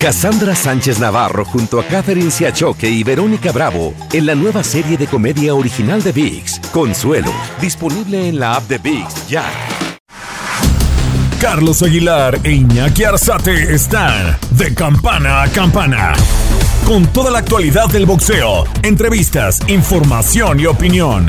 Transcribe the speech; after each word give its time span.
Cassandra 0.00 0.54
Sánchez 0.54 1.00
Navarro 1.00 1.44
junto 1.44 1.80
a 1.80 1.84
Catherine 1.84 2.30
Siachoque 2.30 2.88
y 2.88 3.02
Verónica 3.02 3.50
Bravo 3.50 3.94
en 4.12 4.26
la 4.26 4.36
nueva 4.36 4.62
serie 4.62 4.96
de 4.96 5.08
comedia 5.08 5.56
original 5.56 6.04
de 6.04 6.12
VIX, 6.12 6.60
Consuelo, 6.70 7.32
disponible 7.60 8.28
en 8.28 8.38
la 8.38 8.54
app 8.54 8.68
de 8.68 8.78
VIX 8.78 9.26
ya. 9.26 9.44
Carlos 11.40 11.82
Aguilar 11.82 12.38
e 12.44 12.52
Iñaki 12.52 13.02
Arzate 13.02 13.74
están 13.74 14.38
de 14.52 14.72
campana 14.72 15.42
a 15.42 15.48
campana. 15.48 16.12
Con 16.86 17.04
toda 17.08 17.32
la 17.32 17.40
actualidad 17.40 17.88
del 17.88 18.06
boxeo, 18.06 18.66
entrevistas, 18.84 19.58
información 19.66 20.60
y 20.60 20.66
opinión. 20.66 21.28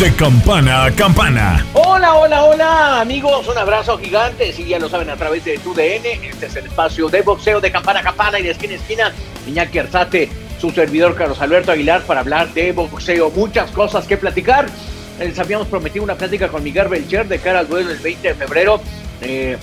De 0.00 0.10
campana 0.14 0.86
a 0.86 0.90
campana. 0.90 1.66
Hola, 1.74 2.14
hola, 2.14 2.44
hola, 2.44 3.00
amigos. 3.02 3.46
Un 3.46 3.58
abrazo 3.58 3.98
gigante. 3.98 4.50
Si 4.50 4.64
ya 4.64 4.78
lo 4.78 4.88
saben 4.88 5.10
a 5.10 5.16
través 5.16 5.44
de 5.44 5.58
TUDN, 5.58 6.06
este 6.22 6.46
es 6.46 6.56
el 6.56 6.64
espacio 6.64 7.10
de 7.10 7.20
boxeo 7.20 7.60
de 7.60 7.70
campana 7.70 8.00
a 8.00 8.02
campana 8.02 8.40
y 8.40 8.44
de 8.44 8.52
esquina 8.52 8.72
a 8.72 8.76
esquina. 8.76 9.12
Iñaki 9.46 9.78
Arzate, 9.78 10.30
su 10.58 10.70
servidor 10.70 11.14
Carlos 11.16 11.42
Alberto 11.42 11.72
Aguilar, 11.72 12.00
para 12.04 12.20
hablar 12.20 12.48
de 12.54 12.72
boxeo. 12.72 13.30
Muchas 13.30 13.70
cosas 13.72 14.06
que 14.06 14.16
platicar. 14.16 14.70
Les 15.18 15.38
habíamos 15.38 15.66
prometido 15.66 16.02
una 16.02 16.14
plática 16.14 16.48
con 16.48 16.62
Miguel 16.62 16.88
Belcher 16.88 17.28
de 17.28 17.38
cara 17.38 17.58
al 17.58 17.68
duelo 17.68 17.90
el 17.90 17.98
20 17.98 18.26
de 18.26 18.34
febrero. 18.34 18.80
Eh, 19.20 19.58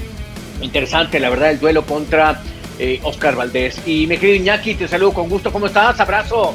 interesante, 0.62 1.20
la 1.20 1.32
verdad, 1.32 1.50
el 1.50 1.60
duelo 1.60 1.84
contra 1.84 2.44
eh, 2.78 3.00
Oscar 3.02 3.36
Valdés. 3.36 3.82
Y 3.88 4.06
mi 4.06 4.18
querido 4.18 4.36
Iñaki, 4.36 4.76
te 4.76 4.88
saludo 4.88 5.14
con 5.14 5.30
gusto. 5.30 5.52
¿Cómo 5.52 5.66
estás? 5.66 6.00
Abrazo. 6.00 6.54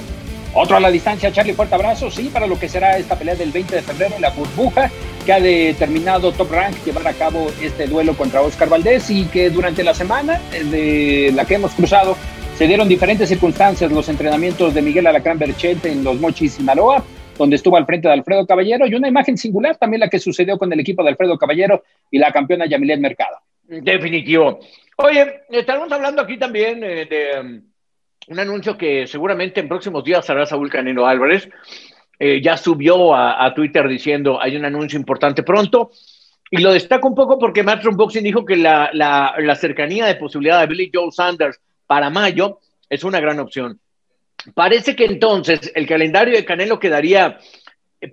Otro 0.54 0.76
a 0.76 0.80
la 0.80 0.90
distancia, 0.90 1.32
Charlie, 1.32 1.54
fuerte 1.54 1.74
abrazo, 1.74 2.10
sí, 2.10 2.28
para 2.28 2.46
lo 2.46 2.58
que 2.58 2.68
será 2.68 2.98
esta 2.98 3.16
pelea 3.16 3.34
del 3.34 3.52
20 3.52 3.74
de 3.74 3.82
febrero, 3.82 4.16
la 4.20 4.30
burbuja 4.30 4.90
que 5.24 5.32
ha 5.32 5.40
determinado 5.40 6.30
Top 6.32 6.50
Rank 6.50 6.76
llevar 6.84 7.08
a 7.08 7.14
cabo 7.14 7.50
este 7.62 7.86
duelo 7.86 8.14
contra 8.14 8.42
Oscar 8.42 8.68
Valdés 8.68 9.08
y 9.08 9.24
que 9.26 9.48
durante 9.48 9.82
la 9.82 9.94
semana 9.94 10.40
de 10.70 11.32
la 11.34 11.46
que 11.46 11.54
hemos 11.54 11.72
cruzado 11.72 12.16
se 12.56 12.66
dieron 12.66 12.86
diferentes 12.86 13.30
circunstancias 13.30 13.90
los 13.90 14.10
entrenamientos 14.10 14.74
de 14.74 14.82
Miguel 14.82 15.06
Alacrán 15.06 15.38
Berchete 15.38 15.90
en 15.90 16.04
los 16.04 16.20
Mochis 16.20 16.54
Sinaloa, 16.54 17.02
donde 17.38 17.56
estuvo 17.56 17.78
al 17.78 17.86
frente 17.86 18.08
de 18.08 18.14
Alfredo 18.14 18.46
Caballero, 18.46 18.86
y 18.86 18.94
una 18.94 19.08
imagen 19.08 19.38
singular 19.38 19.76
también 19.78 20.00
la 20.00 20.10
que 20.10 20.18
sucedió 20.18 20.58
con 20.58 20.70
el 20.70 20.80
equipo 20.80 21.02
de 21.02 21.10
Alfredo 21.10 21.38
Caballero 21.38 21.82
y 22.10 22.18
la 22.18 22.30
campeona 22.30 22.66
Yamilet 22.66 23.00
Mercado. 23.00 23.38
Definitivo. 23.62 24.60
Oye, 24.96 25.40
estamos 25.48 25.90
hablando 25.90 26.20
aquí 26.20 26.36
también 26.36 26.84
eh, 26.84 27.06
de 27.06 27.62
un 28.28 28.38
anuncio 28.38 28.76
que 28.76 29.06
seguramente 29.06 29.60
en 29.60 29.68
próximos 29.68 30.04
días 30.04 30.28
hará 30.30 30.46
Saúl 30.46 30.70
Canelo 30.70 31.06
Álvarez. 31.06 31.48
Eh, 32.18 32.40
ya 32.40 32.56
subió 32.56 33.14
a, 33.14 33.52
Twitter 33.54 33.88
diciendo 33.88 34.40
hay 34.40 34.56
un 34.56 34.64
anuncio 34.64 34.98
importante 34.98 35.42
pronto. 35.42 35.90
Y 36.50 36.58
lo 36.58 36.72
destaco 36.72 37.08
un 37.08 37.14
poco 37.14 37.38
porque 37.38 37.62
Matron 37.62 37.96
Boxing 37.96 38.22
dijo 38.22 38.44
que 38.44 38.56
la, 38.56 38.90
la, 38.92 39.54
cercanía 39.56 40.06
de 40.06 40.16
posibilidad 40.16 40.60
de 40.60 40.66
Billy 40.66 40.90
Joe 40.92 41.10
Sanders 41.10 41.58
para 41.86 42.10
mayo 42.10 42.60
es 42.88 43.02
una 43.04 43.20
gran 43.20 43.40
opción. 43.40 43.80
Parece 44.54 44.94
que 44.94 45.06
entonces 45.06 45.72
el 45.74 45.86
calendario 45.86 46.36
de 46.36 46.44
Canelo 46.44 46.78
quedaría 46.78 47.38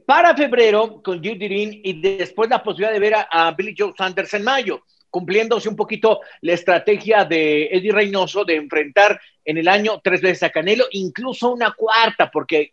para 0.05 0.35
febrero 0.35 1.01
con 1.03 1.21
Gilles 1.21 1.39
Dirin 1.39 1.81
y 1.83 1.99
después 2.01 2.49
la 2.49 2.63
posibilidad 2.63 2.93
de 2.93 2.99
ver 2.99 3.15
a, 3.15 3.27
a 3.29 3.51
Billy 3.51 3.75
Joe 3.77 3.93
Sanders 3.97 4.33
en 4.35 4.43
mayo 4.43 4.83
cumpliéndose 5.09 5.69
un 5.69 5.75
poquito 5.75 6.21
la 6.41 6.53
estrategia 6.53 7.25
de 7.25 7.65
Eddie 7.71 7.91
Reynoso 7.91 8.45
de 8.45 8.55
enfrentar 8.55 9.19
en 9.49 9.57
el 9.57 9.67
año 9.67 9.99
tres 10.03 10.21
veces 10.21 10.43
a 10.43 10.51
Canelo, 10.51 10.85
incluso 10.91 11.51
una 11.51 11.71
cuarta, 11.71 12.29
porque 12.29 12.71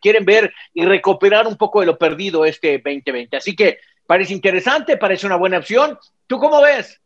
quieren 0.00 0.24
ver 0.24 0.50
y 0.72 0.82
recuperar 0.86 1.46
un 1.46 1.56
poco 1.56 1.80
de 1.80 1.86
lo 1.86 1.98
perdido 1.98 2.46
este 2.46 2.78
2020. 2.78 3.36
Así 3.36 3.54
que 3.54 3.78
parece 4.06 4.32
interesante, 4.32 4.96
parece 4.96 5.26
una 5.26 5.36
buena 5.36 5.58
opción. 5.58 5.98
¿Tú 6.26 6.38
cómo 6.38 6.62
ves? 6.62 6.98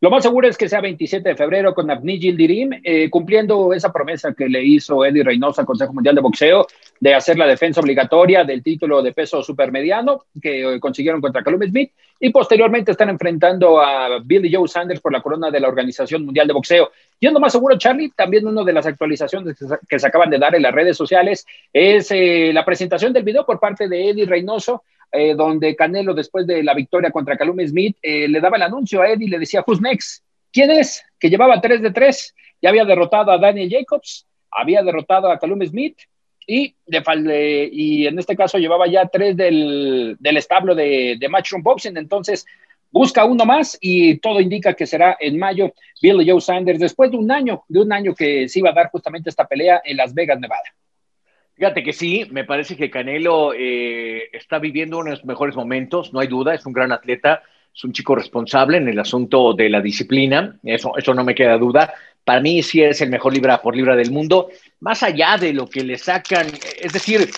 Lo 0.00 0.10
más 0.10 0.22
seguro 0.22 0.46
es 0.46 0.56
que 0.56 0.68
sea 0.68 0.80
27 0.80 1.30
de 1.30 1.34
febrero 1.34 1.74
con 1.74 1.90
Abni 1.90 2.20
Gildirim, 2.20 2.80
eh, 2.84 3.10
cumpliendo 3.10 3.72
esa 3.72 3.92
promesa 3.92 4.32
que 4.32 4.48
le 4.48 4.62
hizo 4.62 5.04
Eddie 5.04 5.24
Reynoso 5.24 5.60
al 5.60 5.66
Consejo 5.66 5.92
Mundial 5.92 6.14
de 6.14 6.20
Boxeo 6.20 6.64
de 7.00 7.14
hacer 7.14 7.38
la 7.38 7.46
defensa 7.46 7.80
obligatoria 7.80 8.44
del 8.44 8.62
título 8.62 9.02
de 9.02 9.12
peso 9.12 9.42
supermediano 9.42 10.24
que 10.40 10.74
eh, 10.74 10.80
consiguieron 10.80 11.20
contra 11.20 11.42
Callum 11.42 11.62
Smith 11.62 11.92
y 12.20 12.30
posteriormente 12.30 12.90
están 12.90 13.08
enfrentando 13.10 13.80
a 13.80 14.18
Billy 14.24 14.52
Joe 14.52 14.66
Sanders 14.66 15.00
por 15.00 15.12
la 15.12 15.22
corona 15.22 15.50
de 15.50 15.60
la 15.60 15.68
Organización 15.68 16.24
Mundial 16.24 16.46
de 16.48 16.52
Boxeo. 16.52 16.90
Yendo 17.20 17.38
más 17.38 17.52
seguro, 17.52 17.78
Charlie, 17.78 18.12
también 18.16 18.46
una 18.46 18.64
de 18.64 18.72
las 18.72 18.86
actualizaciones 18.86 19.56
que 19.88 19.98
se 19.98 20.06
acaban 20.06 20.30
de 20.30 20.38
dar 20.38 20.54
en 20.54 20.62
las 20.62 20.74
redes 20.74 20.96
sociales 20.96 21.46
es 21.72 22.10
eh, 22.10 22.50
la 22.52 22.64
presentación 22.64 23.12
del 23.12 23.22
video 23.22 23.46
por 23.46 23.60
parte 23.60 23.88
de 23.88 24.10
Eddie 24.10 24.26
Reynoso 24.26 24.82
eh, 25.10 25.34
donde 25.34 25.74
Canelo, 25.74 26.12
después 26.12 26.46
de 26.46 26.62
la 26.62 26.74
victoria 26.74 27.10
contra 27.10 27.36
Calum 27.36 27.58
Smith, 27.66 27.96
le 28.02 28.40
daba 28.40 28.58
el 28.58 28.62
anuncio 28.64 29.00
a 29.00 29.08
Eddie 29.08 29.26
y 29.26 29.30
le 29.30 29.38
decía, 29.38 29.64
who's 29.66 29.80
next? 29.80 30.22
¿Quién 30.52 30.70
es? 30.70 31.02
Que 31.18 31.30
llevaba 31.30 31.60
3 31.60 31.80
de 31.80 31.90
3, 31.92 32.34
ya 32.60 32.68
había 32.68 32.84
derrotado 32.84 33.32
a 33.32 33.38
Daniel 33.38 33.70
Jacobs, 33.70 34.26
había 34.50 34.82
derrotado 34.82 35.30
a 35.30 35.38
Calum 35.38 35.64
Smith 35.66 35.96
y, 36.50 36.74
de, 36.86 37.68
y 37.70 38.06
en 38.06 38.18
este 38.18 38.34
caso 38.34 38.56
llevaba 38.56 38.86
ya 38.88 39.06
3 39.06 39.36
del, 39.36 40.16
del 40.18 40.36
establo 40.38 40.74
de, 40.74 41.16
de 41.20 41.28
Matchroom 41.28 41.62
Boxing, 41.62 41.98
entonces 41.98 42.46
busca 42.90 43.26
uno 43.26 43.44
más 43.44 43.76
y 43.82 44.16
todo 44.16 44.40
indica 44.40 44.72
que 44.72 44.86
será 44.86 45.18
en 45.20 45.38
mayo. 45.38 45.74
Billy 46.00 46.28
Joe 46.28 46.40
Sanders, 46.40 46.80
después 46.80 47.10
de 47.10 47.18
un 47.18 47.30
año, 47.30 47.64
de 47.68 47.80
un 47.80 47.92
año 47.92 48.14
que 48.14 48.48
se 48.48 48.60
iba 48.60 48.70
a 48.70 48.72
dar 48.72 48.90
justamente 48.90 49.28
esta 49.28 49.46
pelea 49.46 49.82
en 49.84 49.98
Las 49.98 50.14
Vegas, 50.14 50.40
Nevada. 50.40 50.62
Fíjate 51.54 51.82
que 51.82 51.92
sí, 51.92 52.26
me 52.30 52.44
parece 52.44 52.76
que 52.76 52.90
Canelo 52.90 53.52
eh, 53.52 54.30
está 54.32 54.58
viviendo 54.58 54.96
uno 54.96 55.10
de 55.10 55.16
los 55.16 55.26
mejores 55.26 55.54
momentos, 55.54 56.14
no 56.14 56.20
hay 56.20 56.28
duda, 56.28 56.54
es 56.54 56.64
un 56.64 56.72
gran 56.72 56.92
atleta, 56.92 57.42
es 57.78 57.84
un 57.84 57.92
chico 57.92 58.16
responsable 58.16 58.78
en 58.78 58.88
el 58.88 58.98
asunto 58.98 59.54
de 59.54 59.70
la 59.70 59.80
disciplina, 59.80 60.58
eso, 60.64 60.96
eso 60.96 61.14
no 61.14 61.22
me 61.22 61.32
queda 61.32 61.56
duda. 61.56 61.94
Para 62.24 62.40
mí 62.40 62.60
sí 62.60 62.82
es 62.82 63.00
el 63.02 63.08
mejor 63.08 63.32
libra 63.32 63.62
por 63.62 63.76
libra 63.76 63.94
del 63.94 64.10
mundo, 64.10 64.48
más 64.80 65.04
allá 65.04 65.36
de 65.38 65.52
lo 65.52 65.68
que 65.68 65.84
le 65.84 65.96
sacan, 65.96 66.48
es 66.80 66.92
decir, 66.92 67.30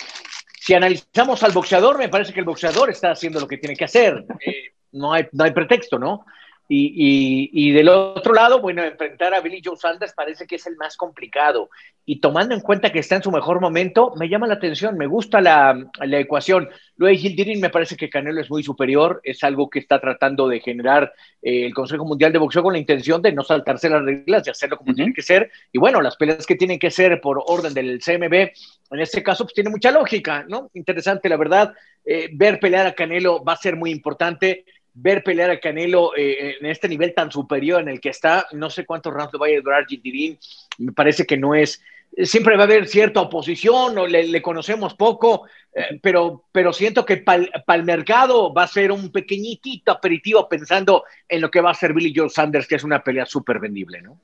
si 0.58 0.72
analizamos 0.72 1.42
al 1.42 1.52
boxeador, 1.52 1.98
me 1.98 2.08
parece 2.08 2.32
que 2.32 2.40
el 2.40 2.46
boxeador 2.46 2.88
está 2.88 3.10
haciendo 3.10 3.38
lo 3.38 3.46
que 3.46 3.58
tiene 3.58 3.76
que 3.76 3.84
hacer, 3.84 4.24
eh, 4.40 4.72
no, 4.92 5.12
hay, 5.12 5.26
no 5.32 5.44
hay 5.44 5.50
pretexto, 5.50 5.98
¿no? 5.98 6.24
Y, 6.72 7.50
y, 7.52 7.72
del 7.72 7.88
otro 7.88 8.32
lado, 8.32 8.60
bueno, 8.60 8.84
enfrentar 8.84 9.34
a 9.34 9.40
Billy 9.40 9.60
Joe 9.64 9.76
Sanders 9.76 10.12
parece 10.12 10.46
que 10.46 10.54
es 10.54 10.66
el 10.68 10.76
más 10.76 10.96
complicado. 10.96 11.68
Y 12.04 12.20
tomando 12.20 12.54
en 12.54 12.60
cuenta 12.60 12.92
que 12.92 13.00
está 13.00 13.16
en 13.16 13.24
su 13.24 13.32
mejor 13.32 13.60
momento, 13.60 14.14
me 14.16 14.28
llama 14.28 14.46
la 14.46 14.54
atención, 14.54 14.96
me 14.96 15.08
gusta 15.08 15.40
la, 15.40 15.84
la 15.98 16.18
ecuación. 16.20 16.68
Luego 16.96 17.18
Gildirin 17.18 17.60
me 17.60 17.70
parece 17.70 17.96
que 17.96 18.08
Canelo 18.08 18.40
es 18.40 18.48
muy 18.48 18.62
superior, 18.62 19.20
es 19.24 19.42
algo 19.42 19.68
que 19.68 19.80
está 19.80 20.00
tratando 20.00 20.46
de 20.46 20.60
generar 20.60 21.12
eh, 21.42 21.66
el 21.66 21.74
Consejo 21.74 22.04
Mundial 22.04 22.32
de 22.32 22.38
Boxeo 22.38 22.62
con 22.62 22.74
la 22.74 22.78
intención 22.78 23.20
de 23.20 23.32
no 23.32 23.42
saltarse 23.42 23.90
las 23.90 24.04
reglas, 24.04 24.44
de 24.44 24.52
hacerlo 24.52 24.76
como 24.76 24.94
tiene 24.94 25.12
que 25.12 25.22
ser. 25.22 25.50
Y 25.72 25.78
bueno, 25.80 26.00
las 26.00 26.16
peleas 26.16 26.46
que 26.46 26.54
tienen 26.54 26.78
que 26.78 26.92
ser 26.92 27.20
por 27.20 27.42
orden 27.44 27.74
del 27.74 27.98
CMB, 27.98 28.32
en 28.32 29.00
este 29.00 29.24
caso, 29.24 29.42
pues 29.42 29.54
tiene 29.54 29.70
mucha 29.70 29.90
lógica, 29.90 30.44
¿no? 30.48 30.70
Interesante, 30.74 31.28
la 31.28 31.36
verdad. 31.36 31.74
Eh, 32.04 32.30
ver 32.32 32.60
pelear 32.60 32.86
a 32.86 32.94
Canelo 32.94 33.42
va 33.42 33.54
a 33.54 33.56
ser 33.56 33.74
muy 33.74 33.90
importante 33.90 34.64
ver 34.94 35.22
pelear 35.22 35.50
a 35.50 35.60
Canelo 35.60 36.16
eh, 36.16 36.56
en 36.60 36.66
este 36.66 36.88
nivel 36.88 37.14
tan 37.14 37.30
superior 37.30 37.80
en 37.80 37.88
el 37.88 38.00
que 38.00 38.10
está, 38.10 38.46
no 38.52 38.70
sé 38.70 38.84
cuántos 38.84 39.12
rounds 39.12 39.32
le 39.32 39.38
vaya 39.38 39.58
a 39.58 39.62
durar 39.62 39.86
Gindirín, 39.86 40.38
me 40.78 40.92
parece 40.92 41.26
que 41.26 41.36
no 41.36 41.54
es, 41.54 41.82
siempre 42.24 42.56
va 42.56 42.62
a 42.62 42.66
haber 42.66 42.88
cierta 42.88 43.20
oposición 43.20 43.96
o 43.98 44.06
le, 44.06 44.42
conocemos 44.42 44.94
poco, 44.94 45.46
eh, 45.74 45.98
pero, 46.02 46.44
pero 46.52 46.72
siento 46.72 47.04
que 47.04 47.18
para 47.18 47.46
el 47.74 47.84
mercado 47.84 48.52
va 48.52 48.64
a 48.64 48.68
ser 48.68 48.92
un 48.92 49.10
pequeñitito 49.10 49.92
aperitivo 49.92 50.48
pensando 50.48 51.04
en 51.28 51.40
lo 51.40 51.50
que 51.50 51.60
va 51.60 51.70
a 51.70 51.74
ser 51.74 51.94
Billy 51.94 52.12
Joe 52.14 52.28
Sanders, 52.28 52.66
que 52.66 52.76
es 52.76 52.84
una 52.84 53.02
pelea 53.02 53.26
súper 53.26 53.60
vendible, 53.60 54.02
¿no? 54.02 54.20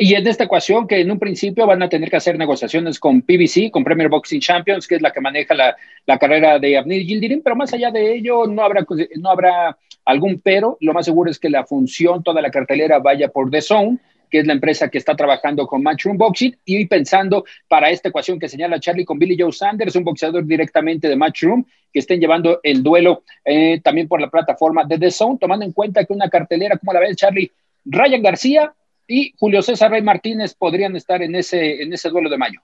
Y 0.00 0.14
en 0.14 0.24
esta 0.28 0.44
ecuación 0.44 0.86
que 0.86 1.00
en 1.00 1.10
un 1.10 1.18
principio 1.18 1.66
van 1.66 1.82
a 1.82 1.88
tener 1.88 2.08
que 2.08 2.16
hacer 2.16 2.38
negociaciones 2.38 3.00
con 3.00 3.20
PBC, 3.20 3.72
con 3.72 3.82
Premier 3.82 4.08
Boxing 4.08 4.40
Champions, 4.40 4.86
que 4.86 4.94
es 4.94 5.02
la 5.02 5.10
que 5.10 5.20
maneja 5.20 5.54
la, 5.54 5.76
la 6.06 6.18
carrera 6.18 6.60
de 6.60 6.78
Abnir 6.78 7.04
Gildirim, 7.04 7.42
pero 7.42 7.56
más 7.56 7.74
allá 7.74 7.90
de 7.90 8.14
ello 8.14 8.46
no 8.46 8.62
habrá, 8.62 8.86
no 9.16 9.30
habrá 9.30 9.76
algún 10.04 10.40
pero. 10.40 10.78
Lo 10.80 10.92
más 10.92 11.04
seguro 11.04 11.32
es 11.32 11.40
que 11.40 11.50
la 11.50 11.64
función, 11.64 12.22
toda 12.22 12.40
la 12.40 12.52
cartelera 12.52 13.00
vaya 13.00 13.26
por 13.26 13.50
The 13.50 13.60
Zone, 13.60 13.98
que 14.30 14.38
es 14.38 14.46
la 14.46 14.52
empresa 14.52 14.88
que 14.88 14.98
está 14.98 15.16
trabajando 15.16 15.66
con 15.66 15.82
Matchroom 15.82 16.16
Boxing, 16.16 16.56
y 16.64 16.86
pensando 16.86 17.44
para 17.66 17.90
esta 17.90 18.10
ecuación 18.10 18.38
que 18.38 18.48
señala 18.48 18.78
Charlie 18.78 19.04
con 19.04 19.18
Billy 19.18 19.36
Joe 19.36 19.50
Sanders, 19.50 19.96
un 19.96 20.04
boxeador 20.04 20.46
directamente 20.46 21.08
de 21.08 21.16
Matchroom, 21.16 21.64
que 21.92 21.98
estén 21.98 22.20
llevando 22.20 22.60
el 22.62 22.84
duelo 22.84 23.24
eh, 23.44 23.80
también 23.82 24.06
por 24.06 24.20
la 24.20 24.30
plataforma 24.30 24.84
de 24.84 24.96
The 24.96 25.10
Zone, 25.10 25.38
tomando 25.40 25.64
en 25.64 25.72
cuenta 25.72 26.04
que 26.04 26.12
una 26.12 26.28
cartelera, 26.28 26.76
como 26.78 26.92
la 26.92 27.00
ves, 27.00 27.16
Charlie, 27.16 27.50
Ryan 27.84 28.22
García, 28.22 28.74
y 29.08 29.32
Julio 29.38 29.62
César 29.62 29.90
Rey 29.90 30.02
Martínez 30.02 30.54
podrían 30.54 30.94
estar 30.94 31.22
en 31.22 31.34
ese, 31.34 31.82
en 31.82 31.92
ese 31.92 32.10
duelo 32.10 32.28
de 32.28 32.38
mayo. 32.38 32.60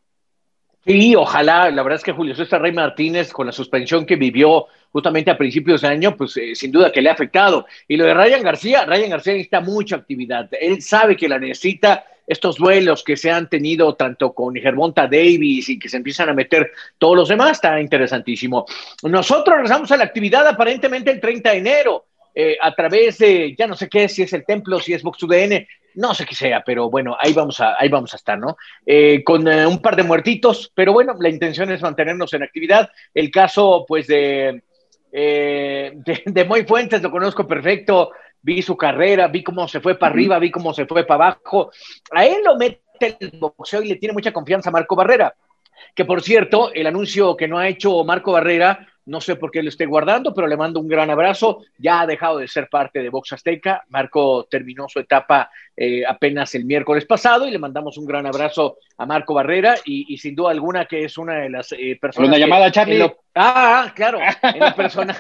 Sí, 0.87 1.17
ojalá. 1.17 1.71
La 1.71 1.83
verdad 1.83 1.97
es 1.97 2.05
que 2.05 2.13
Julio 2.13 2.37
César 2.37 2.61
Rey 2.61 2.73
Martínez, 2.73 3.33
con 3.33 3.47
la 3.47 3.53
suspensión 3.53 4.05
que 4.05 4.17
vivió 4.17 4.67
justamente 4.93 5.31
a 5.31 5.39
principios 5.39 5.81
de 5.81 5.89
año, 5.89 6.15
pues 6.15 6.37
eh, 6.37 6.55
sin 6.55 6.71
duda 6.71 6.93
que 6.93 7.01
le 7.01 7.09
ha 7.09 7.15
afectado. 7.15 7.67
Y 7.89 7.97
lo 7.97 8.05
de 8.05 8.13
Ryan 8.13 8.43
García, 8.43 8.85
Ryan 8.85 9.11
García 9.11 9.33
necesita 9.33 9.61
mucha 9.61 9.97
actividad. 9.97 10.49
Él 10.61 10.83
sabe 10.83 11.17
que 11.17 11.29
la 11.29 11.39
necesita. 11.39 12.05
Estos 12.27 12.57
duelos 12.57 13.05
que 13.05 13.19
se 13.19 13.31
han 13.31 13.51
tenido 13.51 13.97
tanto 13.97 14.33
con 14.33 14.55
Germonta 14.55 15.03
Davis 15.03 15.69
y 15.69 15.79
que 15.79 15.91
se 15.91 15.99
empiezan 15.99 16.31
a 16.31 16.33
meter 16.33 16.71
todos 16.97 17.17
los 17.17 17.29
demás, 17.29 17.53
está 17.53 17.79
interesantísimo. 17.79 18.65
Nosotros 19.03 19.57
regresamos 19.57 19.93
a 19.93 19.99
la 19.99 20.05
actividad 20.05 20.47
aparentemente 20.47 21.11
el 21.11 21.21
30 21.21 21.51
de 21.51 21.59
enero. 21.59 22.07
Eh, 22.35 22.57
a 22.61 22.75
través 22.75 23.19
de, 23.19 23.55
ya 23.57 23.67
no 23.67 23.77
sé 23.77 23.91
qué, 23.91 24.09
si 24.09 24.23
es 24.23 24.33
el 24.33 24.47
templo, 24.47 24.81
si 24.81 24.95
es 24.95 25.03
VoxUDN, 25.03 25.67
no 25.95 26.15
sé 26.15 26.27
qué 26.27 26.35
sea, 26.35 26.63
pero 26.65 26.91
bueno, 26.91 27.17
ahí 27.19 27.33
vamos 27.33 27.61
a, 27.61 27.75
ahí 27.79 27.89
vamos 27.89 28.13
a 28.13 28.17
estar, 28.17 28.39
¿no? 28.39 28.57
Eh, 28.85 29.23
con 29.25 29.47
eh, 29.49 29.67
un 29.67 29.81
par 29.81 29.97
de 29.97 30.03
muertitos, 30.03 30.73
pero 30.75 30.93
bueno, 30.93 31.15
la 31.19 31.29
intención 31.29 31.71
es 31.71 31.83
mantenernos 31.83 32.33
en 32.35 32.43
actividad. 32.43 32.91
El 33.13 33.31
caso, 33.31 33.85
pues, 33.87 34.07
de, 34.07 34.63
eh, 35.13 35.93
de, 35.97 36.23
de 36.27 36.45
Moy 36.45 36.65
Fuentes, 36.65 37.03
lo 37.03 37.11
conozco 37.11 37.47
perfecto, 37.47 38.11
vi 38.43 38.61
su 38.63 38.77
carrera, 38.77 39.29
vi 39.29 39.43
cómo 39.43 39.67
se 39.67 39.81
fue 39.81 39.99
para 39.99 40.13
arriba, 40.13 40.39
vi 40.39 40.51
cómo 40.51 40.75
se 40.75 40.87
fue 40.87 41.05
para 41.05 41.27
abajo. 41.27 41.71
A 42.11 42.27
él 42.27 42.43
lo 42.45 42.57
mete 42.57 43.17
el 43.21 43.39
boxeo 43.39 43.83
y 43.83 43.89
le 43.89 43.97
tiene 43.97 44.13
mucha 44.13 44.33
confianza 44.33 44.69
a 44.69 44.73
Marco 44.73 44.95
Barrera. 44.95 45.35
Que 45.95 46.05
por 46.05 46.23
cierto, 46.23 46.73
el 46.73 46.87
anuncio 46.87 47.37
que 47.37 47.49
no 47.49 47.59
ha 47.59 47.69
hecho 47.69 48.05
Marco 48.05 48.33
Barrera 48.33 48.87
no 49.07 49.21
sé 49.21 49.37
por 49.37 49.51
qué 49.51 49.63
lo 49.63 49.69
esté 49.69 49.87
guardando, 49.87 50.35
pero 50.35 50.47
le 50.47 50.57
mando 50.57 50.81
un 50.81 50.89
gran 50.89 51.11
abrazo. 51.11 51.63
Ya 51.79 52.01
ha 52.01 52.07
dejado 52.07 52.39
de 52.39 52.49
ser 52.49 52.69
parte 52.69 53.03
de 53.03 53.11
Box 53.11 53.33
Azteca. 53.33 53.85
Marco 53.89 54.47
terminó 54.51 54.89
su 54.89 55.01
etapa 55.01 55.51
eh, 55.77 56.05
apenas 56.07 56.55
el 56.55 56.65
miércoles 56.65 57.05
pasado 57.05 57.47
y 57.47 57.51
le 57.51 57.59
mandamos 57.59 57.99
un 57.99 58.07
gran 58.07 58.27
abrazo 58.27 58.79
a 58.97 59.07
Marco 59.07 59.35
Barrera 59.35 59.75
y, 59.85 60.17
sin 60.19 60.35
duda 60.35 60.51
alguna 60.51 60.87
que 60.87 61.05
es 61.05 61.19
una 61.19 61.35
de 61.41 61.51
las 61.51 61.73
eh, 61.73 61.99
personas. 62.01 62.29
Una 62.29 62.39
llamada, 62.39 62.71
Charlie. 62.71 63.13
ah, 63.35 63.93
claro. 63.95 64.19
En 64.43 64.61
la 64.61 64.75
persona, 64.75 65.17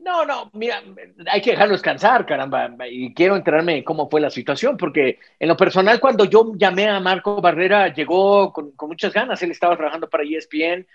no, 0.00 0.24
no, 0.24 0.50
mira, 0.54 0.82
hay 1.30 1.42
que 1.42 1.50
dejarlo 1.50 1.74
descansar, 1.74 2.24
caramba. 2.24 2.70
Y 2.88 3.12
quiero 3.12 3.36
enterarme 3.36 3.74
de 3.74 3.84
cómo 3.84 4.08
fue 4.08 4.20
la 4.20 4.30
situación, 4.30 4.76
porque 4.76 5.18
en 5.38 5.48
lo 5.48 5.56
personal, 5.56 6.00
cuando 6.00 6.24
yo 6.24 6.52
llamé 6.56 6.88
a 6.88 7.00
Marco 7.00 7.40
Barrera, 7.40 7.92
llegó 7.92 8.52
con, 8.52 8.72
muchas 8.88 9.12
ganas. 9.12 9.42
Él 9.42 9.50
estaba 9.50 9.76
trabajando 9.76 10.08
para 10.08 10.24
ESPN, 10.24 10.86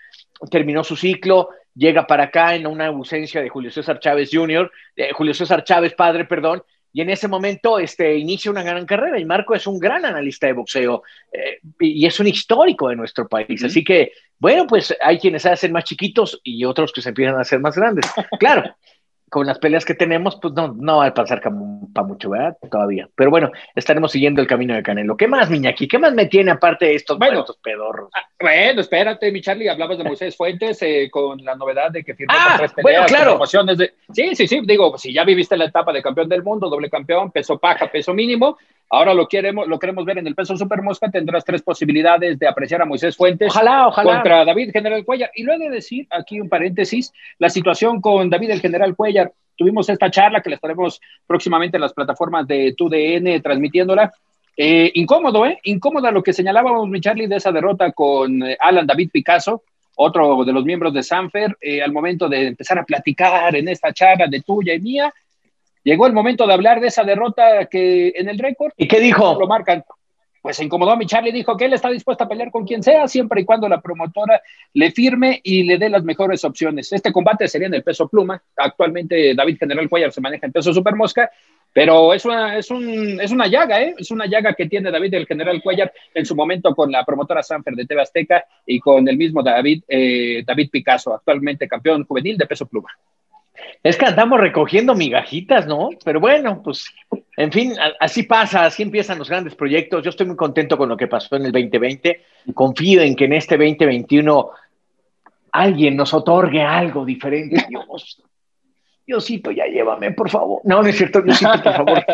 terminó 0.50 0.82
su 0.82 0.96
ciclo, 0.96 1.50
llega 1.76 2.06
para 2.06 2.24
acá 2.24 2.54
en 2.54 2.66
una 2.66 2.86
ausencia 2.86 3.40
de 3.40 3.48
Julio 3.48 3.70
César 3.70 4.00
Chávez 4.00 4.30
Jr., 4.32 4.70
Julio 5.12 5.34
César 5.34 5.62
Chávez 5.62 5.94
padre, 5.94 6.24
perdón, 6.24 6.62
y 6.96 7.02
en 7.02 7.10
ese 7.10 7.28
momento 7.28 7.78
este, 7.78 8.16
inicia 8.16 8.50
una 8.50 8.62
gran 8.62 8.86
carrera. 8.86 9.20
Y 9.20 9.26
Marco 9.26 9.54
es 9.54 9.66
un 9.66 9.78
gran 9.78 10.06
analista 10.06 10.46
de 10.46 10.54
boxeo 10.54 11.02
eh, 11.30 11.58
y 11.78 12.06
es 12.06 12.18
un 12.20 12.26
histórico 12.26 12.88
de 12.88 12.96
nuestro 12.96 13.28
país. 13.28 13.62
Así 13.62 13.84
que, 13.84 14.12
bueno, 14.38 14.66
pues 14.66 14.96
hay 15.02 15.18
quienes 15.18 15.42
se 15.42 15.50
hacen 15.50 15.72
más 15.72 15.84
chiquitos 15.84 16.40
y 16.42 16.64
otros 16.64 16.94
que 16.94 17.02
se 17.02 17.10
empiezan 17.10 17.36
a 17.36 17.42
hacer 17.42 17.60
más 17.60 17.76
grandes. 17.76 18.10
Claro, 18.40 18.74
con 19.28 19.46
las 19.46 19.58
peleas 19.58 19.84
que 19.84 19.94
tenemos, 19.94 20.38
pues 20.40 20.54
no, 20.54 20.68
no 20.68 20.98
va 20.98 21.06
a 21.06 21.14
pasar 21.14 21.40
para 21.40 22.06
mucho, 22.06 22.30
¿verdad? 22.30 22.56
Todavía. 22.70 23.08
Pero 23.16 23.30
bueno, 23.30 23.50
estaremos 23.74 24.12
siguiendo 24.12 24.40
el 24.40 24.46
camino 24.46 24.74
de 24.74 24.82
Canelo. 24.82 25.16
¿Qué 25.16 25.26
más, 25.26 25.50
Miñaki? 25.50 25.88
¿Qué 25.88 25.98
más 25.98 26.14
me 26.14 26.26
tiene 26.26 26.52
aparte 26.52 26.86
de 26.86 26.94
estos 26.94 27.18
bueno, 27.18 27.44
pedorros? 27.62 28.10
Ah, 28.14 28.28
bueno, 28.40 28.80
espérate, 28.80 29.32
mi 29.32 29.40
Charlie, 29.40 29.68
hablabas 29.68 29.98
de 29.98 30.04
Moisés 30.04 30.36
Fuentes 30.36 30.80
eh, 30.82 31.08
con 31.10 31.44
la 31.44 31.56
novedad 31.56 31.90
de 31.90 32.04
que 32.04 32.14
firmó 32.14 32.34
ah, 32.36 32.54
tres 32.58 32.72
peleas. 32.72 33.10
Bueno, 33.10 33.38
claro. 33.38 33.74
De... 33.74 33.94
Sí, 34.12 34.34
sí, 34.36 34.46
sí, 34.46 34.60
digo, 34.64 34.96
si 34.96 35.12
ya 35.12 35.24
viviste 35.24 35.56
la 35.56 35.64
etapa 35.64 35.92
de 35.92 36.02
campeón 36.02 36.28
del 36.28 36.44
mundo, 36.44 36.68
doble 36.68 36.88
campeón, 36.88 37.32
peso 37.32 37.58
paja, 37.58 37.90
peso 37.90 38.14
mínimo, 38.14 38.56
Ahora 38.88 39.14
lo 39.14 39.26
queremos, 39.26 39.66
lo 39.66 39.78
queremos 39.78 40.04
ver 40.04 40.18
en 40.18 40.26
el 40.26 40.34
peso 40.34 40.56
super 40.56 40.80
mosca. 40.80 41.10
Tendrás 41.10 41.44
tres 41.44 41.62
posibilidades 41.62 42.38
de 42.38 42.46
apreciar 42.46 42.82
a 42.82 42.84
Moisés 42.84 43.16
Fuentes 43.16 43.48
ojalá, 43.50 43.88
ojalá. 43.88 44.14
contra 44.14 44.44
David 44.44 44.70
General 44.72 45.04
Cuellar. 45.04 45.30
Y 45.34 45.42
luego 45.42 45.64
de 45.64 45.70
decir, 45.70 46.06
aquí 46.10 46.40
un 46.40 46.48
paréntesis, 46.48 47.12
la 47.38 47.48
situación 47.48 48.00
con 48.00 48.30
David 48.30 48.50
el 48.50 48.60
General 48.60 48.94
Cuellar. 48.94 49.25
Tuvimos 49.56 49.88
esta 49.88 50.10
charla 50.10 50.42
que 50.42 50.50
la 50.50 50.56
estaremos 50.56 51.00
próximamente 51.26 51.76
en 51.76 51.80
las 51.80 51.94
plataformas 51.94 52.46
de 52.46 52.74
TUDN 52.76 53.40
transmitiéndola. 53.42 54.12
Eh, 54.56 54.90
incómodo, 54.94 55.46
¿eh? 55.46 55.58
Incómoda 55.64 56.10
lo 56.10 56.22
que 56.22 56.32
señalábamos, 56.32 56.88
mi 56.88 57.00
Charlie, 57.00 57.26
de 57.26 57.36
esa 57.36 57.52
derrota 57.52 57.92
con 57.92 58.42
eh, 58.42 58.56
Alan 58.60 58.86
David 58.86 59.10
Picasso, 59.12 59.62
otro 59.96 60.44
de 60.44 60.52
los 60.52 60.64
miembros 60.64 60.92
de 60.92 61.02
Sanfer, 61.02 61.56
eh, 61.60 61.82
al 61.82 61.92
momento 61.92 62.28
de 62.28 62.48
empezar 62.48 62.78
a 62.78 62.84
platicar 62.84 63.54
en 63.56 63.68
esta 63.68 63.92
charla 63.92 64.26
de 64.26 64.42
tuya 64.42 64.74
y 64.74 64.80
mía 64.80 65.12
Llegó 65.86 66.08
el 66.08 66.12
momento 66.12 66.48
de 66.48 66.52
hablar 66.52 66.80
de 66.80 66.88
esa 66.88 67.04
derrota 67.04 67.66
que 67.66 68.08
en 68.16 68.28
el 68.28 68.40
récord. 68.40 68.72
¿Y 68.76 68.88
qué 68.88 68.98
dijo? 68.98 69.38
Lo 69.38 69.46
marcan. 69.46 69.84
Pues 70.46 70.58
se 70.58 70.64
incomodó 70.64 70.92
a 70.92 70.96
mi 70.96 71.06
Charlie, 71.06 71.32
dijo 71.32 71.56
que 71.56 71.64
él 71.64 71.72
está 71.72 71.90
dispuesto 71.90 72.22
a 72.22 72.28
pelear 72.28 72.52
con 72.52 72.64
quien 72.64 72.80
sea, 72.80 73.08
siempre 73.08 73.40
y 73.40 73.44
cuando 73.44 73.68
la 73.68 73.80
promotora 73.80 74.40
le 74.74 74.92
firme 74.92 75.40
y 75.42 75.64
le 75.64 75.76
dé 75.76 75.90
las 75.90 76.04
mejores 76.04 76.44
opciones. 76.44 76.92
Este 76.92 77.10
combate 77.10 77.48
sería 77.48 77.66
en 77.66 77.74
el 77.74 77.82
peso 77.82 78.06
pluma. 78.06 78.40
Actualmente 78.56 79.34
David 79.34 79.56
General 79.58 79.88
Cuellar 79.88 80.12
se 80.12 80.20
maneja 80.20 80.46
en 80.46 80.52
peso 80.52 80.72
super 80.72 80.94
mosca, 80.94 81.28
pero 81.72 82.14
es 82.14 82.24
una, 82.24 82.56
es, 82.56 82.70
un, 82.70 83.20
es 83.20 83.32
una 83.32 83.48
llaga, 83.48 83.82
¿eh? 83.82 83.96
Es 83.98 84.12
una 84.12 84.26
llaga 84.26 84.54
que 84.54 84.68
tiene 84.68 84.92
David 84.92 85.26
General 85.26 85.60
Cuellar 85.60 85.92
en 86.14 86.24
su 86.24 86.36
momento 86.36 86.76
con 86.76 86.92
la 86.92 87.04
promotora 87.04 87.42
Sanfer 87.42 87.74
de 87.74 87.84
TV 87.84 88.02
Azteca 88.02 88.44
y 88.64 88.78
con 88.78 89.08
el 89.08 89.16
mismo 89.16 89.42
David, 89.42 89.82
eh, 89.88 90.44
David 90.46 90.70
Picasso, 90.70 91.12
actualmente 91.12 91.66
campeón 91.66 92.04
juvenil 92.04 92.38
de 92.38 92.46
peso 92.46 92.66
pluma. 92.66 92.90
Es 93.82 93.96
que 93.96 94.06
andamos 94.06 94.40
recogiendo 94.40 94.94
migajitas, 94.94 95.66
¿no? 95.66 95.90
Pero 96.04 96.20
bueno, 96.20 96.62
pues, 96.62 96.92
en 97.36 97.52
fin, 97.52 97.74
así 98.00 98.24
pasa, 98.24 98.64
así 98.64 98.82
empiezan 98.82 99.18
los 99.18 99.28
grandes 99.28 99.54
proyectos. 99.54 100.02
Yo 100.02 100.10
estoy 100.10 100.26
muy 100.26 100.36
contento 100.36 100.76
con 100.76 100.88
lo 100.88 100.96
que 100.96 101.06
pasó 101.06 101.36
en 101.36 101.46
el 101.46 101.52
2020. 101.52 102.20
Confío 102.54 103.02
en 103.02 103.14
que 103.14 103.26
en 103.26 103.34
este 103.34 103.56
2021 103.56 104.50
alguien 105.52 105.96
nos 105.96 106.12
otorgue 106.14 106.62
algo 106.62 107.04
diferente. 107.04 107.64
Dios, 107.68 108.22
Diosito, 109.06 109.50
ya 109.52 109.66
llévame, 109.66 110.12
por 110.12 110.28
favor. 110.28 110.60
No, 110.64 110.82
no 110.82 110.88
es 110.88 110.96
cierto, 110.96 111.22
Diosito, 111.22 111.62
por 111.62 111.72
favor. 111.74 112.04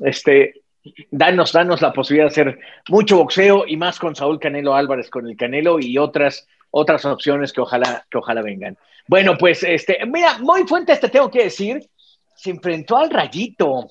Este, 0.00 0.62
danos, 1.10 1.52
danos 1.52 1.80
la 1.80 1.92
posibilidad 1.92 2.26
de 2.26 2.32
hacer 2.32 2.58
mucho 2.88 3.18
boxeo 3.18 3.64
y 3.66 3.76
más 3.76 3.98
con 3.98 4.16
Saúl 4.16 4.38
Canelo 4.38 4.74
Álvarez, 4.74 5.10
con 5.10 5.26
el 5.26 5.36
Canelo 5.36 5.78
y 5.80 5.98
otras, 5.98 6.46
otras 6.70 7.04
opciones 7.04 7.52
que 7.52 7.60
ojalá, 7.60 8.06
que 8.10 8.18
ojalá 8.18 8.42
vengan. 8.42 8.76
Bueno, 9.08 9.36
pues, 9.38 9.62
este, 9.62 9.98
mira, 10.06 10.38
muy 10.38 10.64
fuente 10.64 10.96
te 10.96 11.08
tengo 11.08 11.30
que 11.30 11.44
decir, 11.44 11.88
se 12.34 12.50
enfrentó 12.50 12.96
al 12.96 13.10
Rayito. 13.10 13.88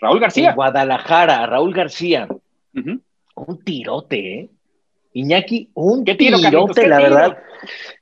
Raúl 0.00 0.20
García. 0.20 0.52
Guadalajara, 0.52 1.46
Raúl 1.46 1.74
García. 1.74 2.28
Un 2.72 3.64
tirote, 3.64 4.40
¿eh? 4.40 4.50
Iñaki, 5.12 5.70
un 5.74 6.04
tirote, 6.04 6.86
la 6.86 6.98
verdad. 6.98 7.38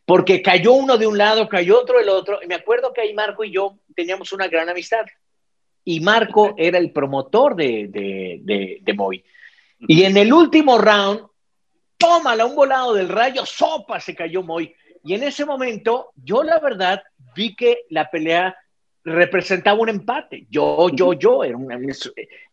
Porque 0.04 0.42
cayó 0.42 0.72
uno 0.74 0.98
de 0.98 1.06
un 1.06 1.16
lado, 1.16 1.48
cayó 1.48 1.80
otro 1.80 1.98
del 1.98 2.08
otro. 2.08 2.40
Y 2.42 2.46
me 2.46 2.54
acuerdo 2.54 2.92
que 2.92 3.00
ahí 3.00 3.14
Marco 3.14 3.44
y 3.44 3.50
yo 3.50 3.78
teníamos 3.94 4.32
una 4.32 4.48
gran 4.48 4.68
amistad. 4.68 5.06
Y 5.84 6.00
Marco 6.00 6.54
era 6.58 6.78
el 6.78 6.92
promotor 6.92 7.56
de, 7.56 7.88
de, 7.88 8.78
de, 8.82 8.92
Moy. 8.92 9.24
Y 9.80 10.02
en 10.02 10.16
el 10.16 10.32
último 10.32 10.78
round, 10.78 11.22
tómala, 11.98 12.46
un 12.46 12.56
volado 12.56 12.94
del 12.94 13.08
rayo, 13.08 13.44
sopa, 13.44 14.00
se 14.00 14.14
cayó 14.14 14.42
Moy. 14.42 14.74
Y 15.04 15.14
en 15.14 15.22
ese 15.22 15.44
momento, 15.44 16.12
yo 16.16 16.42
la 16.42 16.58
verdad 16.58 17.02
vi 17.34 17.54
que 17.54 17.80
la 17.90 18.10
pelea 18.10 18.56
representaba 19.04 19.78
un 19.78 19.88
empate. 19.88 20.46
Yo, 20.50 20.88
yo, 20.90 21.12
yo. 21.12 21.44
Era 21.44 21.58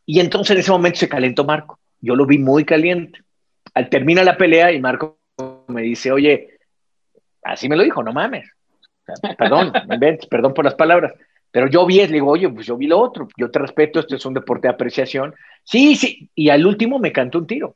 y 0.06 0.19
entonces 0.19 0.51
en 0.51 0.59
ese 0.59 0.71
momento 0.71 1.00
se 1.00 1.09
calentó 1.09 1.44
Marco. 1.44 1.80
Yo 2.00 2.15
lo 2.15 2.25
vi 2.25 2.38
muy 2.38 2.65
caliente. 2.65 3.19
Al 3.74 3.89
terminar 3.89 4.25
la 4.25 4.38
pelea 4.38 4.72
y 4.72 4.79
Marco 4.79 5.20
me 5.67 5.81
dice, 5.81 6.12
oye, 6.12 6.60
así 7.43 7.67
me 7.67 7.75
lo 7.75 7.84
dijo, 7.84 8.03
no 8.03 8.13
mames. 8.13 8.50
perdón, 9.38 9.72
perdón 10.29 10.53
por 10.53 10.65
las 10.65 10.75
palabras. 10.75 11.13
Pero 11.51 11.67
yo 11.67 11.86
vi, 11.86 11.96
le 11.96 12.08
digo, 12.08 12.29
oye, 12.29 12.50
pues 12.50 12.65
yo 12.67 12.75
vi 12.75 12.88
lo 12.88 13.00
otro, 13.00 13.27
yo 13.38 13.50
te 13.50 13.60
respeto, 13.60 14.00
esto 14.00 14.15
es 14.15 14.25
un 14.25 14.34
deporte 14.34 14.67
de 14.67 14.74
apreciación. 14.74 15.34
Sí, 15.63 15.96
sí, 15.96 16.29
y 16.36 16.50
al 16.50 16.65
último 16.65 17.00
me 17.00 17.13
cantó 17.13 17.38
un 17.39 17.48
tiro. 17.48 17.75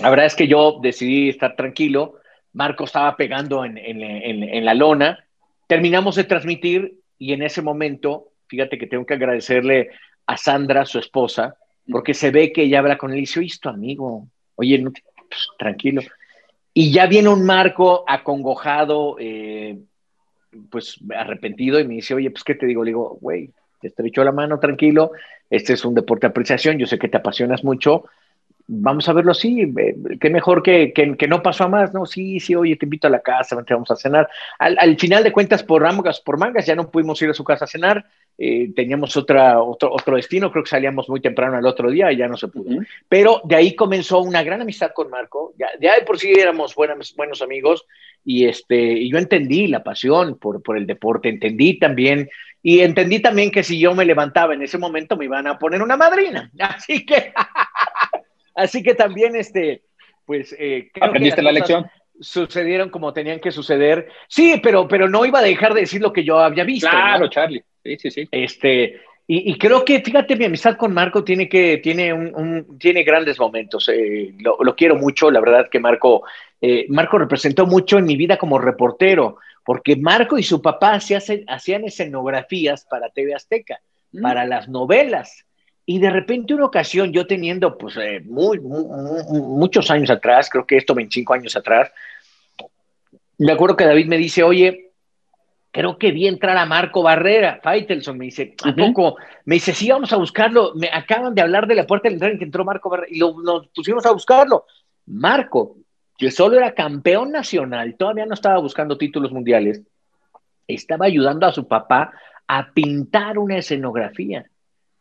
La 0.00 0.10
verdad 0.10 0.26
es 0.26 0.34
que 0.34 0.48
yo 0.48 0.78
decidí 0.80 1.28
estar 1.28 1.56
tranquilo, 1.56 2.16
Marco 2.52 2.84
estaba 2.84 3.16
pegando 3.16 3.64
en, 3.64 4.64
la 4.64 4.74
lona. 4.74 5.24
Terminamos 5.66 6.16
de 6.16 6.24
transmitir 6.24 6.98
y 7.18 7.32
en 7.32 7.42
ese 7.42 7.62
momento, 7.62 8.28
fíjate 8.46 8.78
que 8.78 8.86
tengo 8.86 9.06
que 9.06 9.14
agradecerle 9.14 9.90
a 10.26 10.36
Sandra, 10.36 10.84
su 10.84 10.98
esposa, 10.98 11.56
porque 11.90 12.14
se 12.14 12.30
ve 12.30 12.52
que 12.52 12.64
ella 12.64 12.80
habla 12.80 12.98
con 12.98 13.10
él 13.10 13.18
y 13.18 13.20
dice, 13.22 13.40
oye, 13.40 13.54
tu 13.60 13.68
amigo, 13.68 14.26
oye, 14.56 14.82
pues, 14.82 15.48
tranquilo. 15.58 16.02
Y 16.74 16.92
ya 16.92 17.06
viene 17.06 17.28
un 17.28 17.44
Marco 17.44 18.04
acongojado, 18.06 19.16
eh, 19.18 19.78
pues 20.70 20.98
arrepentido, 21.14 21.80
y 21.80 21.86
me 21.86 21.94
dice, 21.94 22.14
oye, 22.14 22.30
pues, 22.30 22.44
¿qué 22.44 22.54
te 22.54 22.66
digo? 22.66 22.84
Le 22.84 22.90
digo, 22.90 23.18
güey, 23.20 23.50
te 23.80 23.88
estrechó 23.88 24.24
la 24.24 24.32
mano, 24.32 24.58
tranquilo, 24.58 25.12
este 25.50 25.72
es 25.72 25.84
un 25.84 25.94
deporte 25.94 26.26
de 26.26 26.30
apreciación, 26.30 26.78
yo 26.78 26.86
sé 26.86 26.98
que 26.98 27.08
te 27.08 27.16
apasionas 27.16 27.64
mucho, 27.64 28.04
vamos 28.74 29.08
a 29.08 29.12
verlo 29.12 29.32
así, 29.32 29.60
eh, 29.62 29.94
qué 30.18 30.30
mejor 30.30 30.62
que, 30.62 30.92
que, 30.92 31.28
no 31.28 31.42
pasó 31.42 31.64
a 31.64 31.68
más, 31.68 31.92
¿no? 31.92 32.06
Sí, 32.06 32.40
sí, 32.40 32.54
oye, 32.54 32.76
te 32.76 32.86
invito 32.86 33.06
a 33.06 33.10
la 33.10 33.20
casa, 33.20 33.62
vamos 33.68 33.90
a 33.90 33.96
cenar. 33.96 34.28
Al, 34.58 34.98
final 34.98 35.22
de 35.22 35.32
cuentas, 35.32 35.62
por 35.62 35.82
mangas, 35.82 36.20
por 36.20 36.38
mangas, 36.38 36.66
ya 36.66 36.74
no 36.74 36.90
pudimos 36.90 37.20
ir 37.20 37.30
a 37.30 37.34
su 37.34 37.44
casa 37.44 37.66
a 37.66 37.68
cenar, 37.68 38.06
eh, 38.38 38.72
teníamos 38.74 39.16
otra, 39.16 39.60
otro, 39.60 39.92
otro 39.92 40.16
destino, 40.16 40.50
creo 40.50 40.64
que 40.64 40.70
salíamos 40.70 41.08
muy 41.08 41.20
temprano 41.20 41.58
el 41.58 41.66
otro 41.66 41.90
día 41.90 42.10
y 42.10 42.16
ya 42.16 42.28
no 42.28 42.36
se 42.36 42.48
pudo. 42.48 42.80
Pero 43.08 43.42
de 43.44 43.56
ahí 43.56 43.76
comenzó 43.76 44.20
una 44.20 44.42
gran 44.42 44.62
amistad 44.62 44.92
con 44.94 45.10
Marco, 45.10 45.52
ya, 45.58 45.68
ya 45.80 45.94
de 45.94 46.02
por 46.02 46.18
sí 46.18 46.32
éramos 46.32 46.74
buenos, 46.74 47.14
buenos 47.14 47.42
amigos 47.42 47.86
y, 48.24 48.46
este, 48.46 48.76
y 48.76 49.10
yo 49.10 49.18
entendí 49.18 49.66
la 49.66 49.82
pasión 49.82 50.38
por, 50.38 50.62
por 50.62 50.78
el 50.78 50.86
deporte, 50.86 51.28
entendí 51.28 51.78
también 51.78 52.30
y 52.62 52.80
entendí 52.80 53.20
también 53.20 53.50
que 53.50 53.64
si 53.64 53.78
yo 53.78 53.92
me 53.94 54.04
levantaba 54.04 54.54
en 54.54 54.62
ese 54.62 54.78
momento 54.78 55.16
me 55.16 55.24
iban 55.24 55.48
a 55.48 55.58
poner 55.58 55.82
una 55.82 55.96
madrina. 55.96 56.50
Así 56.58 57.04
que 57.04 57.32
Así 58.54 58.82
que 58.82 58.94
también, 58.94 59.36
este, 59.36 59.82
pues... 60.24 60.54
Eh, 60.58 60.90
¿Aprendiste 61.00 61.42
la 61.42 61.52
lección? 61.52 61.86
Sucedieron 62.20 62.90
como 62.90 63.12
tenían 63.12 63.40
que 63.40 63.50
suceder. 63.50 64.08
Sí, 64.28 64.60
pero, 64.62 64.86
pero 64.86 65.08
no 65.08 65.24
iba 65.24 65.40
a 65.40 65.42
dejar 65.42 65.74
de 65.74 65.80
decir 65.80 66.00
lo 66.00 66.12
que 66.12 66.24
yo 66.24 66.38
había 66.38 66.64
visto. 66.64 66.88
Claro, 66.88 67.28
Charlie. 67.28 67.64
Sí, 67.82 67.96
sí, 67.98 68.10
sí. 68.10 68.28
Este, 68.30 69.00
Y, 69.26 69.56
creo 69.56 69.84
que, 69.84 70.00
fíjate, 70.00 70.36
mi 70.36 70.44
amistad 70.44 70.76
con 70.76 70.92
Marco 70.92 71.24
tiene 71.24 71.48
que, 71.48 71.78
tiene 71.78 72.12
un, 72.12 72.78
tiene 72.78 73.02
grandes 73.02 73.38
momentos. 73.38 73.88
Eh, 73.88 74.34
lo, 74.38 74.76
quiero 74.76 74.96
mucho, 74.96 75.30
la 75.30 75.40
verdad 75.40 75.68
que 75.70 75.80
Marco, 75.80 76.24
eh, 76.60 76.86
Marco 76.88 77.18
representó 77.18 77.66
mucho 77.66 77.98
en 77.98 78.04
mi 78.04 78.16
vida 78.16 78.36
como 78.36 78.58
reportero, 78.58 79.38
porque 79.64 79.96
Marco 79.96 80.38
y 80.38 80.42
su 80.42 80.60
papá 80.60 80.94
hacían 80.94 81.84
escenografías 81.84 82.84
para 82.84 83.10
TV 83.10 83.34
Azteca, 83.34 83.80
mm. 84.12 84.20
para 84.20 84.44
las 84.44 84.68
novelas. 84.68 85.44
Y 85.84 85.98
de 85.98 86.10
repente 86.10 86.54
una 86.54 86.66
ocasión, 86.66 87.12
yo 87.12 87.26
teniendo 87.26 87.76
pues 87.76 87.96
eh, 87.96 88.20
muy, 88.24 88.60
muchos 88.60 89.90
años 89.90 90.10
atrás, 90.10 90.48
creo 90.48 90.66
que 90.66 90.76
esto 90.76 90.94
25 90.94 91.34
años 91.34 91.56
atrás, 91.56 91.90
me 93.38 93.52
acuerdo 93.52 93.76
que 93.76 93.84
David 93.84 94.06
me 94.06 94.16
dice, 94.16 94.44
oye, 94.44 94.92
creo 95.72 95.98
que 95.98 96.12
vi 96.12 96.28
entrar 96.28 96.56
a 96.56 96.66
Marco 96.66 97.02
Barrera, 97.02 97.58
Faitelson, 97.62 98.16
me 98.16 98.26
dice, 98.26 98.54
¿a 98.62 98.74
poco? 98.74 99.16
Me 99.44 99.56
dice, 99.56 99.72
sí, 99.72 99.90
vamos 99.90 100.12
a 100.12 100.16
buscarlo, 100.16 100.72
me 100.76 100.88
acaban 100.92 101.34
de 101.34 101.42
hablar 101.42 101.66
de 101.66 101.74
la 101.74 101.86
puerta 101.86 102.08
del 102.08 102.20
tren 102.20 102.38
que 102.38 102.44
entró 102.44 102.64
Marco 102.64 102.88
Barrera, 102.88 103.08
y 103.10 103.18
lo, 103.18 103.40
nos 103.42 103.68
pusimos 103.68 104.06
a 104.06 104.12
buscarlo. 104.12 104.66
Marco, 105.06 105.76
que 106.16 106.30
solo 106.30 106.58
era 106.58 106.74
campeón 106.74 107.32
nacional, 107.32 107.96
todavía 107.96 108.26
no 108.26 108.34
estaba 108.34 108.60
buscando 108.60 108.96
títulos 108.96 109.32
mundiales, 109.32 109.82
estaba 110.68 111.06
ayudando 111.06 111.46
a 111.46 111.52
su 111.52 111.66
papá 111.66 112.12
a 112.46 112.72
pintar 112.72 113.38
una 113.38 113.56
escenografía. 113.56 114.46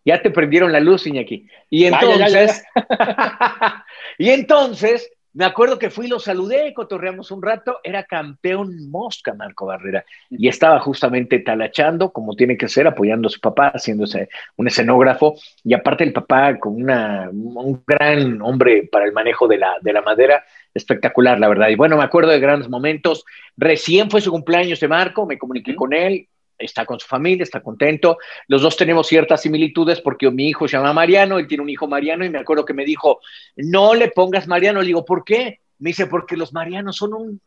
Ya 0.04 0.22
te 0.22 0.32
prendieron 0.32 0.72
la 0.72 0.80
luz, 0.80 1.06
Iñaki. 1.08 1.48
Y 1.70 1.86
entonces, 1.86 2.64
y 4.18 4.30
entonces 4.30 5.12
me 5.34 5.46
acuerdo 5.46 5.80
que 5.80 5.90
fui, 5.90 6.08
lo 6.08 6.20
saludé, 6.20 6.74
cotorreamos 6.74 7.32
un 7.32 7.42
rato, 7.42 7.80
era 7.84 8.04
campeón 8.04 8.90
mosca 8.90 9.34
Marco 9.34 9.66
Barrera 9.66 10.04
y 10.30 10.50
estaba 10.50 10.80
justamente 10.82 11.40
talachando 11.40 12.12
como 12.12 12.36
tiene 12.36 12.58
que 12.58 12.68
ser, 12.68 12.86
apoyando 12.86 13.28
a 13.28 13.32
su 13.32 13.40
papá, 13.40 13.72
haciéndose 13.74 14.28
un 14.58 14.68
escenógrafo 14.68 15.36
y 15.64 15.74
aparte 15.74 16.04
el 16.04 16.12
papá 16.12 16.60
con 16.60 16.76
una, 16.76 17.30
un 17.32 17.82
gran 17.88 18.42
hombre 18.42 18.90
para 18.92 19.06
el 19.06 19.14
manejo 19.14 19.48
de 19.48 19.58
la, 19.58 19.78
de 19.82 19.94
la 19.94 20.02
madera, 20.02 20.44
espectacular, 20.74 21.40
la 21.40 21.48
verdad. 21.48 21.70
Y 21.70 21.76
bueno, 21.76 21.96
me 21.96 22.04
acuerdo 22.04 22.32
de 22.32 22.40
grandes 22.40 22.68
momentos. 22.68 23.24
Recién 23.56 24.10
fue 24.10 24.20
su 24.20 24.32
cumpleaños 24.32 24.82
de 24.82 24.90
Marco, 24.90 25.26
me 25.26 25.38
comuniqué 25.38 25.76
con 25.76 25.94
él, 25.94 26.28
está 26.62 26.86
con 26.86 27.00
su 27.00 27.08
familia, 27.08 27.44
está 27.44 27.62
contento. 27.62 28.18
Los 28.48 28.62
dos 28.62 28.78
tenemos 28.78 29.08
ciertas 29.08 29.42
similitudes 29.42 30.02
porque 30.02 30.30
mi 30.32 30.48
hijo 30.48 30.68
se 30.68 30.78
llama 30.78 30.94
Mariano, 30.94 31.40
él 31.40 31.48
tiene 31.48 31.64
un 31.64 31.70
hijo 31.70 31.88
Mariano 31.88 32.26
y 32.26 32.30
me 32.30 32.40
acuerdo 32.40 32.66
que 32.66 32.74
me 32.74 32.86
dijo, 32.86 33.20
no 33.56 33.94
le 33.94 34.10
pongas 34.10 34.48
Mariano. 34.48 34.82
Le 34.82 34.88
digo, 34.88 35.06
¿por 35.06 35.24
qué? 35.24 35.60
Me 35.80 35.90
dice, 35.90 36.08
porque 36.08 36.38
los 36.38 36.54
Marianos 36.54 36.96
son 36.96 37.14
un, 37.14 37.42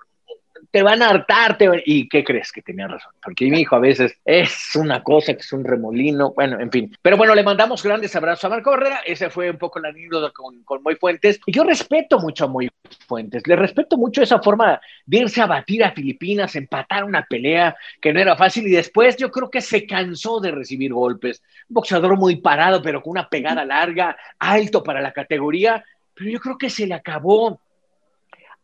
te 0.74 0.82
van 0.82 1.02
a 1.02 1.10
hartar. 1.10 1.56
¿Y 1.86 2.08
qué 2.08 2.24
crees? 2.24 2.50
Que 2.50 2.60
tenía 2.60 2.88
razón. 2.88 3.12
Porque 3.24 3.48
mi 3.48 3.60
hijo 3.60 3.76
a 3.76 3.78
veces 3.78 4.18
es 4.24 4.74
una 4.74 5.04
cosa 5.04 5.32
que 5.32 5.38
es 5.38 5.52
un 5.52 5.62
remolino. 5.62 6.32
Bueno, 6.34 6.58
en 6.58 6.68
fin. 6.68 6.92
Pero 7.00 7.16
bueno, 7.16 7.32
le 7.32 7.44
mandamos 7.44 7.80
grandes 7.80 8.16
abrazos 8.16 8.46
a 8.46 8.48
Marco 8.48 8.74
Herrera. 8.74 9.02
Ese 9.06 9.30
fue 9.30 9.48
un 9.50 9.56
poco 9.56 9.78
la 9.78 9.90
anécdota 9.90 10.32
con, 10.32 10.64
con 10.64 10.82
Moy 10.82 10.96
Fuentes. 10.96 11.38
Y 11.46 11.52
yo 11.52 11.62
respeto 11.62 12.18
mucho 12.18 12.46
a 12.46 12.48
Moy 12.48 12.68
Fuentes. 13.06 13.46
Le 13.46 13.54
respeto 13.54 13.96
mucho 13.96 14.20
esa 14.20 14.40
forma 14.40 14.80
de 15.06 15.18
irse 15.18 15.40
a 15.40 15.46
batir 15.46 15.84
a 15.84 15.92
Filipinas, 15.92 16.56
empatar 16.56 17.04
una 17.04 17.22
pelea 17.22 17.76
que 18.00 18.12
no 18.12 18.18
era 18.18 18.34
fácil. 18.34 18.66
Y 18.66 18.72
después 18.72 19.16
yo 19.16 19.30
creo 19.30 19.48
que 19.48 19.60
se 19.60 19.86
cansó 19.86 20.40
de 20.40 20.50
recibir 20.50 20.92
golpes. 20.92 21.40
Un 21.68 21.74
boxeador 21.74 22.18
muy 22.18 22.34
parado, 22.40 22.82
pero 22.82 23.00
con 23.00 23.12
una 23.12 23.28
pegada 23.28 23.64
larga, 23.64 24.16
alto 24.40 24.82
para 24.82 25.00
la 25.00 25.12
categoría. 25.12 25.84
Pero 26.14 26.30
yo 26.30 26.40
creo 26.40 26.58
que 26.58 26.68
se 26.68 26.88
le 26.88 26.94
acabó 26.94 27.60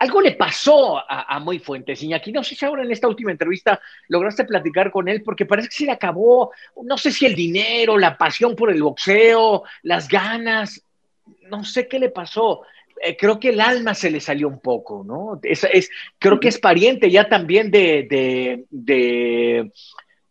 algo 0.00 0.22
le 0.22 0.32
pasó 0.32 0.98
a, 1.06 1.38
Muy 1.40 1.58
Fuentes, 1.58 2.02
Iñaki. 2.02 2.32
No 2.32 2.42
sé 2.42 2.54
si 2.54 2.64
ahora 2.64 2.82
en 2.82 2.90
esta 2.90 3.06
última 3.06 3.32
entrevista 3.32 3.78
lograste 4.08 4.46
platicar 4.46 4.90
con 4.90 5.08
él, 5.08 5.22
porque 5.22 5.44
parece 5.44 5.68
que 5.68 5.74
se 5.74 5.84
le 5.84 5.92
acabó, 5.92 6.52
no 6.82 6.96
sé 6.96 7.12
si 7.12 7.26
el 7.26 7.34
dinero, 7.34 7.98
la 7.98 8.16
pasión 8.16 8.56
por 8.56 8.70
el 8.70 8.82
boxeo, 8.82 9.62
las 9.82 10.08
ganas, 10.08 10.82
no 11.50 11.64
sé 11.64 11.86
qué 11.86 11.98
le 11.98 12.08
pasó. 12.08 12.62
Eh, 13.02 13.14
creo 13.14 13.38
que 13.38 13.50
el 13.50 13.60
alma 13.60 13.92
se 13.92 14.10
le 14.10 14.20
salió 14.20 14.48
un 14.48 14.60
poco, 14.60 15.04
¿no? 15.04 15.38
Es, 15.42 15.90
creo 16.18 16.40
que 16.40 16.48
es 16.48 16.58
pariente 16.58 17.10
ya 17.10 17.28
también 17.28 17.70
de, 17.70 18.06
de, 18.08 18.64
de, 18.70 19.70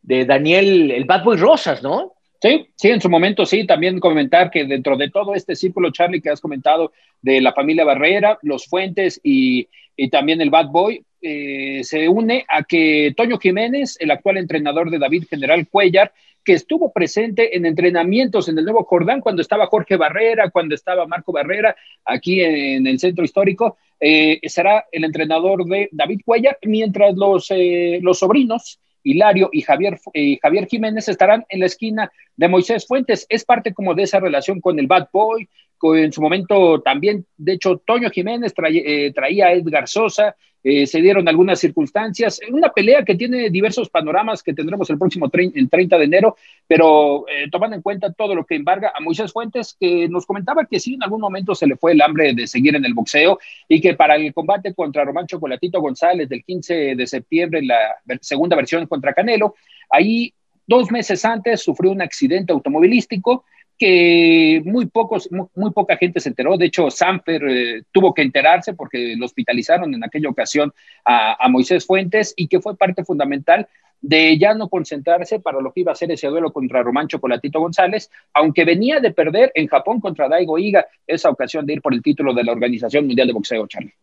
de 0.01 0.25
Daniel, 0.25 0.89
el 0.89 1.05
Bad 1.05 1.23
Boy 1.23 1.37
Rosas, 1.37 1.83
¿no? 1.83 2.15
Sí, 2.41 2.69
sí, 2.75 2.87
en 2.89 3.01
su 3.01 3.09
momento 3.09 3.45
sí, 3.45 3.67
también 3.67 3.99
comentar 3.99 4.49
que 4.49 4.63
dentro 4.63 4.95
de 4.95 5.09
todo 5.09 5.35
este 5.35 5.57
círculo, 5.57 5.91
Charlie, 5.91 6.21
que 6.21 6.29
has 6.29 6.39
comentado 6.39 6.93
de 7.21 7.41
la 7.41 7.51
familia 7.51 7.83
Barrera, 7.83 8.39
los 8.43 8.65
Fuentes 8.65 9.19
y, 9.21 9.67
también 10.09 10.39
el 10.39 10.49
Bad 10.49 10.67
Boy, 10.69 11.03
eh, 11.21 11.81
se 11.83 12.07
une 12.07 12.45
a 12.47 12.63
que 12.63 13.13
Toño 13.17 13.37
Jiménez, 13.37 13.97
el 13.99 14.11
actual 14.11 14.37
entrenador 14.37 14.89
de 14.89 14.99
David 14.99 15.25
General 15.29 15.67
Cuellar, 15.67 16.13
que 16.45 16.53
estuvo 16.53 16.93
presente 16.93 17.57
en 17.57 17.65
entrenamientos 17.65 18.47
en 18.47 18.57
el 18.57 18.63
Nuevo 18.63 18.85
Jordán 18.85 19.19
cuando 19.19 19.41
estaba 19.41 19.67
Jorge 19.67 19.97
Barrera, 19.97 20.49
cuando 20.49 20.75
estaba 20.75 21.05
Marco 21.05 21.33
Barrera, 21.33 21.75
aquí 22.05 22.39
en 22.41 22.87
el 22.87 22.99
centro 22.99 23.25
histórico, 23.25 23.77
eh, 23.99 24.39
será 24.43 24.85
el 24.93 25.03
entrenador 25.03 25.65
de 25.65 25.89
David 25.91 26.21
Cuellar, 26.23 26.57
mientras 26.61 27.15
los, 27.15 27.51
eh, 27.51 27.99
los 28.01 28.19
sobrinos 28.19 28.79
Hilario 29.03 29.49
y 29.51 29.61
Javier, 29.61 29.99
eh, 30.13 30.37
Javier 30.41 30.67
Jiménez 30.67 31.07
estarán 31.07 31.45
en 31.49 31.59
la 31.59 31.65
esquina 31.65 32.11
de 32.35 32.47
Moisés 32.47 32.87
Fuentes. 32.87 33.25
Es 33.29 33.45
parte 33.45 33.73
como 33.73 33.95
de 33.95 34.03
esa 34.03 34.19
relación 34.19 34.61
con 34.61 34.79
el 34.79 34.87
Bad 34.87 35.09
Boy, 35.11 35.49
en 35.95 36.11
su 36.11 36.21
momento 36.21 36.81
también, 36.81 37.25
de 37.37 37.53
hecho, 37.53 37.77
Toño 37.85 38.09
Jiménez 38.09 38.53
eh, 38.57 39.11
traía 39.13 39.47
a 39.47 39.53
Edgar 39.53 39.87
Sosa, 39.87 40.35
eh, 40.61 40.85
se 40.87 41.01
dieron 41.01 41.25
algunas 41.29 41.57
circunstancias, 41.59 42.41
una 42.51 42.69
pelea 42.69 43.05
que 43.05 43.15
tiene 43.15 43.49
diversos 43.49 43.89
panoramas 43.89 44.43
que 44.43 44.53
tendremos 44.53 44.89
el 44.89 44.97
próximo 44.97 45.29
el 45.31 45.69
30 45.69 45.97
de 45.97 46.03
enero, 46.03 46.35
pero 46.67 47.25
eh, 47.29 47.49
tomando 47.49 47.77
en 47.77 47.81
cuenta 47.81 48.11
todo 48.11 48.35
lo 48.35 48.45
que 48.45 48.55
embarga 48.55 48.91
a 48.93 48.99
Moisés 48.99 49.31
Fuentes, 49.31 49.77
que 49.79 50.09
nos 50.09 50.25
comentaba 50.25 50.65
que 50.65 50.79
sí, 50.81 50.95
en 50.95 51.03
algún 51.03 51.21
momento 51.21 51.55
se 51.55 51.65
le 51.65 51.77
fue 51.77 51.93
el 51.93 52.01
hambre 52.01 52.33
de 52.33 52.45
seguir 52.45 52.75
en 52.75 52.83
el 52.83 52.93
boxeo 52.93 53.39
y 53.69 53.79
que 53.79 53.93
para 53.93 54.17
el 54.17 54.33
combate 54.33 54.73
contra 54.73 55.05
Román 55.05 55.27
Chocolatito 55.27 55.79
González 55.79 56.27
del 56.27 56.43
15 56.43 56.95
de 56.95 57.07
septiembre, 57.07 57.61
la 57.61 57.95
segunda 58.19 58.57
versión 58.57 58.85
contra 58.85 59.13
Canelo, 59.13 59.55
ahí 59.89 60.33
dos 60.67 60.91
meses 60.91 61.23
antes 61.23 61.61
sufrió 61.61 61.91
un 61.91 62.01
accidente 62.01 62.51
automovilístico, 62.51 63.45
que 63.79 64.61
muy 64.65 64.87
pocos, 64.87 65.29
muy, 65.31 65.71
poca 65.71 65.95
gente 65.95 66.19
se 66.19 66.29
enteró. 66.29 66.57
De 66.57 66.65
hecho, 66.65 66.91
Samper 66.91 67.43
eh, 67.49 67.83
tuvo 67.91 68.13
que 68.13 68.21
enterarse 68.21 68.73
porque 68.73 69.15
lo 69.17 69.25
hospitalizaron 69.25 69.93
en 69.93 70.03
aquella 70.03 70.29
ocasión 70.29 70.73
a, 71.05 71.47
Moisés 71.49 71.85
Fuentes 71.85 72.33
y 72.35 72.47
que 72.47 72.59
fue 72.59 72.77
parte 72.77 73.03
fundamental 73.05 73.67
de 74.01 74.37
ya 74.37 74.53
no 74.53 74.69
concentrarse 74.69 75.39
para 75.39 75.61
lo 75.61 75.71
que 75.71 75.81
iba 75.81 75.91
a 75.91 75.95
ser 75.95 76.11
ese 76.11 76.27
duelo 76.27 76.51
contra 76.51 76.83
Román 76.83 77.07
Chocolatito 77.07 77.59
González, 77.59 78.11
aunque 78.33 78.65
venía 78.65 78.99
de 78.99 79.11
perder 79.11 79.51
en 79.55 79.67
Japón 79.67 79.99
contra 79.99 80.29
Daigo 80.29 80.59
Iga 80.59 80.85
esa 81.07 81.29
ocasión 81.29 81.65
de 81.65 81.73
ir 81.73 81.81
por 81.81 81.93
el 81.93 82.01
título 82.01 82.33
de 82.33 82.43
la 82.43 82.51
Organización 82.51 83.07
Mundial 83.07 83.27
de 83.27 83.33
Boxeo, 83.33 83.67
Charlie. 83.67 83.93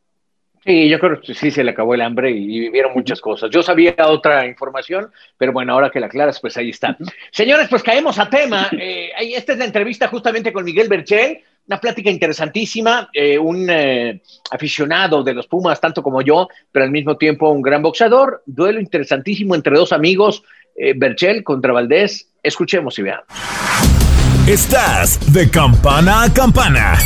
Sí, 0.66 0.88
yo 0.88 0.98
creo 0.98 1.20
que 1.20 1.32
sí 1.32 1.52
se 1.52 1.62
le 1.62 1.70
acabó 1.70 1.94
el 1.94 2.00
hambre 2.00 2.32
y, 2.32 2.58
vivieron 2.58 2.92
muchas 2.92 3.20
cosas. 3.20 3.50
Yo 3.50 3.62
sabía 3.62 3.94
otra 4.00 4.46
información, 4.46 5.12
pero 5.38 5.52
bueno, 5.52 5.72
ahora 5.72 5.90
que 5.90 6.00
la 6.00 6.06
aclaras, 6.06 6.40
pues 6.40 6.56
ahí 6.56 6.70
está. 6.70 6.96
Señores, 7.30 7.68
pues 7.68 7.82
caemos 7.82 8.18
a 8.18 8.28
tema. 8.28 8.68
Eh, 8.78 9.10
esta 9.34 9.52
es 9.52 9.58
la 9.58 9.64
entrevista 9.64 10.08
justamente 10.08 10.52
con 10.52 10.64
Miguel 10.64 10.88
Berchel, 10.88 11.40
una 11.66 11.80
plática 11.80 12.10
interesantísima, 12.10 13.08
eh, 13.12 13.38
un 13.38 13.66
eh, 13.68 14.20
aficionado 14.50 15.22
de 15.24 15.34
los 15.34 15.46
Pumas, 15.46 15.80
tanto 15.80 16.02
como 16.02 16.20
yo, 16.22 16.48
pero 16.70 16.84
al 16.84 16.90
mismo 16.90 17.16
tiempo 17.16 17.50
un 17.50 17.62
gran 17.62 17.82
boxeador. 17.82 18.42
Duelo 18.46 18.80
interesantísimo 18.80 19.54
entre 19.54 19.76
dos 19.76 19.92
amigos, 19.92 20.42
Berchel 20.96 21.42
contra 21.42 21.72
Valdés. 21.72 22.30
Escuchemos 22.42 22.98
y 22.98 23.02
veamos. 23.02 23.26
Estás 24.46 25.32
de 25.32 25.50
campana 25.50 26.24
a 26.24 26.32
campana. 26.32 26.96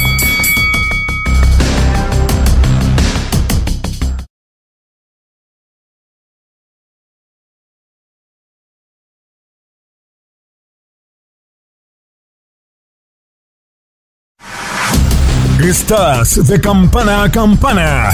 Estás 15.71 16.47
de 16.49 16.61
campana 16.61 17.23
a 17.23 17.31
campana. 17.31 18.11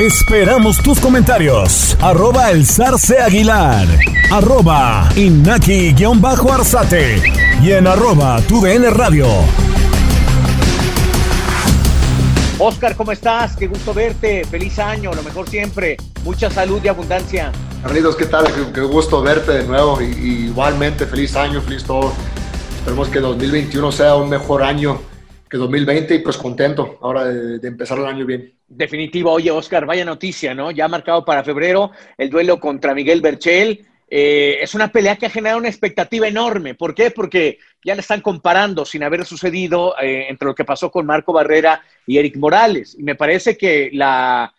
Esperamos 0.00 0.82
tus 0.82 0.98
comentarios. 0.98 1.96
Arroba 2.00 2.50
el 2.50 2.66
zarce 2.66 3.20
aguilar. 3.20 3.86
Arroba 4.32 5.08
inaki-arzate. 5.14 7.22
Y 7.62 7.70
en 7.70 7.86
arroba 7.86 8.42
tu 8.42 8.64
radio. 8.64 9.28
Oscar, 12.58 12.96
¿cómo 12.96 13.12
estás? 13.12 13.54
Qué 13.54 13.68
gusto 13.68 13.94
verte. 13.94 14.44
Feliz 14.46 14.80
año, 14.80 15.14
lo 15.14 15.22
mejor 15.22 15.48
siempre. 15.48 15.96
Mucha 16.24 16.50
salud 16.50 16.80
y 16.82 16.88
abundancia. 16.88 17.52
Carlitos, 17.84 18.16
¿qué 18.16 18.26
tal? 18.26 18.46
Qué, 18.74 18.80
gusto 18.80 19.22
verte 19.22 19.52
de 19.52 19.62
nuevo. 19.62 20.02
Y, 20.02 20.46
igualmente, 20.46 21.06
feliz 21.06 21.36
año, 21.36 21.62
feliz 21.62 21.84
todo. 21.84 22.12
Esperemos 22.78 23.08
que 23.10 23.20
2021 23.20 23.92
sea 23.92 24.16
un 24.16 24.28
mejor 24.28 24.64
año 24.64 25.08
que 25.50 25.58
2020 25.58 26.14
y 26.14 26.18
pues 26.20 26.36
contento 26.36 26.98
ahora 27.02 27.24
de, 27.24 27.66
empezar 27.66 27.98
el 27.98 28.06
año 28.06 28.24
bien. 28.24 28.54
Definitivo. 28.68 29.32
Oye, 29.32 29.50
Oscar, 29.50 29.84
vaya 29.84 30.04
noticia, 30.04 30.54
¿no? 30.54 30.70
Ya 30.70 30.86
marcado 30.86 31.24
para 31.24 31.42
febrero 31.42 31.90
el 32.16 32.30
duelo 32.30 32.60
contra 32.60 32.94
Miguel 32.94 33.20
Berchel. 33.20 33.84
eh, 34.08 34.58
es 34.62 34.74
una 34.74 34.88
pelea 34.88 35.16
que 35.16 35.26
ha 35.26 35.30
generado 35.30 35.58
una 35.58 35.68
expectativa 35.68 36.28
enorme. 36.28 36.74
¿Por 36.74 36.94
qué? 36.94 37.10
Porque 37.10 37.58
ya 37.84 37.94
le 37.94 38.00
están 38.00 38.20
comparando 38.20 38.84
sin 38.84 39.02
haber 39.02 39.24
sucedido 39.24 39.94
eh, 40.00 40.26
entre 40.28 40.46
lo 40.46 40.54
que 40.54 40.64
pasó 40.64 40.90
con 40.90 41.04
Marco 41.04 41.32
Barrera 41.32 41.82
y 42.06 42.18
Eric 42.18 42.36
Morales. 42.36 42.96
Y 42.96 43.02
me 43.02 43.16
parece 43.16 43.56
que 43.56 43.90
la, 43.92 44.52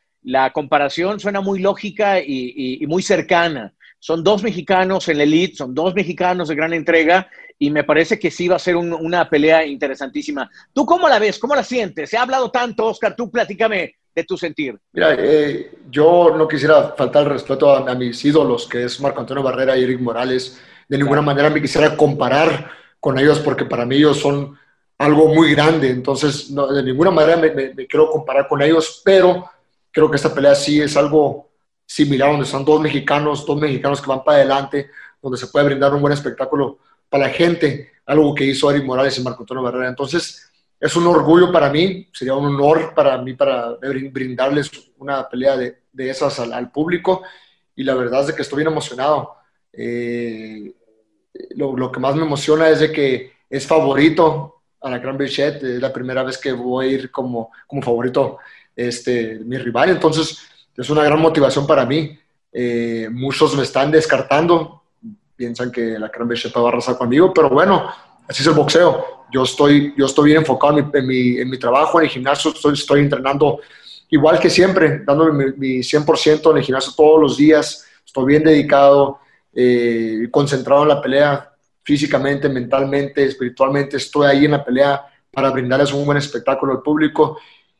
comparación 0.54 1.20
suena 1.22 1.40
muy 1.40 1.60
lógica 1.60 2.20
y, 2.20 2.86
muy 2.88 3.02
cercana. 3.02 3.74
Son 4.04 4.24
dos 4.24 4.42
mexicanos 4.42 5.08
en 5.10 5.18
la 5.20 5.24
elite, 5.24 5.58
son 5.58 5.76
dos 5.76 5.94
mexicanos 5.94 6.48
de 6.48 6.56
gran 6.56 6.74
entrega 6.74 7.30
y 7.60 7.70
me 7.70 7.84
parece 7.84 8.18
que 8.18 8.32
sí 8.32 8.48
va 8.48 8.56
a 8.56 8.60
ser 8.60 8.76
una 8.76 9.30
pelea 9.30 9.64
interesantísima. 9.64 10.50
¿Tú 10.74 10.88
cómo 10.88 11.08
la 11.08 11.20
ves? 11.20 11.38
¿Cómo 11.38 11.54
la 11.54 11.64
sientes? 11.64 12.10
Se 12.10 12.18
ha 12.18 12.24
hablado 12.24 12.50
tanto, 12.50 12.88
Oscar, 12.88 13.16
tú 13.16 13.30
platícame 13.30 13.94
de 14.16 14.24
tu 14.24 14.36
sentir. 14.36 14.76
Mira, 14.94 15.16
eh, 15.20 15.72
yo 15.92 16.36
no 16.36 16.48
quisiera 16.48 16.96
faltar 16.98 17.26
el 17.26 17.34
respeto 17.34 17.70
a, 17.70 17.94
mis 17.94 18.26
ídolos, 18.26 18.68
que 18.68 18.86
es 18.86 19.00
Marco 19.00 19.20
Antonio 19.20 19.44
Barrera 19.44 19.78
y 19.78 19.84
Eric 19.84 20.00
Morales. 20.00 20.60
De 20.90 20.98
ninguna 20.98 21.22
manera 21.22 21.52
me 21.52 21.62
quisiera 21.62 21.96
comparar 21.96 22.72
con 23.00 23.20
ellos 23.20 23.38
porque 23.38 23.66
para 23.66 23.86
mí 23.86 23.98
ellos 23.98 24.18
son 24.18 24.58
algo 24.98 25.28
muy 25.28 25.52
grande. 25.52 25.92
Entonces, 25.92 26.50
no, 26.50 26.74
de 26.74 26.82
ninguna 26.82 27.12
manera 27.12 27.38
me, 27.38 27.86
quiero 27.86 28.10
comparar 28.10 28.48
con 28.48 28.64
ellos, 28.64 29.04
pero 29.06 29.48
creo 29.92 30.10
que 30.10 30.16
esta 30.16 30.34
pelea 30.34 30.56
sí 30.56 30.82
es 30.82 30.98
algo 30.98 31.51
similar, 31.92 32.32
donde 32.32 32.46
son 32.46 32.64
dos 32.64 32.80
mexicanos, 32.80 33.46
dos 33.46 33.60
mexicanos 33.60 34.02
que 34.02 34.08
van 34.08 34.24
para 34.24 34.38
adelante, 34.38 34.90
donde 35.22 35.38
se 35.38 35.48
puede 35.48 35.66
brindar 35.66 35.94
un 35.94 36.00
buen 36.00 36.14
espectáculo 36.14 36.80
para 37.10 37.26
la 37.26 37.34
gente, 37.34 37.92
algo 38.06 38.34
que 38.34 38.46
hizo 38.46 38.72
Eric 38.72 38.86
Morales 38.86 39.18
y 39.18 39.22
Marco 39.22 39.44
Antonio 39.44 39.62
Barrera. 39.62 39.90
Entonces, 39.90 40.50
es 40.80 40.96
un 40.96 41.06
orgullo 41.06 41.52
para 41.52 41.70
mí, 41.70 42.08
sería 42.14 42.34
un 42.34 42.46
honor 42.46 42.94
para 42.96 43.18
mí 43.18 43.34
para 43.34 43.74
brindarles 43.82 44.72
una 45.00 45.28
pelea 45.28 45.58
de, 45.58 45.82
de 45.92 46.10
esas 46.10 46.40
al, 46.40 46.72
público 46.72 47.24
y 47.76 47.84
la 47.84 47.94
verdad 47.94 48.22
es 48.22 48.28
de 48.28 48.36
que 48.36 48.44
estoy 48.44 48.58
bien 48.60 48.72
emocionado. 48.72 49.36
Eh, 49.74 50.74
lo, 51.58 51.76
lo, 51.76 51.92
que 51.92 52.00
más 52.00 52.16
me 52.16 52.24
emociona 52.24 52.70
es 52.70 52.80
de 52.80 52.92
que 52.94 53.34
es 53.50 53.68
favorito 53.68 54.62
a 54.80 54.90
la 54.90 55.00
Grand 55.00 55.20
Bichette, 55.20 55.62
es 55.64 55.82
la 55.82 55.92
primera 55.92 56.24
vez 56.24 56.38
que 56.38 56.54
voy 56.54 56.86
a 56.86 56.90
ir 56.90 57.12
como, 57.12 57.52
como 57.68 57.82
favorito 57.82 58.38
este, 58.78 59.40
mi 59.44 59.58
rival, 59.58 59.90
entonces 59.90 60.40
es 60.82 60.90
una 60.90 61.04
gran 61.04 61.20
motivación 61.20 61.68
para 61.68 61.86
mí. 61.86 62.18
Eh, 62.52 63.08
muchos 63.12 63.56
me 63.56 63.62
están 63.62 63.92
descartando, 63.92 64.82
piensan 65.36 65.72
que 65.72 66.00
la 66.00 66.08
Gran 66.08 66.28
Becheta 66.28 66.60
va 66.60 66.70
a 66.70 66.72
arrasar 66.72 66.98
conmigo, 66.98 67.32
pero 67.34 67.50
bueno, 67.50 67.88
así 68.28 68.42
es 68.42 68.48
el 68.48 68.56
boxeo. 68.56 69.26
Yo 69.32 69.44
estoy, 69.44 69.94
yo 69.96 70.08
estoy 70.08 70.32
bien 70.32 70.40
enfocado 70.40 70.80
en 70.80 71.08
mi, 71.08 71.38
en 71.38 71.50
mi, 71.50 71.60
trabajo, 71.60 72.00
en 72.00 72.06
el 72.06 72.12
gimnasio, 72.12 72.52
estoy, 72.52 72.74
estoy 72.74 73.02
entrenando 73.02 73.60
igual 74.10 74.40
que 74.40 74.50
siempre, 74.50 75.04
dándome 75.06 75.54
mi, 75.56 75.78
100% 75.78 76.52
en 76.52 76.58
el 76.58 76.64
gimnasio 76.64 76.94
todos 76.98 77.22
los 77.22 77.38
días, 77.38 77.86
estoy 78.04 78.26
bien 78.26 78.44
dedicado, 78.44 79.20
eh, 79.54 80.28
concentrado 80.32 80.82
en 80.82 80.90
la 80.90 81.02
pelea, 81.02 81.54
físicamente, 81.84 82.50
mentalmente, 82.50 83.24
espiritualmente, 83.24 83.98
estoy 83.98 84.28
ahí 84.28 84.46
en 84.46 84.52
la 84.52 84.66
pelea 84.66 85.06
para 85.32 85.52
brindarles 85.52 85.94
un 85.94 86.06
buen 86.06 86.18
espectáculo 86.18 86.74
al 86.74 86.82
público 86.82 87.38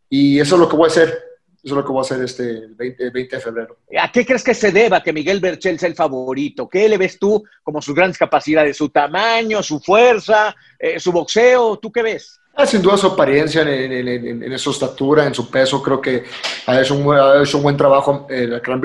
y 0.08 0.40
eso 0.40 0.56
es 0.56 0.62
lo 0.62 0.70
que 0.70 0.78
voy 0.78 0.86
a 0.86 0.88
hacer 0.88 1.31
eso 1.64 1.76
es 1.76 1.78
lo 1.78 1.86
que 1.86 1.92
voy 1.92 2.00
a 2.00 2.02
hacer 2.02 2.24
este 2.24 2.68
20, 2.76 3.12
de 3.12 3.40
febrero. 3.40 3.78
¿A 4.00 4.12
qué 4.12 4.26
crees 4.26 4.44
que 4.44 4.56
se 4.56 4.72
deba 4.72 5.04
que 5.04 5.14
Miguel 5.14 5.40
Berchel 5.40 5.78
sea 5.78 5.90
el 5.90 5.96
favorito? 5.96 6.68
¿Qué 6.68 6.90
le 6.90 6.98
ves 6.98 7.20
tú 7.20 7.44
como 7.62 7.82
sus 7.84 7.94
grandes 7.94 8.18
capacidades? 8.18 8.78
¿Su 8.78 8.90
tamaño, 8.90 9.62
su 9.62 9.80
fuerza, 9.80 10.56
eh, 10.80 11.00
su 11.00 11.12
boxeo? 11.12 11.78
¿Tú 11.78 11.92
qué 11.92 12.02
ves? 12.02 12.40
Ah, 12.56 12.66
sin 12.66 12.82
duda 12.82 12.98
su 12.98 13.08
apariencia, 13.08 13.62
en, 13.62 14.60
su 14.60 14.72
estatura, 14.72 15.26
en 15.26 15.34
su 15.34 15.50
peso, 15.50 15.82
creo 15.82 16.02
que 16.02 16.24
ha 16.66 16.82
hecho 16.82 16.96
un, 16.96 17.16
ha 17.16 17.42
hecho 17.42 17.58
un 17.58 17.64
buen 17.64 17.78
trabajo 17.78 18.26
el 18.30 18.54
eh, 18.54 18.62
Cran 18.62 18.82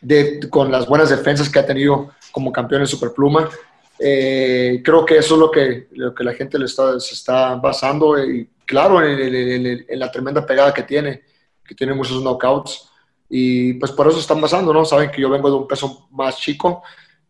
de, 0.00 0.40
con 0.48 0.72
las 0.72 0.86
buenas 0.86 1.10
defensas 1.10 1.48
que 1.48 1.58
ha 1.58 1.66
tenido 1.66 2.10
como 2.32 2.50
campeón 2.50 2.80
en 2.80 2.86
Superpluma. 2.86 3.50
Eh, 3.98 4.80
creo 4.82 5.04
que 5.04 5.18
eso 5.18 5.34
es 5.34 5.40
lo 5.40 5.50
que, 5.50 5.88
lo 5.92 6.14
que 6.14 6.24
la 6.24 6.32
gente 6.32 6.58
le 6.58 6.64
está, 6.64 6.98
se 6.98 7.14
está 7.14 7.56
basando 7.56 8.18
y 8.22 8.48
claro, 8.64 9.02
en, 9.02 9.86
la 9.98 10.10
tremenda 10.10 10.44
pegada 10.44 10.74
que 10.74 10.82
tiene 10.82 11.22
que 11.68 11.74
tiene 11.74 11.94
muchos 11.94 12.22
knockouts 12.22 12.90
y 13.28 13.74
pues 13.74 13.92
por 13.92 14.08
eso 14.08 14.18
están 14.18 14.40
pasando, 14.40 14.72
¿no? 14.72 14.84
Saben 14.84 15.10
que 15.10 15.20
yo 15.20 15.28
vengo 15.28 15.50
de 15.50 15.56
un 15.56 15.68
peso 15.68 16.08
más 16.12 16.38
chico, 16.38 16.82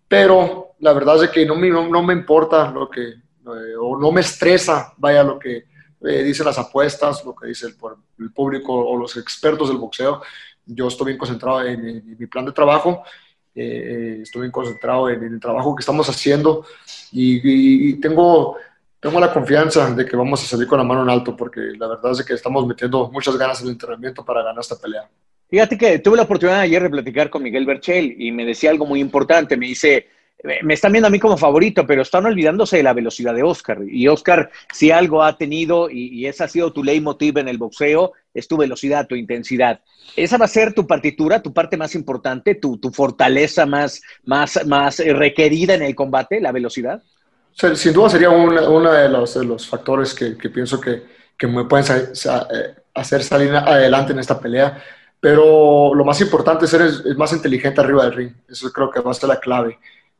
pero 0.07 0.77
la 0.79 0.92
verdad 0.92 1.22
es 1.24 1.31
que 1.31 1.44
no 1.44 1.57
me, 1.57 1.68
no, 1.68 2.03
me 2.03 2.14
importa 2.14 2.70
lo 2.70 2.88
que, 2.88 3.09
eh, 3.09 3.74
o 3.81 3.98
no 3.98 4.12
me 4.12 4.20
estresa, 4.20 4.94
vaya, 4.96 5.24
lo 5.24 5.38
que 5.38 5.64
eh, 6.05 6.22
dicen 6.22 6.46
las 6.46 6.59
apuestas, 6.59 7.24
lo 7.24 7.35
que 7.35 7.48
dice 7.48 7.66
el, 7.66 7.74
el, 8.20 8.33
público 8.33 8.72
o 8.72 8.96
los 8.96 9.16
expertos 9.16 9.68
del 9.68 9.79
boxeo. 9.79 10.22
Yo 10.64 10.87
estoy 10.87 11.07
bien 11.07 11.18
concentrado 11.18 11.64
en, 11.64 12.16
mi 12.16 12.27
plan 12.27 12.44
de 12.44 12.53
trabajo, 12.53 13.03
eh, 13.55 14.20
estoy 14.22 14.42
bien 14.42 14.53
concentrado 14.53 15.11
en, 15.11 15.24
el 15.24 15.40
trabajo 15.40 15.74
que 15.74 15.81
estamos 15.81 16.09
haciendo 16.09 16.64
y, 17.11 17.90
y 17.90 18.01
tengo 18.01 18.57
tengo 19.01 19.21
la 19.21 19.33
confianza 19.33 19.91
de 19.95 20.05
que 20.05 20.17
vamos 20.17 20.43
a 20.43 20.47
salir 20.47 20.67
con 20.67 20.79
la 20.79 20.85
mano 20.85 21.03
en 21.03 21.11
alto 21.11 21.37
porque 21.37 21.61
la 21.79 21.87
verdad 21.87 22.13
es 22.13 22.25
que 22.25 22.35
estamos 22.35 22.67
metiendo 22.67 23.11
muchas 23.11 23.37
ganas 23.37 23.61
en 23.61 23.67
el 23.67 23.73
entrenamiento 23.73 24.25
para 24.25 24.43
ganar 24.43 24.61
esta 24.61 24.77
pelea. 24.77 25.09
Fíjate 25.49 25.79
que 25.79 25.99
tuve 26.01 26.17
la 26.17 26.25
oportunidad 26.25 26.61
ayer 26.61 26.83
de 26.83 26.91
platicar 26.91 27.31
con 27.31 27.43
Miguel 27.43 27.65
Berchel 27.65 28.15
y 28.19 28.33
me 28.33 28.45
decía 28.45 28.71
algo 28.71 28.85
muy 28.85 29.01
importante. 29.01 29.57
Me 29.57 29.67
dice, 29.67 30.09
me 30.63 30.75
están 30.75 30.93
viendo 30.93 31.09
a 31.09 31.11
mí 31.11 31.19
como 31.19 31.39
favorito, 31.39 31.87
pero 31.87 32.03
están 32.03 32.27
olvidándose 32.27 32.77
de 32.77 32.83
la 32.83 32.93
velocidad 32.93 33.35
de 33.35 33.43
Oscar. 33.43 33.79
Y 33.89 34.09
Oscar, 34.09 34.51
si 34.73 34.91
algo 34.91 35.23
ha 35.23 35.39
tenido, 35.39 35.89
y, 35.89 36.09
y 36.09 36.27
esa 36.27 36.45
ha 36.45 36.49
sido 36.49 36.73
tu 36.73 36.85
leitmotiv 36.85 37.39
en 37.39 37.49
el 37.49 37.57
boxeo, 37.57 38.13
es 38.35 38.47
tu 38.47 38.59
velocidad, 38.59 39.07
tu 39.07 39.15
intensidad. 39.15 39.81
Esa 40.17 40.37
va 40.37 40.45
a 40.45 40.49
ser 40.49 40.75
tu 40.75 40.87
partitura, 40.87 41.41
tu 41.41 41.55
parte 41.55 41.79
más 41.79 41.95
importante, 41.95 42.55
tu, 42.55 42.77
tu 42.77 42.91
fortaleza 42.91 43.65
más, 43.65 44.03
más, 44.25 44.67
más 44.67 44.99
requerida 44.99 45.75
en 45.75 45.83
el 45.83 45.95
combate, 45.95 46.41
la 46.41 46.53
velocidad 46.53 47.03
sin 47.53 47.93
duda 47.93 48.09
sería 48.09 48.31
uno 48.31 48.93
de, 48.93 49.09
los, 49.09 49.69
factores 49.69 50.15
que, 50.15 50.49
pienso 50.49 50.81
que, 50.81 51.03
me 51.47 51.65
pueden 51.65 51.87
eh, 51.93 52.75
hacer 52.95 53.23
salir 53.23 53.55
adelante 53.55 54.13
en 54.13 54.19
esta 54.19 54.39
pelea. 54.39 54.83
Pero 55.21 55.95
lo 55.95 56.05
más 56.05 56.21
importante 56.21 56.65
es 56.65 56.71
ser 56.71 57.17
más 57.17 57.33
inteligente 57.33 57.81
arriba 57.81 58.05
del 58.05 58.15
ring. 58.15 58.33
Eso 58.49 58.71
creo 58.73 58.91
que 58.91 59.01
va 59.01 59.11
a 59.11 59.15
ser 59.15 59.29
la 59.29 59.41
clave. 59.41 59.79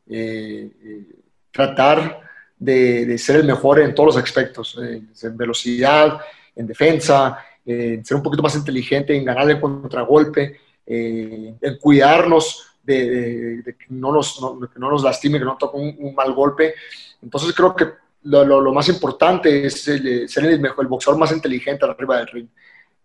Eh, 0.09 0.69
eh, 0.83 1.03
tratar 1.51 2.21
de, 2.57 3.05
de, 3.05 3.17
ser 3.17 3.37
el 3.37 3.45
mejor 3.45 3.79
en 3.79 3.95
todos 3.95 4.15
los 4.15 4.23
aspectos, 4.23 4.77
en 4.77 5.37
velocidad, 5.37 6.19
en 6.55 6.67
defensa, 6.67 7.39
en 7.65 8.03
ser 8.03 8.17
un 8.17 8.23
poquito 8.23 8.43
más 8.43 8.55
inteligente, 8.55 9.15
en 9.15 9.23
ganar 9.23 9.49
el 9.49 9.61
contragolpe, 9.61 10.59
en 10.85 11.77
cuidarnos 11.79 12.68
de, 12.93 13.75
que, 13.77 13.85
no 13.89 14.11
nos, 14.11 14.41
no, 14.41 14.59
que 14.59 14.79
no 14.79 14.89
nos 14.89 15.03
lastime, 15.03 15.39
que 15.39 15.45
no 15.45 15.57
toque 15.57 15.77
un 15.77 16.15
mal 16.15 16.33
golpe. 16.33 16.75
Entonces 17.21 17.53
creo 17.53 17.75
que 17.75 17.85
lo, 18.23 18.43
lo, 18.45 18.73
más 18.73 18.89
importante 18.89 19.65
es 19.65 19.81
ser 19.81 20.45
el, 20.45 20.59
mejor, 20.59 20.85
el 20.85 20.89
boxeador 20.89 21.19
más 21.19 21.31
inteligente 21.31 21.85
arriba 21.85 22.17
del 22.17 22.27
ring. 22.27 22.47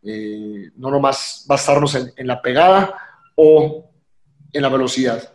Eh, 0.03 0.71
no 0.77 0.91
nomás 0.91 1.45
basarnos 1.49 1.95
en, 1.95 2.13
en, 2.17 2.27
la 2.27 2.43
pegada 2.43 2.95
o 3.35 3.91
en 4.53 4.63
la 4.63 4.69
velocidad. 4.69 5.33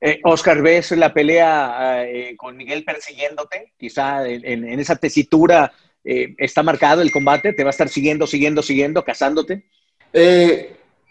Eh, 0.00 0.20
Oscar, 0.24 0.62
¿ves 0.62 0.92
la 0.92 1.12
pelea 1.12 2.04
eh, 2.06 2.36
con 2.36 2.56
Miguel 2.56 2.84
persiguiéndote? 2.84 3.72
Quizá 3.78 4.26
en, 4.26 4.44
en 4.44 4.80
esa 4.80 4.96
tesitura 4.96 5.72
eh, 6.08 6.36
está 6.38 6.62
marcado 6.62 7.02
el 7.02 7.10
combate, 7.10 7.52
te 7.52 7.64
va 7.64 7.70
a 7.70 7.72
estar 7.72 7.88
siguiendo, 7.88 8.28
siguiendo, 8.28 8.62
siguiendo, 8.62 9.04
cazándote. 9.04 9.64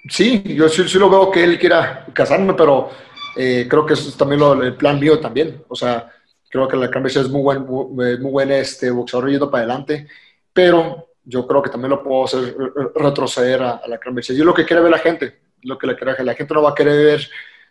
Sí, 0.09 0.43
yo 0.55 0.69
sí, 0.69 0.97
lo 0.97 1.09
veo 1.09 1.31
que 1.31 1.43
él 1.43 1.59
quiera 1.59 2.05
cazarme, 2.13 2.53
pero 2.53 2.89
creo 3.35 3.85
que 3.85 3.93
eso 3.93 4.09
es 4.09 4.15
también 4.15 4.39
lo, 4.39 4.61
el 4.63 4.75
plan 4.75 4.99
mío 4.99 5.19
también. 5.19 5.63
O 5.67 5.75
sea, 5.75 6.09
Creo 6.55 6.69
que 6.69 6.77
la 6.77 6.89
Cambridge 6.89 7.17
es 7.17 7.29
muy 7.29 7.41
buen, 7.41 7.65
muy, 7.65 8.15
buen 8.15 8.49
este, 8.49 8.89
boxeador 8.89 9.29
yendo 9.29 9.51
para 9.51 9.65
adelante, 9.65 10.07
pero 10.53 11.09
yo 11.21 11.45
creo 11.45 11.61
que 11.61 11.69
también 11.69 11.89
lo 11.89 12.01
puedo 12.01 12.23
hacer 12.23 12.55
retroceder 12.95 13.61
a, 13.61 13.81
la 13.85 13.97
Cambridge. 13.97 14.29
Y 14.29 14.39
es 14.39 14.45
lo 14.45 14.53
que 14.53 14.63
quiere 14.63 14.81
ver 14.81 14.91
la 14.91 14.99
gente, 14.99 15.37
lo 15.63 15.77
que 15.77 15.85
la, 15.85 15.97
la 16.23 16.33
gente 16.33 16.53
no 16.53 16.61
va 16.61 16.69
a 16.69 16.75
querer 16.75 17.03
ver 17.03 17.27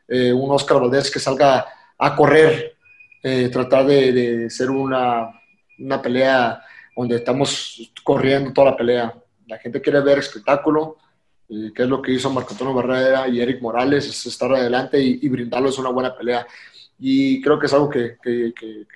eh, 0.06 0.34
un 0.34 0.50
Oscar 0.50 0.80
Valdés 0.80 1.10
que 1.10 1.18
salga 1.18 1.66
a 1.96 2.14
correr, 2.14 2.76
eh, 3.22 3.48
tratar 3.48 3.86
de, 3.86 4.12
de 4.12 4.50
ser 4.50 4.70
una, 4.70 5.30
una 5.78 6.02
pelea 6.02 6.62
donde 6.94 7.16
estamos 7.16 7.90
corriendo 8.02 8.52
toda 8.52 8.72
la 8.72 8.76
pelea. 8.76 9.14
La 9.46 9.56
gente 9.56 9.80
quiere 9.80 10.02
ver 10.02 10.18
espectáculo, 10.18 10.98
que 11.48 11.82
es 11.82 11.88
lo 11.88 12.00
que 12.02 12.12
hizo 12.12 12.30
Marco 12.30 12.52
Antonio 12.52 12.74
Barrera 12.74 13.28
y 13.28 13.40
Eric 13.40 13.60
Morales, 13.60 14.06
es 14.06 14.26
estar 14.26 14.52
adelante 14.52 15.00
y, 15.00 15.18
y 15.22 15.28
brindarles 15.28 15.78
una 15.78 15.90
buena 15.90 16.16
pelea 16.16 16.46
y 16.98 17.40
creo 17.42 17.58
que 17.58 17.66
es 17.66 17.72
algo 17.72 17.90
que, 17.90 18.16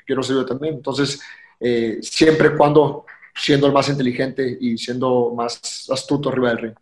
quiero 0.07 0.23
ser 0.23 0.37
yo 0.37 0.47
también. 0.47 0.75
Entonces, 0.75 1.21
eh, 1.61 1.99
siempre 2.03 2.57
cuando 2.57 3.05
siendo 3.35 3.67
el 3.67 3.73
más 3.73 3.89
inteligente 3.89 4.57
y 4.61 4.79
siendo 4.79 5.33
más 5.35 5.89
astuto 5.91 6.29
arriba 6.29 6.51
del 6.51 6.59
ring. 6.59 6.75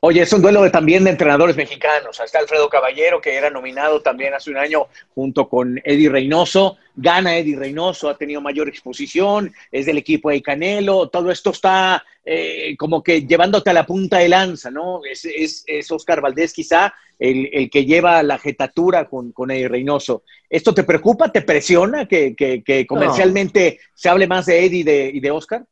Oye, 0.00 0.22
es 0.22 0.32
un 0.32 0.42
duelo 0.42 0.62
de, 0.62 0.70
también 0.70 1.04
de 1.04 1.10
entrenadores 1.10 1.56
mexicanos. 1.56 2.20
Está 2.20 2.38
Alfredo 2.38 2.68
Caballero, 2.68 3.20
que 3.20 3.34
era 3.34 3.50
nominado 3.50 4.00
también 4.00 4.34
hace 4.34 4.50
un 4.50 4.58
año 4.58 4.86
junto 5.14 5.48
con 5.48 5.80
Eddie 5.84 6.08
Reynoso. 6.08 6.76
Gana 6.94 7.36
Eddie 7.36 7.56
Reynoso, 7.56 8.08
ha 8.08 8.16
tenido 8.16 8.40
mayor 8.40 8.68
exposición, 8.68 9.52
es 9.72 9.86
del 9.86 9.98
equipo 9.98 10.30
de 10.30 10.40
Canelo. 10.40 11.08
Todo 11.08 11.30
esto 11.30 11.50
está 11.50 12.04
eh, 12.24 12.76
como 12.78 13.02
que 13.02 13.26
llevándote 13.26 13.70
a 13.70 13.74
la 13.74 13.84
punta 13.84 14.18
de 14.18 14.28
lanza, 14.28 14.70
¿no? 14.70 15.00
Es, 15.04 15.24
es, 15.24 15.90
Oscar 15.90 16.20
Valdés 16.20 16.52
quizá 16.52 16.94
el, 17.18 17.68
que 17.70 17.84
lleva 17.84 18.22
la 18.22 18.38
jetatura 18.38 19.08
con, 19.08 19.32
con 19.32 19.50
Eddie 19.50 19.68
Reynoso. 19.68 20.22
¿Esto 20.48 20.72
te 20.72 20.84
preocupa, 20.84 21.32
te 21.32 21.42
presiona 21.42 22.06
que, 22.06 22.86
comercialmente 22.88 23.80
se 23.94 24.08
hable 24.08 24.26
más 24.26 24.46
de 24.46 24.64
Eddie 24.64 25.10
y 25.12 25.20
de 25.20 25.30
Oscar? 25.30 25.66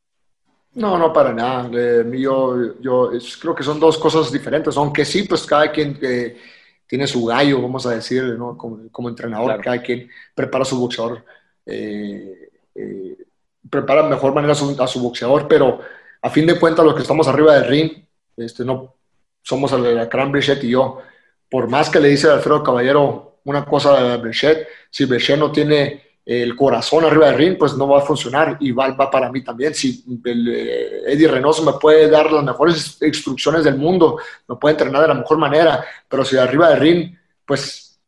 No, 0.75 0.97
no 0.97 1.13
para 1.13 1.33
nada. 1.33 1.69
yo 2.11 2.79
yo 2.81 3.11
creo 3.41 3.55
que 3.55 3.63
son 3.63 3.79
dos 3.79 3.97
cosas 3.97 4.31
diferentes, 4.31 4.75
aunque 4.75 5.05
sí, 5.05 5.23
pues 5.23 5.45
cada 5.45 5.71
quien 5.71 5.97
eh, 6.01 6.37
tiene 6.85 7.07
su 7.07 7.25
gallo, 7.25 7.61
vamos 7.61 7.85
a 7.85 7.91
decir, 7.91 8.23
¿no? 8.37 8.57
como, 8.57 9.09
entrenador, 9.09 9.61
cada 9.61 9.81
quien 9.81 10.09
prepara 10.33 10.65
su 10.65 10.77
boxeador, 10.77 11.23
eh, 11.65 12.49
eh, 12.75 13.17
prepara 13.69 14.03
de 14.03 14.09
mejor 14.09 14.33
manera 14.33 14.51
a 14.51 14.55
su, 14.55 14.75
a 14.81 14.87
su, 14.87 15.01
boxeador, 15.01 15.47
pero 15.47 15.79
a 16.21 16.29
fin 16.29 16.45
de 16.45 16.59
cuentas 16.59 16.85
los 16.85 16.93
que 16.93 17.01
estamos 17.01 17.27
arriba 17.27 17.55
del 17.55 17.67
ring, 17.69 17.91
este, 18.35 18.65
no, 18.65 18.95
somos 19.41 19.71
el, 19.71 19.95
la 19.95 20.09
Cran 20.09 20.33
y 20.61 20.69
yo. 20.69 21.01
Por 21.49 21.69
más 21.69 21.89
que 21.89 21.99
le 22.01 22.09
dice 22.09 22.29
a 22.29 22.33
Alfredo 22.33 22.63
Caballero 22.63 23.39
una 23.45 23.63
cosa 23.63 24.13
a 24.13 24.17
Brichet, 24.17 24.67
si 24.89 25.05
Brichet 25.05 25.39
no 25.39 25.51
tiene 25.51 26.04
el 26.25 26.55
corazón 26.55 27.05
arriba 27.05 27.27
del 27.27 27.37
ring, 27.37 27.57
pues 27.57 27.75
no 27.77 27.87
va 27.87 27.99
a 27.99 28.05
funcionar. 28.05 28.57
Y 28.59 28.71
va, 28.71 28.95
para 29.11 29.31
mí 29.31 29.43
también. 29.43 29.75
Si 29.75 30.03
el, 30.23 30.47
eh, 30.47 31.01
Eddie 31.13 31.27
Reynoso 31.27 31.63
me 31.63 31.73
puede 31.73 32.09
dar 32.09 32.31
las 32.31 32.43
mejores 32.43 32.97
instrucciones 33.01 33.63
del 33.63 33.77
mundo, 33.77 34.17
me 34.47 34.55
puede 34.55 34.73
entrenar 34.73 35.03
de 35.03 35.07
la 35.09 35.13
mejor 35.13 35.37
manera, 35.37 35.85
pero 36.09 36.25
si 36.25 36.35
arriba 36.35 36.69
del 36.69 36.79
ring, 36.79 37.15
pues 37.45 37.99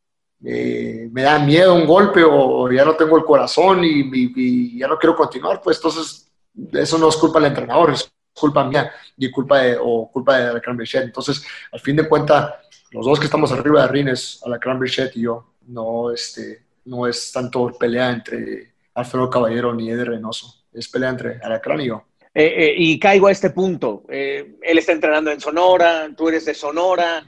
eh, 0.43 1.08
me 1.12 1.21
da 1.21 1.38
miedo 1.39 1.75
un 1.75 1.86
golpe 1.86 2.23
o, 2.23 2.71
ya 2.71 2.86
no 2.86 2.95
tengo 2.95 3.17
el 3.17 3.23
corazón 3.23 3.82
y, 3.84 4.77
ya 4.77 4.88
no 4.88 4.97
quiero 4.97 5.15
continuar, 5.15 5.62
pues 5.62 5.77
entonces 5.77 6.32
eso 6.73 6.97
no 6.97 7.10
es 7.10 7.17
culpa 7.17 7.39
del 7.39 7.49
entrenador, 7.49 7.91
es 7.91 8.10
culpa 8.34 8.63
mía 8.63 8.91
y 9.15 9.30
culpa 9.30 9.60
de, 9.60 9.77
o 9.80 10.10
culpa 10.12 10.38
de 10.38 10.49
Alacrán 10.49 10.77
Brichet. 10.77 11.03
Entonces, 11.03 11.43
al 11.71 11.80
fin 11.80 11.95
de 11.95 12.08
cuentas, 12.08 12.53
los 12.91 13.06
dos 13.06 13.19
que 13.19 13.25
estamos 13.25 13.51
arriba 13.51 13.82
del 13.82 13.89
ring 13.89 14.08
es 14.10 14.41
Alacrán 14.43 14.80
Brichet 14.80 15.15
y 15.17 15.21
yo, 15.21 15.53
no 15.67 16.12
este 16.12 16.66
no 16.88 17.08
es 17.08 17.32
tanto 17.32 17.71
pelea 17.78 18.12
entre 18.12 18.73
Alfredo 18.95 19.30
Caballero 19.30 19.73
ni 19.73 19.89
Eder 19.89 20.10
Reynoso, 20.10 20.65
es 20.73 20.88
pelea 20.89 21.10
entre 21.10 21.39
Alacrán 21.41 21.82
y 21.82 21.88
yo. 21.88 22.04
Eh, 22.39 22.54
eh, 22.56 22.76
y 22.78 23.00
caigo 23.00 23.26
a 23.26 23.32
este 23.32 23.50
punto. 23.50 24.04
Eh, 24.10 24.58
él 24.62 24.78
está 24.78 24.91
entrenando 24.91 25.32
en 25.32 25.41
Sonora, 25.41 26.08
tú 26.15 26.30
eres 26.30 26.45
de 26.45 26.54
Sonora, 26.54 27.26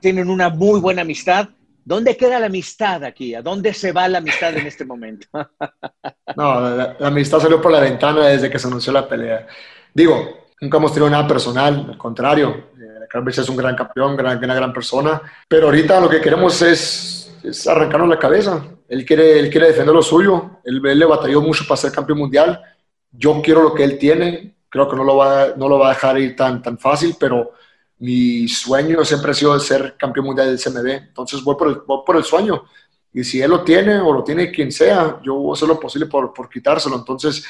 tienen 0.00 0.30
una 0.30 0.50
muy 0.50 0.78
buena 0.78 1.02
amistad. 1.02 1.48
¿Dónde 1.84 2.16
queda 2.16 2.38
la 2.38 2.46
amistad 2.46 3.02
aquí? 3.02 3.34
¿A 3.34 3.42
dónde 3.42 3.74
se 3.74 3.90
va 3.90 4.06
la 4.06 4.18
amistad 4.18 4.56
en 4.56 4.68
este 4.68 4.84
momento? 4.84 5.26
no, 6.36 6.76
la, 6.76 6.96
amistad 7.00 7.40
salió 7.40 7.60
por 7.60 7.72
la 7.72 7.80
ventana 7.80 8.28
desde 8.28 8.48
que 8.48 8.60
se 8.60 8.68
anunció 8.68 8.92
la 8.92 9.08
pelea. 9.08 9.48
Digo, 9.92 10.46
nunca 10.60 10.76
hemos 10.76 10.92
tenido 10.92 11.10
nada 11.10 11.26
personal, 11.26 11.86
al 11.90 11.98
contrario. 11.98 12.68
Alacrán 12.96 13.28
es 13.28 13.48
un 13.48 13.56
gran 13.56 13.74
campeón, 13.74 14.16
gran, 14.16 14.38
una 14.38 14.54
gran 14.54 14.72
persona, 14.72 15.20
pero 15.48 15.66
ahorita 15.66 16.00
lo 16.00 16.08
que 16.08 16.20
queremos 16.20 16.62
es, 16.62 17.31
es 17.42 17.66
arrancarnos 17.66 18.08
la 18.08 18.18
cabeza. 18.18 18.64
Él 18.88 19.04
quiere, 19.04 19.38
él 19.38 19.50
quiere 19.50 19.68
defender 19.68 19.94
lo 19.94 20.02
suyo, 20.02 20.58
él, 20.64 20.82
le 20.82 21.04
batalló 21.04 21.40
mucho 21.40 21.64
para 21.66 21.80
ser 21.80 21.92
campeón 21.92 22.18
mundial, 22.18 22.60
yo 23.10 23.40
quiero 23.42 23.62
lo 23.62 23.74
que 23.74 23.84
él 23.84 23.98
tiene, 23.98 24.56
creo 24.68 24.88
que 24.88 24.96
no 24.96 25.04
lo 25.04 25.16
va, 25.16 25.54
no 25.56 25.68
lo 25.68 25.78
va 25.78 25.86
a 25.86 25.94
dejar 25.94 26.18
ir 26.18 26.36
tan, 26.36 26.62
tan 26.62 26.78
fácil, 26.78 27.16
pero 27.18 27.52
mi 27.98 28.48
sueño 28.48 29.04
siempre 29.04 29.30
ha 29.30 29.34
sido 29.34 29.58
ser 29.60 29.96
campeón 29.96 30.26
mundial 30.26 30.48
del 30.48 30.58
CMB, 30.58 30.86
entonces 31.08 31.42
voy 31.42 31.56
por 31.56 31.68
el, 31.68 31.80
por 31.82 32.16
el 32.16 32.24
sueño, 32.24 32.64
y 33.14 33.24
si 33.24 33.40
él 33.40 33.50
lo 33.50 33.62
tiene 33.62 33.98
o 33.98 34.12
lo 34.12 34.24
tiene 34.24 34.50
quien 34.50 34.72
sea, 34.72 35.20
yo 35.22 35.34
voy 35.36 35.50
a 35.50 35.52
hacer 35.54 35.68
lo 35.68 35.80
posible 35.80 36.06
por, 36.06 36.32
por 36.32 36.50
quitárselo, 36.50 36.96
entonces 36.96 37.44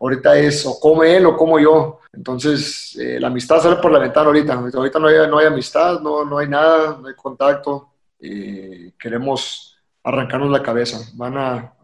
ahorita 0.00 0.38
es 0.38 0.64
o 0.66 0.78
come 0.80 1.16
él 1.16 1.26
o 1.26 1.36
como 1.36 1.58
yo, 1.58 2.00
entonces 2.12 2.96
eh, 2.98 3.18
la 3.20 3.28
amistad 3.28 3.60
sale 3.60 3.76
por 3.76 3.92
la 3.92 3.98
ventana 3.98 4.26
ahorita, 4.26 4.54
ahorita 4.54 4.98
no 4.98 5.08
hay, 5.08 5.28
no 5.28 5.38
hay 5.38 5.46
amistad, 5.46 6.00
no, 6.00 6.24
no 6.24 6.38
hay 6.38 6.48
nada, 6.48 6.98
no 7.00 7.08
hay 7.08 7.14
contacto, 7.14 7.90
eh, 8.20 8.92
queremos 8.98 9.78
arrancarnos 10.02 10.50
la 10.50 10.62
cabeza. 10.62 11.00
Van 11.14 11.36
a, 11.36 11.74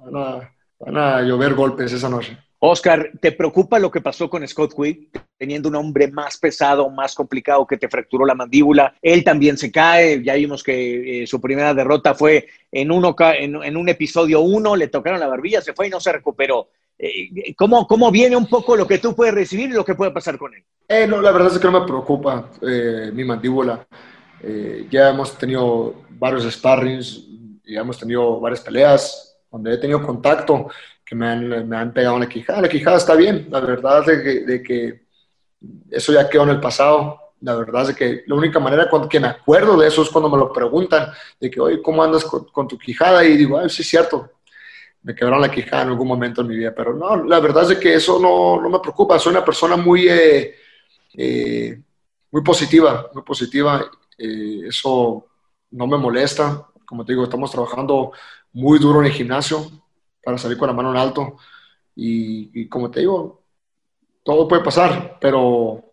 van 0.79 0.97
a, 0.97 1.23
llover 1.23 1.55
golpes 1.55 1.93
esa 1.93 2.09
noche. 2.09 2.39
Oscar, 2.59 3.11
¿te 3.21 3.33
preocupa 3.33 3.79
lo 3.79 3.91
que 3.91 4.01
pasó 4.01 4.31
con 4.31 4.47
Scott 4.49 4.73
Quick, 4.75 5.23
teniendo 5.37 5.69
un 5.69 5.75
hombre 5.75 6.09
más 6.09 6.39
pesado, 6.39 6.89
más 6.89 7.15
complicado 7.15 7.67
que 7.67 7.77
te 7.77 7.91
fracturó 7.91 8.25
la 8.25 8.35
mandíbula? 8.35 8.95
Él 9.03 9.23
también 9.23 9.59
se 9.59 9.71
cae, 9.71 10.23
ya 10.23 10.35
vimos 10.35 10.63
que 10.63 11.23
eh, 11.23 11.27
su 11.27 11.43
primera 11.43 11.75
derrota 11.75 12.15
fue 12.15 12.49
en, 12.73 12.91
uno, 12.91 13.15
en, 13.19 13.77
un 13.77 13.89
episodio 13.91 14.41
uno, 14.41 14.77
le 14.77 14.89
tocaron 14.89 15.21
la 15.21 15.27
barbilla, 15.27 15.61
se 15.61 15.75
fue 15.75 15.89
y 15.89 15.91
no 15.91 16.01
se 16.01 16.13
recuperó. 16.13 16.69
Eh, 16.99 17.55
¿cómo, 17.55 17.87
¿Cómo 17.87 18.11
viene 18.11 18.35
un 18.35 18.47
poco 18.47 18.77
lo 18.77 18.87
que 18.87 18.97
tú 18.97 19.15
puedes 19.15 19.35
recibir 19.35 19.69
y 19.69 19.75
lo 19.75 19.85
que 19.85 19.95
puede 19.95 20.13
pasar 20.13 20.39
con 20.39 20.55
él? 20.55 20.65
Eh, 20.89 21.07
no, 21.07 21.21
la 21.21 21.33
verdad 21.33 21.53
es 21.53 21.59
que 21.59 21.71
no 21.71 21.81
me 21.81 21.87
preocupa 21.87 22.49
mi 23.13 23.25
mandíbula. 23.25 23.87
ya 24.89 25.11
hemos 25.11 25.37
tenido 25.37 26.04
varios 26.19 26.51
sparrings, 26.53 27.27
y 27.65 27.77
hemos 27.77 27.99
tenido 27.99 28.41
varias 28.41 28.61
peleas 28.61 29.37
donde 29.51 29.75
he 29.75 29.79
tenido 29.79 30.03
contacto 30.03 30.69
que 31.05 31.15
me 31.15 31.29
han, 31.29 31.69
me 31.69 31.77
han 31.77 31.93
pegado 31.93 32.17
en 32.17 32.23
la 32.23 32.29
quijada. 32.29 32.63
La 32.63 32.69
quijada 32.69 32.97
está 32.97 33.15
bien, 33.15 33.47
la 33.51 33.61
verdad 33.61 34.05
de 34.05 34.23
que, 34.23 34.41
de 34.41 34.63
que 34.63 35.05
eso 35.91 36.13
ya 36.13 36.29
quedó 36.29 36.45
en 36.45 36.51
el 36.51 36.61
pasado. 36.61 37.21
La 37.41 37.55
verdad 37.57 37.91
es 37.91 37.97
que 37.97 38.25
la 38.27 38.35
única 38.35 38.59
manera 38.59 38.89
con 38.89 39.09
que 39.09 39.21
me 39.21 39.29
acuerdo 39.29 39.77
de 39.77 39.89
eso 39.89 40.03
es 40.03 40.09
cuando 40.09 40.31
me 40.31 40.39
lo 40.39 40.53
preguntan, 40.53 41.11
de 41.39 41.51
que, 41.51 41.61
oye, 41.61 41.83
¿cómo 41.83 42.03
andas 42.03 42.25
con, 42.25 42.69
tu 42.69 42.79
quijada? 42.79 43.25
Y 43.25 43.37
digo, 43.37 43.69
sí 43.69 43.83
es 43.83 43.89
cierto, 43.89 44.31
me 45.03 45.15
quebraron 45.15 45.43
la 45.43 45.51
quijada 45.51 45.83
en 45.83 45.89
algún 45.91 46.09
momento 46.09 46.41
en 46.41 46.49
mi 46.49 46.57
vida, 46.57 46.75
pero 46.75 46.95
no, 46.95 47.23
la 47.25 47.41
verdad 47.41 47.71
es 47.71 47.79
que 47.79 47.95
eso 47.95 48.19
no, 48.19 48.61
no 48.63 48.71
me 48.71 48.81
preocupa. 48.81 49.19
Soy 49.19 49.33
una 49.33 49.45
persona 49.45 49.77
muy, 49.77 50.09
eh, 50.09 50.55
eh, 51.15 51.79
muy 52.31 52.43
positiva, 52.43 53.11
muy 53.13 53.23
positiva. 53.23 53.91
Eh, 54.17 54.63
eso 54.67 55.27
no 55.71 55.87
me 55.87 55.97
molesta. 55.97 56.69
Como 56.87 57.05
te 57.05 57.13
digo, 57.13 57.25
estamos 57.25 57.51
trabajando 57.51 58.13
muy 58.53 58.79
duro 58.79 59.01
en 59.01 59.07
el 59.07 59.13
gimnasio 59.13 59.71
para 60.23 60.39
salir 60.39 60.57
con 60.59 60.69
la 60.69 60.75
mano 60.75 60.91
en 60.91 60.97
alto. 60.97 61.37
Y, 61.97 62.69
como 62.69 62.91
te 62.91 63.01
digo, 63.01 63.43
todo 64.23 64.49
puede 64.49 64.63
pasar, 64.63 65.19
pero 65.21 65.93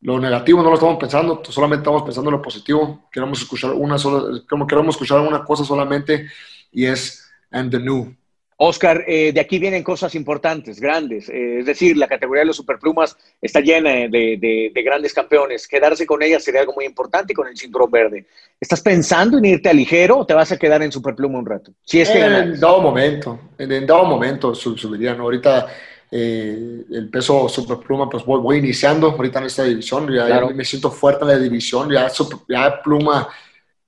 lo 0.00 0.18
negativo 0.18 0.62
no 0.62 0.68
lo 0.68 0.74
estamos 0.74 0.98
pensando, 0.98 1.42
solamente 1.44 1.82
estamos 1.82 2.02
pensando 2.02 2.30
en 2.30 2.36
lo 2.36 2.42
positivo. 2.42 3.08
Queremos 3.10 3.40
escuchar 3.42 3.72
una 3.72 3.98
sola, 3.98 4.40
queremos 4.68 4.94
escuchar 4.94 5.20
una 5.20 5.44
cosa 5.44 5.64
solamente 5.64 6.28
y 6.70 6.86
es 6.86 7.30
and 7.50 7.70
the 7.70 7.78
new. 7.78 8.14
Oscar, 8.56 9.04
eh, 9.06 9.32
de 9.32 9.40
aquí 9.40 9.58
vienen 9.58 9.82
cosas 9.82 10.14
importantes, 10.14 10.80
grandes. 10.80 11.28
Eh, 11.28 11.60
es 11.60 11.66
decir, 11.66 11.96
la 11.96 12.06
categoría 12.06 12.42
de 12.42 12.46
los 12.46 12.56
superplumas 12.56 13.16
está 13.40 13.60
llena 13.60 13.90
de, 13.90 14.72
grandes 14.84 15.12
campeones. 15.12 15.66
Quedarse 15.66 16.06
con 16.06 16.22
ella 16.22 16.38
sería 16.38 16.60
algo 16.60 16.74
muy 16.74 16.84
importante 16.84 17.34
con 17.34 17.48
el 17.48 17.56
cinturón 17.56 17.90
verde. 17.90 18.26
¿Estás 18.60 18.80
pensando 18.80 19.38
en 19.38 19.46
irte 19.46 19.68
a 19.68 19.72
ligero 19.72 20.18
o 20.18 20.26
te 20.26 20.34
vas 20.34 20.52
a 20.52 20.58
quedar 20.58 20.82
en 20.82 20.92
superpluma 20.92 21.38
un 21.38 21.46
rato? 21.46 21.72
Si 21.84 22.00
es 22.00 22.10
que 22.10 22.20
en 22.20 22.60
dado 22.60 22.80
momento, 22.80 23.40
en, 23.58 23.86
dado 23.86 24.04
momento 24.04 24.54
subiría. 24.54 25.12
Ahorita 25.12 25.66
eh, 26.10 26.84
el 26.90 27.08
peso 27.10 27.48
superpluma, 27.48 28.08
pues 28.08 28.24
voy, 28.24 28.58
iniciando 28.58 29.10
ahorita 29.10 29.40
en 29.40 29.46
esta 29.46 29.64
división. 29.64 30.12
Ya, 30.12 30.40
me 30.54 30.64
siento 30.64 30.90
fuerte 30.90 31.24
en 31.24 31.28
la 31.28 31.38
división. 31.38 31.90
Ya, 31.90 32.08
ya 32.48 32.82
pluma, 32.82 33.28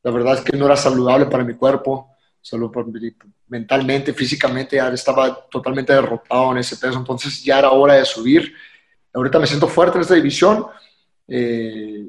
la 0.02 0.10
verdad 0.10 0.34
es 0.34 0.40
que 0.40 0.56
no 0.56 0.66
era 0.66 0.76
saludable 0.76 1.26
para 1.26 1.44
mi 1.44 1.54
cuerpo. 1.54 2.13
Solo 2.44 2.70
por, 2.70 2.84
mentalmente, 3.48 4.12
físicamente, 4.12 4.76
ya 4.76 4.88
estaba 4.90 5.48
totalmente 5.48 5.94
derrotado 5.94 6.52
en 6.52 6.58
ese 6.58 6.76
peso, 6.76 6.98
entonces 6.98 7.42
ya 7.42 7.58
era 7.58 7.70
hora 7.70 7.94
de 7.94 8.04
subir. 8.04 8.52
Ahorita 9.14 9.38
me 9.38 9.46
siento 9.46 9.66
fuerte 9.66 9.96
en 9.96 10.02
esta 10.02 10.14
división. 10.14 10.66
Eh, 11.26 12.04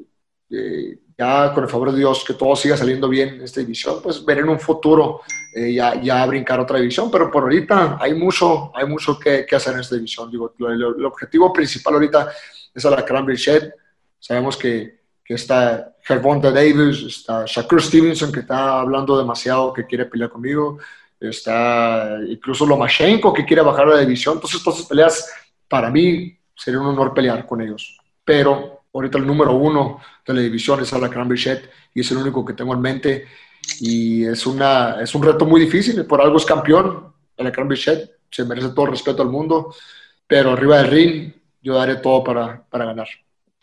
eh, 0.50 0.98
ya 1.16 1.54
con 1.54 1.64
el 1.64 1.70
favor 1.70 1.90
de 1.90 1.98
Dios, 1.98 2.22
que 2.22 2.34
todo 2.34 2.54
siga 2.54 2.76
saliendo 2.76 3.08
bien 3.08 3.36
en 3.36 3.42
esta 3.42 3.60
división, 3.60 4.00
pues 4.02 4.22
ver 4.22 4.40
en 4.40 4.50
un 4.50 4.60
futuro 4.60 5.22
eh, 5.54 5.72
ya, 5.72 5.98
ya 6.02 6.26
brincar 6.26 6.60
otra 6.60 6.78
división, 6.78 7.10
pero 7.10 7.30
por 7.30 7.44
ahorita 7.44 7.96
hay 7.98 8.12
mucho, 8.12 8.70
hay 8.76 8.86
mucho 8.86 9.18
que, 9.18 9.46
hacer 9.50 9.72
en 9.72 9.80
esta 9.80 9.94
división. 9.94 10.30
Digo, 10.30 10.52
el, 10.68 11.06
objetivo 11.06 11.50
principal 11.50 11.94
ahorita 11.94 12.30
es 12.74 12.84
a 12.84 12.90
la 12.90 13.02
Cranberry 13.02 13.38
Shed. 13.38 13.70
Sabemos 14.18 14.58
que, 14.58 15.05
que 15.26 15.34
está 15.34 15.94
Gervonta 16.02 16.50
Davis, 16.50 17.02
está 17.02 17.44
Shakur 17.46 17.82
Stevenson, 17.82 18.30
que 18.30 18.40
está 18.40 18.80
hablando 18.80 19.18
demasiado, 19.18 19.72
que 19.72 19.86
quiere 19.86 20.06
pelear 20.06 20.30
conmigo 20.30 20.78
está 21.20 22.18
incluso 22.28 22.66
Lomachenko 22.66 23.32
que 23.32 23.44
quiere 23.44 23.62
bajar 23.62 23.86
la 23.86 24.00
división. 24.00 24.34
Entonces, 24.34 24.62
todas 24.62 24.78
esas 24.78 24.88
peleas, 24.88 25.32
para 25.68 25.90
mí, 25.90 26.36
sería 26.54 26.80
un 26.80 26.86
honor 26.86 27.14
pelear 27.14 27.46
con 27.46 27.60
ellos. 27.60 27.98
Pero 28.24 28.82
ahorita 28.92 29.18
el 29.18 29.26
número 29.26 29.54
uno 29.54 30.00
de 30.26 30.34
la 30.34 30.40
división 30.40 30.80
es 30.80 30.92
Alacrán 30.92 31.28
Bichet 31.28 31.70
y 31.94 32.00
es 32.00 32.10
el 32.10 32.18
único 32.18 32.44
que 32.44 32.54
tengo 32.54 32.74
en 32.74 32.80
mente. 32.80 33.26
Y 33.80 34.24
es, 34.24 34.46
una, 34.46 35.00
es 35.00 35.14
un 35.14 35.22
reto 35.22 35.44
muy 35.44 35.60
difícil, 35.60 36.04
por 36.06 36.20
algo 36.20 36.36
es 36.36 36.44
campeón. 36.44 37.12
Alacrán 37.36 37.68
Bichet 37.68 38.10
se 38.30 38.44
merece 38.44 38.68
todo 38.70 38.86
el 38.86 38.92
respeto 38.92 39.22
al 39.22 39.28
mundo, 39.28 39.74
pero 40.26 40.52
arriba 40.52 40.78
del 40.78 40.90
ring 40.90 41.32
yo 41.62 41.74
daré 41.74 41.96
todo 41.96 42.22
para, 42.22 42.64
para 42.68 42.86
ganar. 42.86 43.08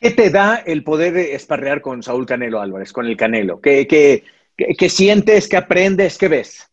¿Qué 0.03 0.11
te 0.11 0.29
da 0.29 0.55
el 0.57 0.83
poder 0.83 1.15
esparrear 1.15 1.79
con 1.81 2.03
Saúl 2.03 2.25
Canelo 2.25 2.59
Álvarez, 2.59 2.91
con 2.91 3.05
el 3.05 3.15
Canelo? 3.15 3.61
¿Qué, 3.61 3.87
qué, 3.87 4.89
sientes, 4.89 5.47
qué 5.47 5.55
aprendes, 5.55 6.17
qué 6.17 6.27
ves? 6.27 6.67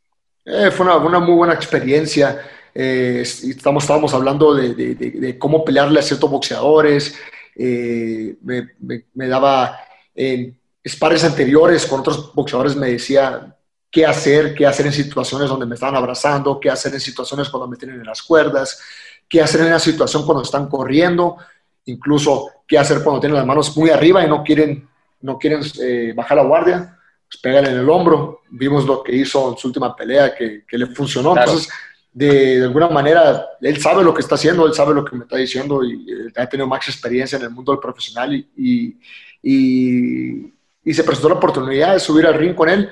Eh, 0.45 0.73
fue 0.73 0.85
una, 0.85 1.21
muy 1.21 1.37
buena 1.37 1.55
experiencia. 1.55 2.40
Eh, 2.75 3.21
estamos, 3.23 3.85
estábamos 3.85 4.12
hablando 4.14 4.53
de, 4.53 5.37
cómo 5.38 5.64
pelearle 5.64 6.01
a 6.01 6.03
ciertos 6.03 6.29
boxeadores. 6.29 7.16
Eh, 7.55 8.35
me, 8.43 9.29
daba 9.29 9.79
en 10.12 10.59
spares 10.85 11.23
anteriores 11.23 11.87
con 11.87 12.01
otros 12.01 12.35
boxeadores, 12.35 12.75
me 12.75 12.90
decía 12.90 13.57
qué 13.93 14.07
hacer, 14.07 14.57
qué 14.57 14.66
hacer 14.66 14.87
en 14.87 14.93
situaciones 14.93 15.49
donde 15.49 15.66
me 15.66 15.77
estaban 15.77 15.95
abrazando, 15.95 16.59
qué 16.59 16.69
hacer 16.69 16.95
en 16.95 17.01
situaciones 17.01 17.49
cuando 17.49 17.69
me 17.69 17.77
tienen 17.77 18.01
en 18.01 18.07
las 18.07 18.23
cuerdas, 18.23 18.83
qué 19.29 19.40
hacer 19.40 19.61
en 19.61 19.69
una 19.69 19.79
situación 19.79 20.27
cuando 20.27 20.43
están 20.43 20.66
corriendo 20.69 21.37
incluso 21.85 22.51
qué 22.70 22.78
hacer 22.78 23.02
cuando 23.02 23.20
tienen 23.20 23.37
las 23.37 23.46
manos 23.46 23.76
muy 23.76 23.90
arriba 23.90 24.24
y 24.24 24.28
no 24.28 24.44
quieren, 24.44 24.88
no 25.22 25.37
quieren 25.37 25.61
eh, 25.83 26.12
bajar 26.14 26.37
la 26.37 26.44
guardia, 26.44 26.96
pues 27.26 27.42
pegan 27.42 27.66
en 27.66 27.76
el 27.78 27.90
hombro. 27.90 28.42
Vimos 28.48 28.87
lo 28.87 29.02
que 29.02 29.12
hizo 29.12 29.50
en 29.50 29.59
su 29.59 29.66
última 29.66 29.94
pelea, 29.96 30.33
que, 30.33 30.62
le 30.70 30.87
funcionó. 30.87 31.37
Entonces, 31.37 31.68
de, 32.12 32.62
alguna 32.62 32.88
manera, 32.88 33.44
él 33.61 33.80
sabe 33.80 34.04
lo 34.04 34.14
que 34.14 34.20
está 34.20 34.37
haciendo, 34.37 34.68
él 34.68 34.72
sabe 34.72 34.94
lo 34.94 35.04
que 35.04 35.16
me 35.16 35.24
está 35.24 35.37
diciendo 35.37 35.83
y 35.83 36.06
ha 36.37 36.48
tenido 36.48 36.68
más 36.68 36.87
experiencia 36.88 37.37
en 37.38 37.42
el 37.42 37.50
mundo 37.50 37.72
del 37.72 37.80
profesional 37.80 38.33
y, 38.33 38.96
y, 39.42 40.92
se 40.92 41.04
presentó 41.04 41.28
la 41.28 41.37
oportunidad 41.37 41.94
de 41.94 42.00
subir 42.00 42.24
al 42.24 42.35
ring 42.35 42.54
con 42.54 42.68
él. 42.68 42.88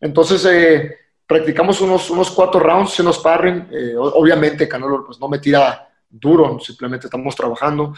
Entonces, 0.00 0.44
eh, 0.44 0.98
practicamos 1.26 1.80
unos, 1.80 2.10
unos 2.10 2.30
cuatro 2.30 2.60
rounds 2.60 2.98
en 3.00 3.06
los 3.06 3.16
sparring. 3.16 3.68
Eh, 3.72 3.94
obviamente, 3.96 4.68
Canelo 4.68 5.04
pues, 5.04 5.18
no 5.18 5.28
me 5.28 5.40
tira 5.40 5.88
duro, 6.08 6.60
simplemente 6.60 7.08
estamos 7.08 7.34
trabajando 7.34 7.92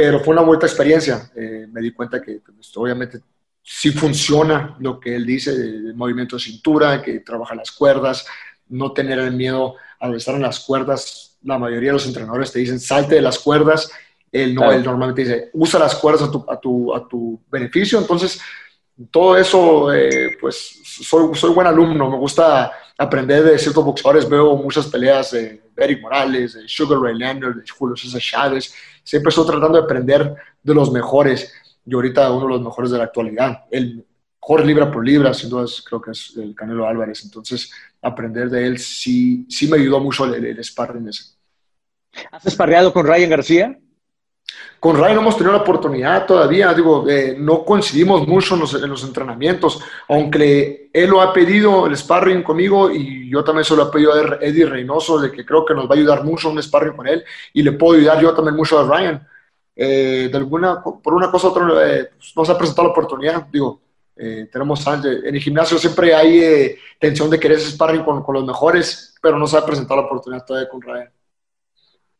pero 0.00 0.18
fue 0.20 0.32
una 0.32 0.40
buena 0.40 0.64
experiencia. 0.64 1.30
Eh, 1.36 1.66
me 1.70 1.82
di 1.82 1.92
cuenta 1.92 2.22
que 2.22 2.40
pues, 2.56 2.74
obviamente 2.74 3.20
sí 3.62 3.90
funciona 3.90 4.74
lo 4.80 4.98
que 4.98 5.14
él 5.14 5.26
dice, 5.26 5.50
el 5.50 5.94
movimiento 5.94 6.36
de 6.36 6.42
cintura, 6.42 7.02
que 7.02 7.20
trabaja 7.20 7.54
las 7.54 7.70
cuerdas, 7.70 8.24
no 8.70 8.92
tener 8.92 9.18
el 9.18 9.32
miedo 9.32 9.74
al 9.98 10.14
estar 10.14 10.34
en 10.34 10.40
las 10.40 10.60
cuerdas. 10.60 11.36
La 11.42 11.58
mayoría 11.58 11.90
de 11.90 11.94
los 11.94 12.06
entrenadores 12.06 12.50
te 12.50 12.60
dicen 12.60 12.80
salte 12.80 13.16
de 13.16 13.20
las 13.20 13.38
cuerdas, 13.40 13.90
él 14.32 14.54
no, 14.54 14.72
él 14.72 14.82
normalmente 14.82 15.20
dice 15.20 15.50
usa 15.52 15.78
las 15.78 15.94
cuerdas 15.96 16.22
a 16.22 16.30
tu, 16.30 16.46
a 16.48 16.58
tu, 16.58 16.94
a 16.94 17.06
tu 17.06 17.38
beneficio. 17.50 17.98
Entonces, 17.98 18.40
todo 19.10 19.36
eso, 19.36 19.92
eh, 19.92 20.38
pues 20.40 20.80
soy, 20.82 21.34
soy 21.34 21.50
buen 21.52 21.66
alumno, 21.66 22.10
me 22.10 22.16
gusta 22.16 22.72
aprender 22.96 23.44
de 23.44 23.58
ciertos 23.58 23.84
boxeadores, 23.84 24.26
veo 24.26 24.56
muchas 24.56 24.86
peleas 24.86 25.32
de 25.32 25.60
Eric 25.76 26.00
Morales, 26.00 26.54
de 26.54 26.66
Sugar 26.66 27.00
Ray 27.00 27.18
Leonard, 27.18 27.56
de 27.56 27.68
Julio 27.68 27.96
César 27.96 28.20
Chávez, 28.20 28.74
siempre 29.02 29.30
estoy 29.30 29.46
tratando 29.46 29.78
de 29.78 29.84
aprender 29.84 30.34
de 30.62 30.74
los 30.74 30.92
mejores 30.92 31.52
y 31.84 31.94
ahorita 31.94 32.30
uno 32.32 32.46
de 32.46 32.52
los 32.52 32.62
mejores 32.62 32.90
de 32.90 32.98
la 32.98 33.04
actualidad. 33.04 33.64
El 33.70 34.06
mejor 34.40 34.64
libra 34.64 34.90
por 34.90 35.04
libra, 35.04 35.34
sin 35.34 35.50
duda, 35.50 35.66
creo 35.84 36.00
que 36.00 36.12
es 36.12 36.36
el 36.36 36.54
Canelo 36.54 36.86
Álvarez. 36.86 37.24
Entonces, 37.24 37.70
aprender 38.00 38.48
de 38.50 38.66
él 38.66 38.78
sí, 38.78 39.46
sí 39.48 39.68
me 39.68 39.76
ayudó 39.76 40.00
mucho 40.00 40.24
el, 40.24 40.44
el 40.44 40.64
sparring 40.64 41.08
ese. 41.08 41.34
¿Has 42.30 42.46
esparreado 42.46 42.92
con 42.92 43.06
Ryan 43.06 43.30
García? 43.30 43.80
Con 44.80 44.96
Ryan 44.96 45.16
no 45.16 45.20
hemos 45.20 45.36
tenido 45.36 45.52
la 45.52 45.60
oportunidad 45.60 46.24
todavía, 46.24 46.72
digo, 46.72 47.06
eh, 47.06 47.36
no 47.38 47.66
coincidimos 47.66 48.26
mucho 48.26 48.54
en 48.54 48.88
los, 48.88 49.04
entrenamientos, 49.04 49.78
aunque 50.08 50.88
él 50.90 51.10
lo 51.10 51.20
ha 51.20 51.34
pedido 51.34 51.86
el 51.86 51.94
sparring 51.94 52.42
conmigo 52.42 52.90
y 52.90 53.28
yo 53.28 53.44
también 53.44 53.66
se 53.66 53.76
lo 53.76 53.86
he 53.86 53.92
pedido 53.92 54.14
a 54.14 54.38
Eddie 54.40 54.64
Reynoso, 54.64 55.20
de 55.20 55.30
que 55.30 55.44
creo 55.44 55.66
que 55.66 55.74
nos 55.74 55.84
va 55.84 55.94
a 55.94 55.98
ayudar 55.98 56.24
mucho 56.24 56.48
un 56.48 56.62
sparring 56.62 56.96
con 56.96 57.06
él 57.06 57.22
y 57.52 57.62
le 57.62 57.72
puedo 57.72 57.98
ayudar 57.98 58.22
yo 58.22 58.32
también 58.32 58.56
mucho 58.56 58.78
a 58.78 58.88
Ryan. 58.88 59.28
Eh, 59.76 60.30
de 60.32 60.36
alguna, 60.38 60.82
por 60.82 61.12
una 61.12 61.30
cosa 61.30 61.48
u 61.48 61.50
otra 61.50 61.64
eh, 61.86 62.08
pues, 62.16 62.32
no 62.34 62.44
se 62.46 62.52
ha 62.52 62.58
presentado 62.58 62.88
la 62.88 62.92
oportunidad, 62.92 63.46
digo, 63.52 63.82
tenemos 64.16 64.86
en 64.86 65.34
el 65.34 65.40
gimnasio 65.40 65.78
siempre 65.78 66.14
hay 66.14 66.76
tensión 66.98 67.30
de 67.30 67.40
querer 67.40 67.58
sparring 67.58 68.02
con, 68.02 68.22
con 68.22 68.34
los 68.34 68.44
mejores, 68.46 69.14
pero 69.22 69.38
no 69.38 69.46
se 69.46 69.56
ha 69.56 69.64
presentado 69.64 70.00
la 70.00 70.06
oportunidad 70.06 70.44
todavía 70.44 70.68
con 70.68 70.80
Ryan. 70.80 71.10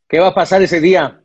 ¿Qué 0.08 0.18
va 0.18 0.28
a 0.28 0.34
pasar 0.34 0.62
ese 0.62 0.80
día? 0.80 1.20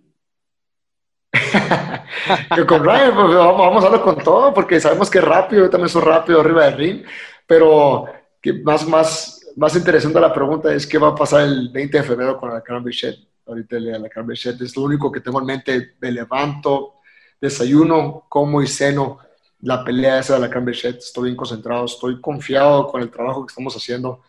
Que 2.55 2.65
con 2.65 2.83
Ryan, 2.83 3.13
pues, 3.13 3.35
vamos, 3.35 3.83
a 3.83 3.87
hablar 3.87 4.01
con 4.01 4.17
todo, 4.17 4.53
porque 4.53 4.79
sabemos 4.79 5.09
que 5.09 5.19
es 5.19 5.23
rápido, 5.23 5.63
yo 5.63 5.69
también 5.69 5.89
soy 5.89 6.01
rápido 6.01 6.41
arriba 6.41 6.65
del 6.65 6.77
ring, 6.77 7.03
pero 7.45 8.05
que 8.41 8.53
más, 8.53 8.87
más, 8.87 9.45
más 9.55 9.75
interesante 9.75 10.19
la 10.19 10.33
pregunta 10.33 10.73
es 10.73 10.87
qué 10.87 10.97
va 10.97 11.09
a 11.09 11.15
pasar 11.15 11.41
el 11.41 11.69
20 11.69 11.97
de 11.97 12.03
febrero 12.03 12.37
con 12.37 12.49
la 12.49 12.79
Bichette. 12.79 13.19
Ahorita 13.47 13.77
la 13.79 14.21
Bichette 14.23 14.61
es 14.61 14.75
lo 14.75 14.83
único 14.83 15.11
que 15.11 15.21
tengo 15.21 15.39
en 15.39 15.45
mente, 15.45 15.95
me 15.99 16.11
levanto, 16.11 16.95
desayuno, 17.39 18.25
como 18.27 18.61
y 18.61 18.67
ceno 18.67 19.19
la 19.61 19.83
pelea 19.83 20.19
esa 20.19 20.39
de 20.39 20.47
la 20.47 20.59
Bichette, 20.59 20.99
estoy 20.99 21.25
bien 21.25 21.35
concentrado, 21.35 21.85
estoy 21.85 22.21
confiado 22.21 22.87
con 22.87 23.01
el 23.01 23.09
trabajo 23.09 23.45
que 23.45 23.51
estamos 23.51 23.75
haciendo. 23.75 24.21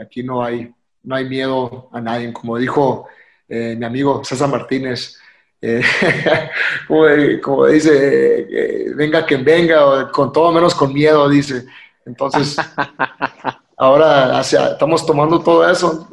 Aquí 0.00 0.22
no 0.22 0.42
hay, 0.42 0.72
no 1.02 1.14
hay 1.14 1.28
miedo 1.28 1.90
a 1.92 2.00
nadie, 2.00 2.32
como 2.32 2.56
dijo 2.56 3.06
eh, 3.48 3.76
mi 3.76 3.84
amigo 3.84 4.24
César 4.24 4.48
Martínez, 4.48 5.18
eh, 5.62 5.80
como, 7.40 7.66
dice, 7.66 8.40
eh, 8.50 8.92
venga 8.96 9.24
quien 9.24 9.44
venga, 9.44 10.10
con 10.10 10.32
todo 10.32 10.52
menos 10.52 10.74
con 10.74 10.92
miedo, 10.92 11.28
dice. 11.28 11.66
Entonces, 12.04 12.56
ahora 13.76 14.40
estamos 14.40 15.06
tomando 15.06 15.38
todo 15.40 15.68
eso, 15.70 16.08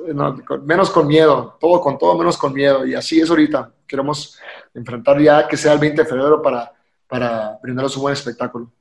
menos 0.63 0.91
con 0.91 1.07
miedo, 1.07 1.57
todo 1.59 1.81
con 1.81 1.97
todo 1.97 2.15
menos 2.15 2.37
con 2.37 2.53
miedo. 2.53 2.85
Y 2.85 2.93
así 2.93 3.19
es 3.19 3.29
ahorita. 3.29 3.71
Queremos 3.87 4.39
enfrentar 4.73 5.19
ya 5.19 5.47
que 5.47 5.57
sea 5.57 5.73
el 5.73 5.79
20 5.79 6.03
de 6.03 6.07
febrero 6.07 6.41
para, 6.43 6.71
para 7.07 7.57
brindarles 7.63 7.95
un 7.95 8.03
buen 8.03 8.13
espectáculo. 8.13 8.71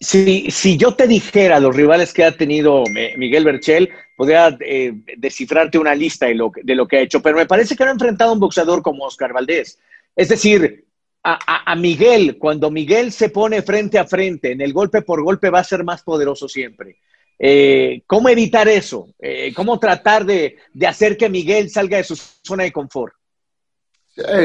Si, 0.00 0.50
si 0.50 0.78
yo 0.78 0.94
te 0.94 1.06
dijera 1.06 1.60
los 1.60 1.76
rivales 1.76 2.14
que 2.14 2.24
ha 2.24 2.34
tenido 2.34 2.84
Miguel 3.16 3.44
Berchel, 3.44 3.90
podría 4.16 4.56
eh, 4.60 4.92
descifrarte 5.18 5.78
una 5.78 5.94
lista 5.94 6.26
de 6.26 6.34
lo, 6.34 6.50
de 6.62 6.74
lo 6.74 6.88
que 6.88 6.96
ha 6.96 7.00
hecho, 7.02 7.20
pero 7.20 7.36
me 7.36 7.46
parece 7.46 7.76
que 7.76 7.84
no 7.84 7.90
ha 7.90 7.94
enfrentado 7.94 8.30
a 8.30 8.34
un 8.34 8.40
boxeador 8.40 8.82
como 8.82 9.04
Oscar 9.04 9.32
Valdés. 9.32 9.78
Es 10.16 10.28
decir, 10.28 10.84
a, 11.22 11.74
Miguel, 11.76 12.38
cuando 12.38 12.70
Miguel 12.70 13.12
se 13.12 13.28
pone 13.28 13.62
frente 13.62 13.98
a 13.98 14.06
frente, 14.06 14.52
en 14.52 14.60
el 14.60 14.72
golpe 14.72 15.02
por 15.02 15.22
golpe 15.22 15.50
va 15.50 15.60
a 15.60 15.64
ser 15.64 15.84
más 15.84 16.02
poderoso 16.02 16.48
siempre. 16.48 16.96
Eh, 17.38 18.02
¿Cómo 18.06 18.28
evitar 18.28 18.68
eso? 18.68 19.08
Eh, 19.18 19.52
¿Cómo 19.54 19.78
tratar 19.78 20.24
de, 20.24 20.56
de, 20.72 20.86
hacer 20.86 21.16
que 21.16 21.28
Miguel 21.28 21.70
salga 21.70 21.98
de 21.98 22.04
su 22.04 22.16
zona 22.16 22.64
de 22.64 22.72
confort? 22.72 23.14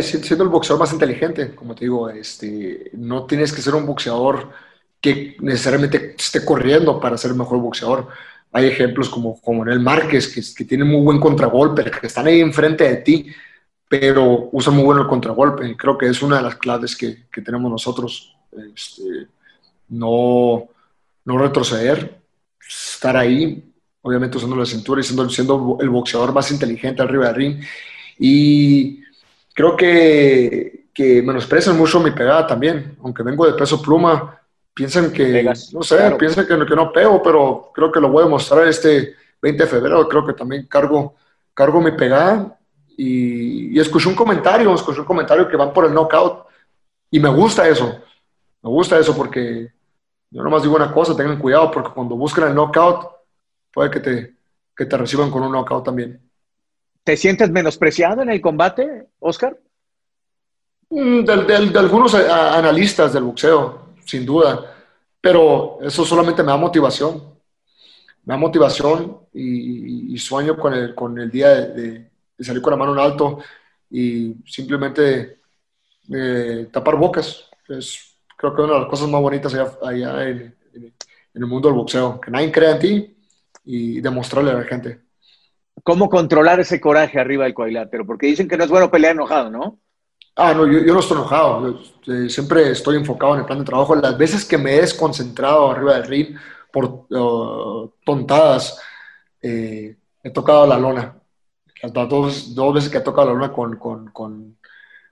siendo 0.02 0.44
el 0.46 0.50
boxeador 0.50 0.80
más 0.80 0.94
inteligente, 0.94 1.54
como 1.54 1.76
te 1.76 1.86
digo, 1.86 2.10
este, 2.10 2.92
no 2.94 3.26
tienes 3.26 3.52
que 3.52 3.62
ser 3.62 3.76
un 3.76 3.86
boxeador 3.86 4.52
que 5.02 5.36
necesariamente 5.40 6.16
esté 6.18 6.44
corriendo 6.44 7.00
para 7.00 7.18
ser 7.18 7.32
el 7.32 7.38
mejor 7.38 7.60
boxeador. 7.60 8.08
Hay 8.52 8.68
ejemplos 8.68 9.10
como, 9.10 9.40
como 9.42 9.60
Manuel 9.60 9.80
Márquez, 9.80 10.28
que, 10.34 10.42
que 10.56 10.66
tiene 10.66 10.84
muy 10.84 11.02
buen 11.02 11.20
contragolpe, 11.20 11.92
que 11.92 12.08
están 12.08 12.28
ahí 12.28 12.40
enfrente 12.40 12.86
de 12.86 12.96
ti, 12.98 13.28
pero 13.88 14.50
usa 14.52 14.72
muy 14.72 14.84
bueno 14.84 15.02
el 15.02 15.08
contragolpe. 15.08 15.76
Creo 15.78 15.98
que 15.98 16.08
es 16.08 16.22
una 16.22 16.38
de 16.38 16.44
las 16.44 16.56
claves 16.56 16.96
que, 16.96 17.26
que 17.32 17.42
tenemos 17.42 17.70
nosotros. 17.70 18.36
Este, 18.74 19.28
no, 19.90 20.68
no 21.26 21.38
retroceder, 21.38 22.22
estar 22.68 23.18
ahí, 23.18 23.64
obviamente 24.02 24.38
usando 24.38 24.56
la 24.56 24.66
cintura 24.66 25.02
y 25.02 25.04
siendo, 25.04 25.30
siendo 25.30 25.78
el 25.82 25.90
boxeador 25.90 26.34
más 26.34 26.52
inteligente 26.52 27.02
arriba 27.02 27.28
del 27.28 27.36
ring. 27.36 27.64
Y 28.18 29.02
creo 29.54 29.76
que, 29.76 30.88
que 30.94 31.22
menosprecian 31.22 31.78
mucho 31.78 32.00
mi 32.00 32.12
pegada 32.12 32.48
también, 32.48 32.98
aunque 33.04 33.24
vengo 33.24 33.46
de 33.46 33.54
peso 33.54 33.82
pluma 33.82 34.40
piensan 34.76 35.12
que, 35.12 35.42
no 35.72 35.82
sé, 35.82 36.12
piensan 36.20 36.46
que, 36.46 36.66
que, 36.66 36.76
no 36.76 36.92
pego, 36.92 37.24
pero 37.24 37.72
creo 37.74 37.92
que 37.92 38.02
lo 38.02 38.10
voy 38.10 38.26
a 38.26 38.28
mostrar 38.28 38.68
este 38.68 39.16
20 39.42 39.64
de 39.64 39.70
febrero. 39.70 40.08
Creo 40.08 40.26
que 40.26 40.34
también 40.34 40.68
cargo, 40.68 41.16
cargo 41.54 41.82
mi 41.82 41.92
pegada 41.92 42.60
y, 42.98 43.80
escuché 43.80 44.10
un 44.10 44.16
comentario, 44.16 44.74
escuché 44.76 45.00
un 45.00 45.06
comentario 45.06 45.48
que 45.48 45.58
van 45.58 45.74
por 45.74 45.86
el 45.86 45.94
knockout 45.94 46.46
y 47.10 47.20
me 47.20 47.30
gusta 47.30 47.68
eso. 47.68 48.02
Me 48.62 48.70
gusta 48.70 49.00
eso 49.00 49.16
porque 49.16 49.72
yo 50.30 50.44
nomás 50.44 50.62
digo 50.62 50.76
una 50.76 50.92
cosa, 50.92 51.16
tengan 51.16 51.40
cuidado 51.40 51.72
porque 51.72 51.92
cuando 51.94 52.16
buscan 52.16 52.50
el 52.50 52.56
knockout 52.56 53.08
puede 53.72 53.90
que 53.90 54.00
te, 54.02 54.36
que 54.76 54.86
te 54.86 54.98
reciban 54.98 55.32
con 55.32 55.44
un 55.44 55.54
knockout 55.54 55.86
también. 55.86 56.22
¿Te 57.04 57.16
sientes 57.16 57.50
menospreciado 57.50 58.24
en 58.24 58.30
el 58.30 58.42
combate, 58.42 59.08
Oscar? 59.20 59.58
Mm, 60.90 61.24
de 61.24 61.80
algunos 61.80 62.14
eh, 62.16 62.28
analistas 62.30 63.14
del 63.14 63.24
boxeo, 63.24 63.85
sin 64.06 64.26
duda. 64.26 64.76
Pero 65.20 65.80
eso 65.82 66.06
solamente 66.06 66.44
me 66.44 66.52
da 66.52 66.58
motivación. 66.58 67.36
Me 68.24 68.34
da 68.34 68.38
motivación 68.38 69.22
y, 69.34 70.18
sueño 70.18 70.58
con 70.58 70.74
el, 70.74 70.96
con 70.96 71.20
el 71.20 71.30
día 71.30 71.50
de, 71.50 72.10
salir 72.40 72.62
con 72.62 72.72
la 72.72 72.78
mano 72.78 72.94
en 72.94 73.00
alto 73.00 73.40
y 73.90 74.36
simplemente 74.46 75.40
eh, 76.14 76.68
tapar 76.72 76.96
bocas. 76.96 77.50
Es, 77.68 78.18
creo 78.38 78.56
que 78.56 78.62
una 78.62 78.74
de 78.74 78.80
las 78.82 78.90
cosas 78.90 79.10
más 79.10 79.22
bonitas 79.22 79.54
allá, 79.54 80.28
en, 80.28 80.56
el 81.34 81.46
mundo 81.46 81.68
del 81.68 81.78
boxeo, 81.78 82.20
que 82.22 82.32
nadie 82.32 82.52
crea 82.52 82.72
en 82.72 82.80
ti 82.80 83.18
y 83.66 84.00
demostrarle 84.00 84.52
a 84.52 84.56
la 84.56 84.64
gente. 84.64 85.02
¿Cómo 85.84 86.10
controlar 86.10 86.60
ese 86.60 86.80
coraje 86.80 87.20
arriba 87.20 87.44
del 87.44 87.54
cuadrilátero? 87.54 88.06
Porque 88.06 88.28
dicen 88.28 88.48
que 88.48 88.58
no 88.58 88.64
es 88.64 88.70
bueno 88.70 88.90
pelear 88.90 89.14
enojado, 89.14 89.50
¿no? 89.50 89.80
Ah, 90.38 90.54
no, 90.54 90.68
yo, 90.68 90.94
no 90.94 91.00
estoy 91.00 91.18
enojado. 91.18 91.80
Eh, 92.08 92.30
siempre 92.30 92.72
estoy 92.72 92.98
enfocado 92.98 93.34
en 93.36 93.40
el 93.42 93.46
plan 93.46 93.60
de 93.60 93.66
trabajo. 93.66 93.96
Las 93.96 94.18
veces 94.18 94.44
que 94.44 94.58
me 94.58 94.76
he 94.76 94.82
desconcentrado 94.82 95.72
arriba 95.72 95.94
del 95.94 96.08
ring 96.08 96.38
por 96.72 97.06
uh, 97.10 97.90
tontadas, 98.04 98.82
eh, 99.42 99.96
he 100.22 100.30
tocado 100.32 100.68
la 100.68 100.78
lona. 100.78 101.16
Dos, 101.94 102.54
dos, 102.54 102.74
veces 102.74 102.90
que 102.90 102.98
he 102.98 103.02
tocado 103.02 103.28
la 103.28 103.34
lona 103.34 103.54
con, 103.54 103.78
con, 103.78 104.10
con, 104.12 104.58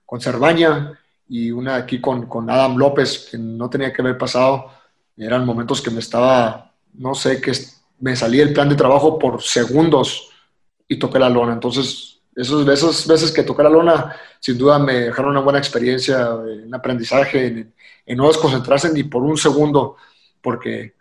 con 0.04 0.20
Cervaña 0.20 0.98
y 1.28 1.50
una 1.50 1.76
aquí 1.76 2.00
con, 2.00 2.26
con 2.26 2.50
Adam 2.50 2.76
López, 2.76 3.28
que 3.30 3.38
no 3.38 3.70
tenía 3.70 3.92
que 3.92 4.02
haber 4.02 4.18
pasado. 4.18 4.70
Eran 5.16 5.46
momentos 5.46 5.80
que 5.80 5.90
me 5.90 6.00
estaba, 6.00 6.72
no 6.94 7.14
sé, 7.14 7.40
que 7.40 7.52
me 8.00 8.14
salía 8.16 8.42
el 8.42 8.52
plan 8.52 8.68
de 8.68 8.74
trabajo 8.74 9.18
por 9.18 9.42
segundos 9.42 10.30
y 10.86 10.98
toqué 10.98 11.18
la 11.18 11.30
lona. 11.30 11.54
Entonces, 11.54 12.13
esos, 12.36 12.68
esas 12.68 13.06
veces 13.06 13.32
que 13.32 13.42
toqué 13.42 13.62
la 13.62 13.70
lona, 13.70 14.16
sin 14.40 14.58
duda 14.58 14.78
me 14.78 14.94
dejaron 14.94 15.32
una 15.32 15.40
buena 15.40 15.58
experiencia, 15.58 16.34
un 16.34 16.74
aprendizaje, 16.74 17.46
en, 17.46 17.74
en 18.06 18.16
no 18.16 18.28
desconcentrarse 18.28 18.92
ni 18.92 19.04
por 19.04 19.22
un 19.22 19.36
segundo, 19.36 19.96
porque 20.40 20.94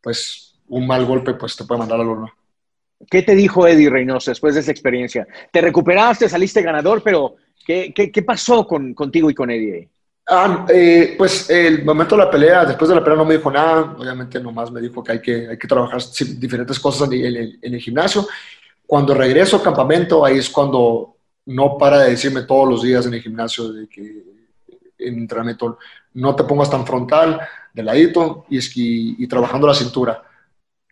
pues 0.00 0.54
un 0.68 0.86
mal 0.86 1.04
golpe 1.04 1.34
pues 1.34 1.56
te 1.56 1.64
puede 1.64 1.80
mandar 1.80 2.00
a 2.00 2.04
la 2.04 2.08
lona. 2.08 2.34
¿Qué 3.10 3.22
te 3.22 3.34
dijo 3.34 3.66
Eddie 3.66 3.90
Reynoso 3.90 4.30
después 4.30 4.54
de 4.54 4.60
esa 4.60 4.72
experiencia? 4.72 5.26
Te 5.52 5.60
recuperaste, 5.60 6.28
saliste 6.28 6.62
ganador, 6.62 7.02
pero 7.02 7.36
¿qué, 7.64 7.92
qué, 7.94 8.10
qué 8.10 8.22
pasó 8.22 8.66
con, 8.66 8.92
contigo 8.94 9.30
y 9.30 9.34
con 9.34 9.50
Eddie? 9.50 9.88
Ah, 10.30 10.66
eh, 10.68 11.14
pues 11.16 11.48
el 11.48 11.84
momento 11.84 12.14
de 12.14 12.24
la 12.24 12.30
pelea, 12.30 12.64
después 12.66 12.88
de 12.90 12.94
la 12.94 13.02
pelea 13.02 13.16
no 13.16 13.24
me 13.24 13.36
dijo 13.36 13.50
nada, 13.50 13.94
obviamente 13.98 14.38
nomás 14.40 14.70
me 14.70 14.80
dijo 14.80 15.02
que 15.02 15.12
hay 15.12 15.22
que, 15.22 15.48
hay 15.48 15.56
que 15.56 15.68
trabajar 15.68 16.02
diferentes 16.36 16.78
cosas 16.78 17.10
en 17.10 17.24
el, 17.24 17.58
en 17.62 17.74
el 17.74 17.80
gimnasio 17.80 18.26
cuando 18.88 19.12
regreso 19.12 19.56
al 19.56 19.62
campamento, 19.62 20.24
ahí 20.24 20.38
es 20.38 20.48
cuando 20.48 21.14
no 21.44 21.76
para 21.76 21.98
de 21.98 22.12
decirme 22.12 22.44
todos 22.44 22.66
los 22.66 22.82
días 22.82 23.04
en 23.04 23.12
el 23.12 23.20
gimnasio 23.20 23.70
de 23.70 23.86
que 23.86 24.24
en 24.98 25.18
entrenamiento 25.18 25.78
no 26.14 26.34
te 26.34 26.44
pongas 26.44 26.70
tan 26.70 26.86
frontal, 26.86 27.38
de 27.74 27.82
ladito 27.82 28.46
y, 28.48 28.58
y, 29.22 29.26
trabajando 29.26 29.66
la 29.66 29.74
cintura. 29.74 30.22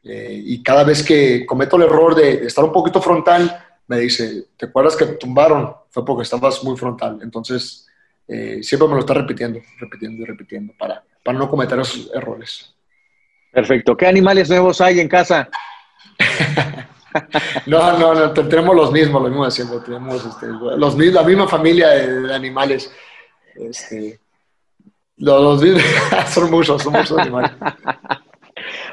Eh, 0.05 0.43
y 0.45 0.63
cada 0.63 0.85
vez 0.85 1.03
que 1.03 1.47
cometo 1.47 1.77
el 1.77 1.85
error 1.85 2.15
de, 2.15 2.45
estar 2.45 2.63
un 2.65 2.71
poquito 2.71 3.01
frontal, 3.01 3.65
me 3.87 3.99
dice, 4.01 4.49
¿te 4.59 4.67
acuerdas 4.67 4.95
que 4.95 5.07
te 5.07 5.15
tumbaron? 5.15 5.75
Fue 5.89 6.05
porque 6.05 6.25
estabas 6.25 6.63
muy 6.63 6.77
frontal. 6.77 7.21
Entonces, 7.23 7.89
eh, 8.29 8.59
siempre 8.63 8.89
me 8.89 8.95
lo 8.95 9.01
está 9.01 9.15
repitiendo, 9.15 9.59
repitiendo 9.79 10.23
y 10.23 10.27
repitiendo 10.27 10.75
para, 10.77 11.03
para 11.25 11.39
no 11.39 11.49
cometer 11.49 11.81
esos 11.81 12.11
errores. 12.15 12.75
Perfecto. 13.51 13.97
¿Qué 13.97 14.07
animales 14.07 14.51
nuevos 14.51 14.83
hay 14.83 15.01
en 15.01 15.09
casa? 15.09 15.49
No, 17.67 17.99
no, 17.99 18.15
no, 18.15 18.33
tenemos 18.33 18.75
los 18.75 18.93
mismos, 18.93 19.23
lo 19.23 19.29
mismo 19.29 19.49
de. 19.49 19.81
Tenemos 19.85 20.25
este, 20.25 20.47
los, 20.47 20.97
la 20.97 21.23
misma 21.23 21.49
familia 21.49 21.89
de, 21.89 22.35
animales. 22.35 22.93
Este, 23.55 24.21
los, 25.17 25.61
son 26.29 26.51
muchos, 26.51 26.83
son 26.83 26.93
muchos 26.93 27.19
animales. 27.19 27.53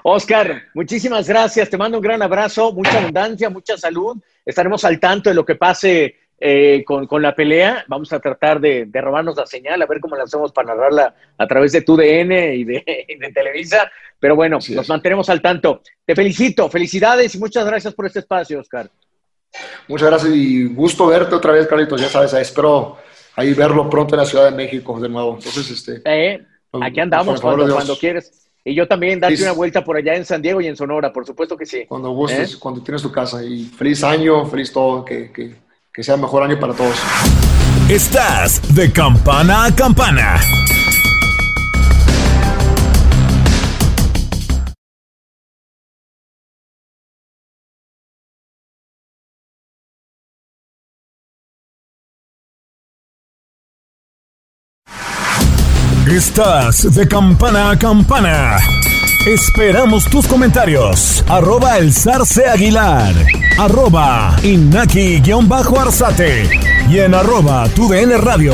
Oscar, 0.03 0.63
muchísimas 0.73 1.27
gracias. 1.27 1.69
Te 1.69 1.77
mando 1.77 1.97
un 1.97 2.03
gran 2.03 2.21
abrazo, 2.21 2.73
mucha 2.73 2.99
abundancia, 2.99 3.49
mucha 3.49 3.77
salud. 3.77 4.17
Estaremos 4.45 4.83
al 4.83 4.99
tanto 4.99 5.29
de 5.29 5.35
lo 5.35 5.45
que 5.45 5.55
pase 5.55 6.15
eh, 6.45 6.83
con, 6.85 7.07
con, 7.07 7.21
la 7.21 7.33
pelea. 7.33 7.85
Vamos 7.87 8.11
a 8.11 8.19
tratar 8.19 8.59
de, 8.59 8.83
de, 8.85 9.01
robarnos 9.01 9.37
la 9.37 9.45
señal, 9.45 9.81
a 9.81 9.85
ver 9.85 10.01
cómo 10.01 10.17
la 10.17 10.23
hacemos 10.23 10.51
para 10.51 10.75
narrarla 10.75 11.15
a 11.37 11.47
través 11.47 11.71
de 11.71 11.83
tu 11.83 11.95
DN 11.95 12.55
y 12.55 12.65
de, 12.65 12.83
de 13.17 13.31
Televisa. 13.31 13.89
Pero 14.19 14.35
bueno, 14.35 14.59
nos 14.69 14.89
mantenemos 14.89 15.29
al 15.29 15.41
tanto. 15.41 15.81
Te 16.05 16.13
felicito, 16.13 16.67
felicidades 16.69 17.33
y 17.33 17.39
muchas 17.39 17.65
gracias 17.65 17.93
por 17.93 18.07
este 18.07 18.19
espacio, 18.19 18.59
Oscar. 18.59 18.91
Muchas 19.87 20.09
gracias 20.09 20.33
y 20.35 20.65
gusto 20.65 21.07
verte 21.07 21.33
otra 21.33 21.53
vez, 21.53 21.65
Carlitos. 21.65 22.01
Ya 22.01 22.09
sabes, 22.09 22.33
espero 22.33 22.97
ahí 23.37 23.53
verlo 23.53 23.89
pronto 23.89 24.15
en 24.15 24.19
la 24.19 24.25
Ciudad 24.25 24.43
de 24.43 24.51
México 24.51 24.99
de 24.99 25.07
nuevo. 25.07 25.35
Entonces, 25.35 25.71
este. 25.71 26.01
Eh, 26.03 26.45
aquí 26.81 26.99
andamos 26.99 27.39
cuando, 27.39 27.73
cuando, 27.73 27.97
quieres. 27.97 28.49
Y 28.65 28.75
yo 28.75 28.85
también 28.85 29.21
darte 29.21 29.41
una 29.43 29.53
vuelta 29.53 29.81
por 29.81 29.95
allá 29.95 30.13
en 30.15 30.25
San 30.25 30.41
Diego 30.41 30.59
y 30.59 30.67
en 30.67 30.75
Sonora, 30.75 31.13
por 31.13 31.25
supuesto 31.25 31.55
que 31.55 31.65
sí. 31.65 31.85
Cuando 31.85 32.11
gustes, 32.11 32.55
¿Eh? 32.55 32.57
cuando 32.59 32.83
tienes 32.83 33.01
tu 33.01 33.13
casa. 33.13 33.41
Y 33.41 33.63
feliz 33.63 34.03
año, 34.03 34.45
feliz 34.45 34.73
todo, 34.73 35.05
que, 35.05 35.31
que 35.31 35.63
que 35.93 36.03
sea 36.03 36.17
mejor 36.17 36.43
año 36.43 36.59
para 36.59 36.73
todos. 36.73 36.95
Estás 37.87 38.61
de 38.73 38.91
campana 38.91 39.65
a 39.65 39.75
campana. 39.75 40.39
Estás 56.07 56.93
de 56.95 57.07
campana 57.07 57.71
a 57.71 57.77
campana. 57.77 58.57
Esperamos 59.25 60.09
tus 60.09 60.27
comentarios. 60.27 61.23
Arroba 61.29 61.77
el 61.77 61.93
zarce 61.93 62.45
aguilar. 62.45 63.13
Arroba 63.57 64.35
inaki-arzate. 64.43 66.49
Y 66.89 66.99
en 66.99 67.13
arroba 67.13 67.69
tu 67.69 67.89
radio. 67.89 68.53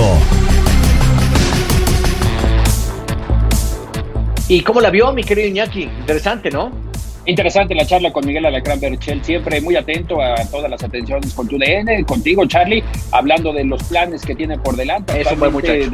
¿Y 4.48 4.62
cómo 4.62 4.80
la 4.80 4.92
vio 4.92 5.12
mi 5.12 5.24
querido 5.24 5.48
Iñaki? 5.48 5.86
Interesante, 5.86 6.52
¿no? 6.52 6.89
Interesante 7.30 7.76
la 7.76 7.86
charla 7.86 8.12
con 8.12 8.26
Miguel 8.26 8.48
Alacrán 8.48 8.80
Berchel, 8.80 9.24
siempre 9.24 9.62
muy 9.62 9.76
atento 9.76 10.20
a 10.20 10.36
todas 10.50 10.68
las 10.68 10.84
atenciones 10.84 11.32
con 11.36 11.48
tu 11.48 11.60
DN, 11.60 12.04
contigo 12.04 12.44
Charlie, 12.48 12.84
hablando 13.12 13.54
de 13.54 13.66
los 13.66 13.84
planes 13.84 14.26
que 14.26 14.34
tiene 14.34 14.58
por 14.58 14.76
delante. 14.76 15.22
Es 15.22 15.32
un 15.32 15.40
buen 15.40 15.54
muchacho 15.54 15.92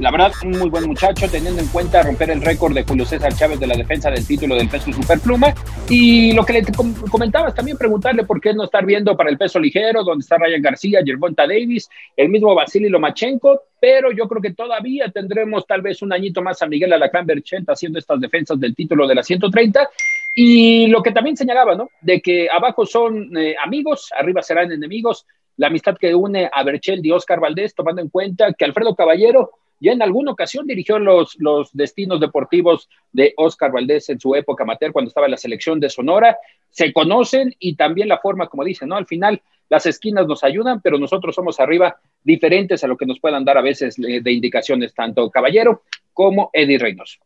la 0.00 0.10
verdad, 0.10 0.32
un 0.44 0.52
muy 0.52 0.70
buen 0.70 0.86
muchacho, 0.86 1.28
teniendo 1.28 1.60
en 1.60 1.68
cuenta 1.68 2.02
romper 2.02 2.30
el 2.30 2.40
récord 2.40 2.72
de 2.72 2.84
Julio 2.84 3.04
César 3.04 3.34
Chávez 3.34 3.60
de 3.60 3.66
la 3.66 3.76
defensa 3.76 4.10
del 4.10 4.26
título 4.26 4.54
del 4.54 4.68
peso 4.68 4.90
superpluma. 4.92 5.52
Y 5.90 6.32
lo 6.32 6.44
que 6.44 6.54
le 6.54 6.62
comentabas, 7.10 7.54
también 7.54 7.76
preguntarle 7.76 8.24
por 8.24 8.40
qué 8.40 8.54
no 8.54 8.64
estar 8.64 8.86
viendo 8.86 9.14
para 9.14 9.28
el 9.28 9.36
peso 9.36 9.58
ligero, 9.58 10.02
donde 10.02 10.22
está 10.22 10.38
Ryan 10.38 10.62
García, 10.62 11.00
Gervonta 11.04 11.46
Davis, 11.46 11.90
el 12.16 12.30
mismo 12.30 12.54
Vasily 12.54 12.88
Lomachenko, 12.88 13.64
pero 13.78 14.10
yo 14.10 14.26
creo 14.26 14.40
que 14.40 14.54
todavía 14.54 15.10
tendremos 15.10 15.66
tal 15.66 15.82
vez 15.82 16.00
un 16.00 16.12
añito 16.14 16.40
más 16.40 16.62
a 16.62 16.66
Miguel 16.66 16.94
Alacrán 16.94 17.26
Berchent 17.26 17.68
haciendo 17.68 17.98
estas 17.98 18.20
defensas 18.20 18.58
del 18.58 18.74
título 18.74 19.06
de 19.06 19.14
la 19.14 19.22
130. 19.22 19.86
Y 20.32 20.86
lo 20.86 21.02
que 21.02 21.12
también 21.12 21.36
señalaba, 21.36 21.74
¿no? 21.74 21.90
De 22.00 22.20
que 22.20 22.48
abajo 22.50 22.86
son 22.86 23.36
eh, 23.36 23.56
amigos, 23.62 24.10
arriba 24.16 24.42
serán 24.42 24.70
enemigos. 24.70 25.26
La 25.56 25.66
amistad 25.66 25.96
que 25.98 26.14
une 26.14 26.48
a 26.52 26.62
Berchel 26.62 27.04
y 27.04 27.10
Oscar 27.10 27.40
Valdés, 27.40 27.74
tomando 27.74 28.00
en 28.00 28.08
cuenta 28.08 28.52
que 28.52 28.64
Alfredo 28.64 28.94
Caballero 28.94 29.50
ya 29.80 29.92
en 29.92 30.02
alguna 30.02 30.32
ocasión 30.32 30.66
dirigió 30.66 30.98
los, 30.98 31.38
destinos 31.72 32.20
deportivos 32.20 32.88
de 33.12 33.32
Oscar 33.36 33.72
Valdés 33.72 34.10
en 34.10 34.20
su 34.20 34.34
época 34.34 34.62
amateur 34.62 34.92
cuando 34.92 35.08
estaba 35.08 35.26
en 35.26 35.32
la 35.32 35.38
selección 35.38 35.80
de 35.80 35.88
Sonora. 35.88 36.38
Se 36.68 36.92
conocen 36.92 37.54
y 37.58 37.76
también 37.76 38.08
la 38.08 38.18
forma, 38.18 38.46
como 38.46 38.62
dicen, 38.62 38.90
¿no? 38.90 38.96
Al 38.96 39.06
final 39.06 39.40
las 39.70 39.86
esquinas 39.86 40.26
nos 40.26 40.44
ayudan, 40.44 40.82
pero 40.82 40.98
nosotros 40.98 41.34
somos 41.34 41.58
arriba 41.60 41.98
diferentes 42.22 42.84
a 42.84 42.88
lo 42.88 42.96
que 42.96 43.06
nos 43.06 43.20
puedan 43.20 43.44
dar 43.44 43.56
a 43.56 43.62
veces 43.62 43.98
eh, 43.98 44.20
de 44.20 44.32
indicaciones 44.32 44.92
tanto 44.94 45.30
Caballero 45.30 45.82
como 46.12 46.50
Eddie 46.52 46.78
Reynoso. 46.78 47.20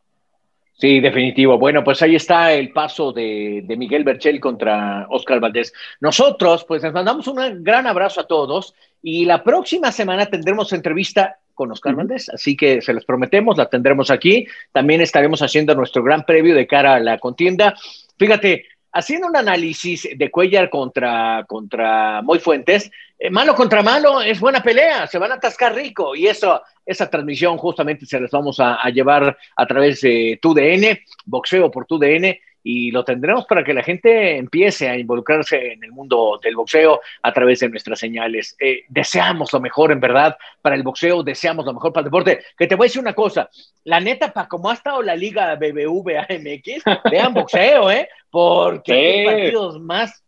Sí, 0.76 0.98
definitivo. 1.00 1.56
Bueno, 1.56 1.84
pues 1.84 2.02
ahí 2.02 2.16
está 2.16 2.52
el 2.52 2.72
paso 2.72 3.12
de, 3.12 3.62
de, 3.64 3.76
Miguel 3.76 4.02
Berchel 4.02 4.40
contra 4.40 5.06
Oscar 5.08 5.38
Valdés. 5.38 5.72
Nosotros, 6.00 6.64
pues 6.66 6.82
les 6.82 6.92
mandamos 6.92 7.28
un 7.28 7.62
gran 7.62 7.86
abrazo 7.86 8.20
a 8.20 8.26
todos 8.26 8.74
y 9.00 9.24
la 9.24 9.44
próxima 9.44 9.92
semana 9.92 10.26
tendremos 10.26 10.72
entrevista 10.72 11.38
con 11.54 11.70
Oscar 11.70 11.94
Valdés, 11.94 12.28
así 12.28 12.56
que 12.56 12.82
se 12.82 12.92
los 12.92 13.04
prometemos, 13.04 13.56
la 13.56 13.70
tendremos 13.70 14.10
aquí. 14.10 14.46
También 14.72 15.00
estaremos 15.00 15.42
haciendo 15.42 15.74
nuestro 15.74 16.02
gran 16.02 16.24
previo 16.24 16.54
de 16.54 16.66
cara 16.66 16.94
a 16.94 17.00
la 17.00 17.18
contienda. 17.18 17.74
Fíjate, 18.18 18.66
haciendo 18.92 19.28
un 19.28 19.36
análisis 19.36 20.08
de 20.16 20.30
Cuellar 20.30 20.70
contra, 20.70 21.44
contra 21.46 22.22
Moy 22.22 22.40
Fuentes, 22.40 22.90
eh, 23.18 23.30
malo 23.30 23.54
contra 23.54 23.82
malo 23.82 24.20
es 24.20 24.40
buena 24.40 24.62
pelea, 24.62 25.06
se 25.06 25.18
van 25.18 25.32
a 25.32 25.36
atascar 25.36 25.74
rico. 25.74 26.14
Y 26.14 26.26
eso, 26.26 26.62
esa 26.84 27.08
transmisión 27.08 27.56
justamente 27.58 28.06
se 28.06 28.20
les 28.20 28.30
vamos 28.30 28.60
a, 28.60 28.76
a 28.76 28.90
llevar 28.90 29.36
a 29.56 29.66
través 29.66 30.00
de 30.00 30.38
TUDN, 30.40 30.98
boxeo 31.24 31.70
por 31.70 31.86
TUDN 31.86 32.36
y 32.66 32.90
lo 32.90 33.04
tendremos 33.04 33.44
para 33.44 33.62
que 33.62 33.74
la 33.74 33.82
gente 33.82 34.38
empiece 34.38 34.88
a 34.88 34.96
involucrarse 34.96 35.74
en 35.74 35.84
el 35.84 35.92
mundo 35.92 36.40
del 36.42 36.56
boxeo 36.56 37.02
a 37.22 37.32
través 37.32 37.60
de 37.60 37.68
nuestras 37.68 37.98
señales. 37.98 38.56
Eh, 38.58 38.84
deseamos 38.88 39.52
lo 39.52 39.60
mejor, 39.60 39.92
en 39.92 40.00
verdad, 40.00 40.36
para 40.62 40.74
el 40.74 40.82
boxeo, 40.82 41.22
deseamos 41.22 41.66
lo 41.66 41.74
mejor 41.74 41.92
para 41.92 42.00
el 42.00 42.06
deporte. 42.06 42.42
Que 42.56 42.66
te 42.66 42.74
voy 42.74 42.86
a 42.86 42.88
decir 42.88 43.02
una 43.02 43.12
cosa, 43.12 43.50
la 43.84 44.00
neta, 44.00 44.32
para 44.32 44.48
como 44.48 44.70
ha 44.70 44.72
estado 44.72 45.02
la 45.02 45.14
liga 45.14 45.54
BBVA 45.56 46.26
MX, 46.30 46.84
vean 47.10 47.34
boxeo, 47.34 47.90
¿eh? 47.90 48.08
Porque 48.30 48.92
hay 48.94 49.26
partidos 49.26 49.80
más... 49.80 50.24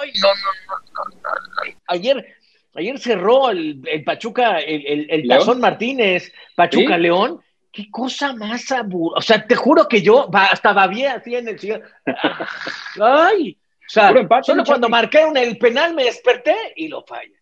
Ay, 0.00 0.12
no, 0.22 0.28
no, 0.28 1.04
no, 1.04 1.74
Ayer, 1.88 2.24
ayer 2.74 2.98
cerró 3.00 3.50
el, 3.50 3.82
Pachuca, 4.06 4.60
el, 4.60 5.10
el, 5.10 5.28
Tazón 5.28 5.60
Martínez, 5.60 6.32
Pachuca 6.54 6.96
León 6.96 7.42
qué 7.72 7.90
cosa 7.90 8.34
más 8.34 8.70
aburrida. 8.70 9.18
O 9.18 9.22
sea, 9.22 9.44
te 9.44 9.56
juro 9.56 9.88
que 9.88 10.02
yo 10.02 10.28
hasta 10.32 10.72
babié 10.72 11.08
así 11.08 11.34
en 11.34 11.48
el 11.48 11.58
cielo. 11.58 11.84
Ay, 13.00 13.56
o 13.58 13.88
sea, 13.88 14.12
solo 14.42 14.64
cuando 14.64 14.88
marqué 14.88 15.22
el 15.34 15.58
penal 15.58 15.94
me 15.94 16.04
desperté 16.04 16.54
y 16.76 16.88
lo 16.88 17.02
falla. 17.02 17.38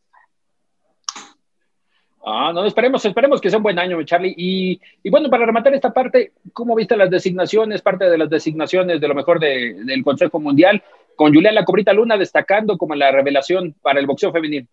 Ah, 2.24 2.52
no, 2.52 2.66
esperemos, 2.66 3.02
esperemos 3.04 3.40
que 3.40 3.48
sea 3.48 3.56
un 3.56 3.62
buen 3.62 3.78
año, 3.78 4.02
Charlie. 4.02 4.34
Y, 4.36 4.80
y, 5.02 5.10
bueno, 5.10 5.30
para 5.30 5.46
rematar 5.46 5.72
esta 5.74 5.92
parte, 5.92 6.32
¿cómo 6.52 6.74
viste 6.74 6.96
las 6.96 7.10
designaciones, 7.10 7.80
parte 7.80 8.10
de 8.10 8.18
las 8.18 8.28
designaciones 8.28 9.00
de 9.00 9.08
lo 9.08 9.14
mejor 9.14 9.40
de, 9.40 9.74
del 9.84 10.04
Consejo 10.04 10.38
Mundial, 10.38 10.82
con 11.16 11.32
Julián 11.32 11.54
La 11.54 11.64
Cobrita 11.64 11.94
Luna 11.94 12.18
destacando 12.18 12.76
como 12.76 12.94
la 12.94 13.10
revelación 13.10 13.74
para 13.80 14.00
el 14.00 14.06
boxeo 14.06 14.32
femenino? 14.32 14.66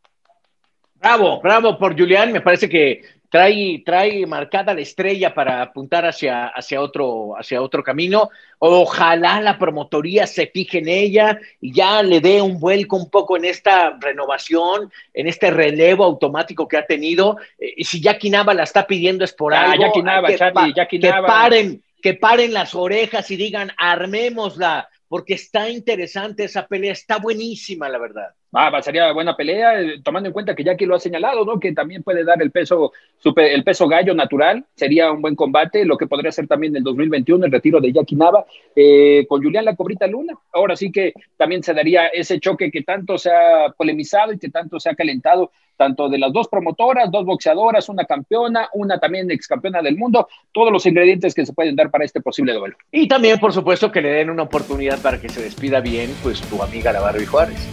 Bravo, 0.95 1.39
bravo 1.41 1.77
por 1.77 1.97
Julián, 1.97 2.33
me 2.33 2.41
parece 2.41 2.67
que 2.67 3.01
trae, 3.29 3.83
trae 3.85 4.25
marcada 4.25 4.73
la 4.73 4.81
estrella 4.81 5.33
para 5.33 5.61
apuntar 5.61 6.05
hacia, 6.05 6.47
hacia, 6.47 6.81
otro, 6.81 7.37
hacia 7.37 7.61
otro 7.61 7.83
camino. 7.83 8.29
Ojalá 8.59 9.41
la 9.41 9.57
promotoría 9.57 10.25
se 10.27 10.47
fije 10.47 10.79
en 10.79 10.87
ella 10.87 11.39
y 11.61 11.73
ya 11.73 12.01
le 12.03 12.21
dé 12.21 12.41
un 12.41 12.59
vuelco 12.59 12.95
un 12.95 13.09
poco 13.09 13.37
en 13.37 13.45
esta 13.45 13.97
renovación, 13.99 14.91
en 15.13 15.27
este 15.27 15.51
relevo 15.51 16.03
automático 16.03 16.67
que 16.67 16.77
ha 16.77 16.85
tenido. 16.85 17.37
Eh, 17.59 17.73
y 17.77 17.83
si 17.83 18.01
Jackie 18.01 18.29
Nava 18.29 18.53
la 18.53 18.63
está 18.63 18.87
pidiendo 18.87 19.25
es 19.25 19.33
por 19.33 19.53
ah, 19.53 19.71
algo. 19.71 19.91
que, 19.93 20.37
Charlie, 20.37 20.73
que 20.73 21.13
paren, 21.25 21.83
que 22.01 22.13
paren 22.13 22.53
las 22.53 22.73
orejas 22.75 23.29
y 23.31 23.35
digan, 23.35 23.71
armémosla 23.77 24.89
porque 25.07 25.35
está 25.35 25.69
interesante 25.69 26.43
esa 26.43 26.67
pelea, 26.67 26.91
está 26.91 27.17
buenísima, 27.17 27.87
la 27.89 27.97
verdad. 27.97 28.33
Ah, 28.53 28.71
sería 28.81 29.11
buena 29.11 29.35
pelea, 29.35 29.81
eh, 29.81 29.99
tomando 30.01 30.27
en 30.27 30.33
cuenta 30.33 30.55
que 30.55 30.63
Jackie 30.63 30.85
lo 30.85 30.95
ha 30.95 30.99
señalado, 30.99 31.43
¿no? 31.43 31.59
Que 31.59 31.73
también 31.73 32.01
puede 32.01 32.23
dar 32.23 32.41
el 32.41 32.51
peso, 32.51 32.93
el 33.35 33.63
peso 33.63 33.87
gallo 33.87 34.13
natural, 34.13 34.65
sería 34.73 35.11
un 35.11 35.21
buen 35.21 35.35
combate, 35.35 35.83
lo 35.83 35.97
que 35.97 36.07
podría 36.07 36.31
ser 36.31 36.47
también 36.47 36.75
el 36.75 36.83
2021, 36.83 37.45
el 37.45 37.51
retiro 37.51 37.81
de 37.81 37.91
Jackie 37.91 38.15
Nava, 38.15 38.45
eh, 38.75 39.25
con 39.27 39.43
Julián 39.43 39.65
La 39.65 39.75
Cobrita 39.75 40.07
Luna. 40.07 40.33
Ahora 40.53 40.77
sí 40.77 40.91
que 40.91 41.13
también 41.35 41.61
se 41.61 41.73
daría 41.73 42.07
ese 42.07 42.39
choque 42.39 42.71
que 42.71 42.83
tanto 42.83 43.17
se 43.17 43.31
ha 43.31 43.73
polemizado 43.77 44.31
y 44.31 44.39
que 44.39 44.49
tanto 44.49 44.79
se 44.79 44.89
ha 44.89 44.95
calentado, 44.95 45.51
tanto 45.75 46.07
de 46.07 46.17
las 46.17 46.31
dos 46.31 46.47
promotoras, 46.47 47.11
dos 47.11 47.25
boxeadoras, 47.25 47.89
una 47.89 48.05
campeona, 48.05 48.69
una 48.73 48.97
también 48.97 49.29
ex 49.29 49.47
campeona 49.47 49.81
del 49.81 49.97
mundo, 49.97 50.27
todos 50.53 50.71
los 50.71 50.85
ingredientes 50.85 51.33
que 51.33 51.45
se 51.45 51.53
pueden 51.53 51.75
dar 51.75 51.91
para 51.91 52.05
este 52.05 52.21
posible 52.21 52.53
duelo. 52.53 52.75
Y 52.91 53.07
también, 53.07 53.39
por 53.39 53.53
supuesto, 53.53 53.91
que 53.91 54.01
le 54.01 54.09
den 54.09 54.29
una 54.29 54.43
oportunidad 54.43 55.01
para 55.01 55.19
que 55.19 55.29
se 55.29 55.41
despida 55.41 55.81
bien, 55.81 56.13
pues 56.23 56.41
tu 56.41 56.63
amiga 56.63 56.91
la 56.93 57.01
Barbie 57.01 57.25
Juárez. 57.25 57.67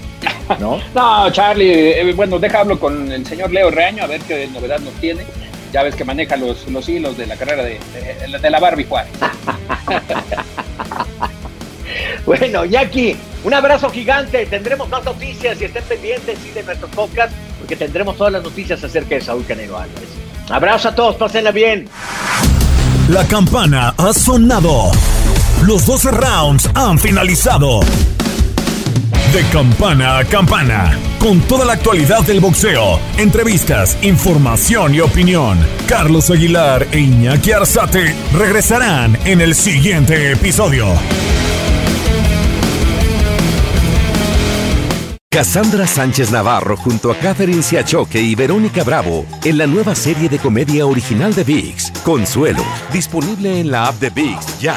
¿No? 0.65 0.81
no, 0.95 1.31
Charlie, 1.31 1.91
eh, 1.91 2.13
bueno, 2.15 2.39
deja 2.39 2.61
hablo 2.61 2.81
con 2.81 3.13
el 3.13 3.27
señor 3.27 3.53
Leo 3.53 3.71
Reaño 3.71 4.03
a 4.03 4.07
ver 4.07 4.23
qué 4.23 4.47
novedad 4.47 4.81
nos 4.81 4.95
tiene. 4.95 5.23
Ya 5.75 5.83
ves 5.83 5.95
que 5.95 6.05
maneja 6.05 6.39
los, 6.39 6.67
los 6.71 6.89
hilos 6.89 7.19
de 7.19 7.27
la 7.27 7.37
carrera 7.37 7.63
de, 7.63 7.79
de, 8.41 8.51
la 8.51 8.61
Barbie 8.61 8.85
Juárez. 8.85 9.13
bueno, 12.27 12.65
Jackie, 12.65 13.15
un 13.43 13.53
abrazo 13.53 13.91
gigante. 13.91 14.47
Tendremos 14.47 14.89
más 14.89 15.05
noticias 15.05 15.61
y 15.61 15.65
estén 15.65 15.85
pendientes 15.85 16.39
y 16.47 16.51
de 16.53 16.63
nuestros 16.63 16.91
podcasts 16.93 17.37
porque 17.59 17.77
tendremos 17.77 18.17
todas 18.17 18.33
las 18.33 18.43
noticias 18.43 18.83
acerca 18.83 19.17
de 19.17 19.21
Saúl 19.21 19.45
Canelo 19.45 19.77
Álvarez. 19.77 20.09
Abrazo 20.49 20.89
a 20.89 20.95
todos, 20.95 21.17
pásenla 21.17 21.51
bien. 21.51 21.91
La 23.09 23.29
campana 23.29 23.95
ha 23.99 24.15
sonado. 24.15 24.93
Los 25.67 25.85
12 25.85 26.11
rounds 26.11 26.71
han 26.75 26.99
finalizado. 26.99 27.81
De 29.35 29.43
campana 29.51 30.19
a 30.19 30.25
campana, 30.25 30.97
con 31.19 31.41
toda 31.41 31.65
la 31.65 31.73
actualidad 31.73 32.23
del 32.23 32.39
boxeo, 32.39 33.01
entrevistas, 33.19 33.99
información 34.01 34.95
y 34.95 35.01
opinión. 35.01 35.59
Carlos 35.89 36.31
Aguilar 36.31 36.87
e 36.93 37.01
Iñaki 37.01 37.51
Arzate 37.51 38.15
regresarán 38.33 39.19
en 39.25 39.41
el 39.41 39.57
siguiente 39.57 40.31
episodio. 40.31 40.87
Cassandra 45.29 45.89
Sánchez 45.89 46.31
Navarro 46.31 46.77
junto 46.77 47.11
a 47.11 47.17
Catherine 47.17 47.65
Siachoque 47.65 48.21
y 48.21 48.37
Verónica 48.37 48.85
Bravo 48.85 49.27
en 49.43 49.59
la 49.59 49.67
nueva 49.67 49.97
serie 49.97 50.29
de 50.29 50.39
comedia 50.39 50.87
original 50.87 51.35
de 51.35 51.43
VIX, 51.43 51.91
Consuelo, 52.05 52.65
disponible 52.93 53.59
en 53.59 53.73
la 53.73 53.89
app 53.89 53.99
de 53.99 54.11
VIX 54.11 54.61
ya. 54.61 54.77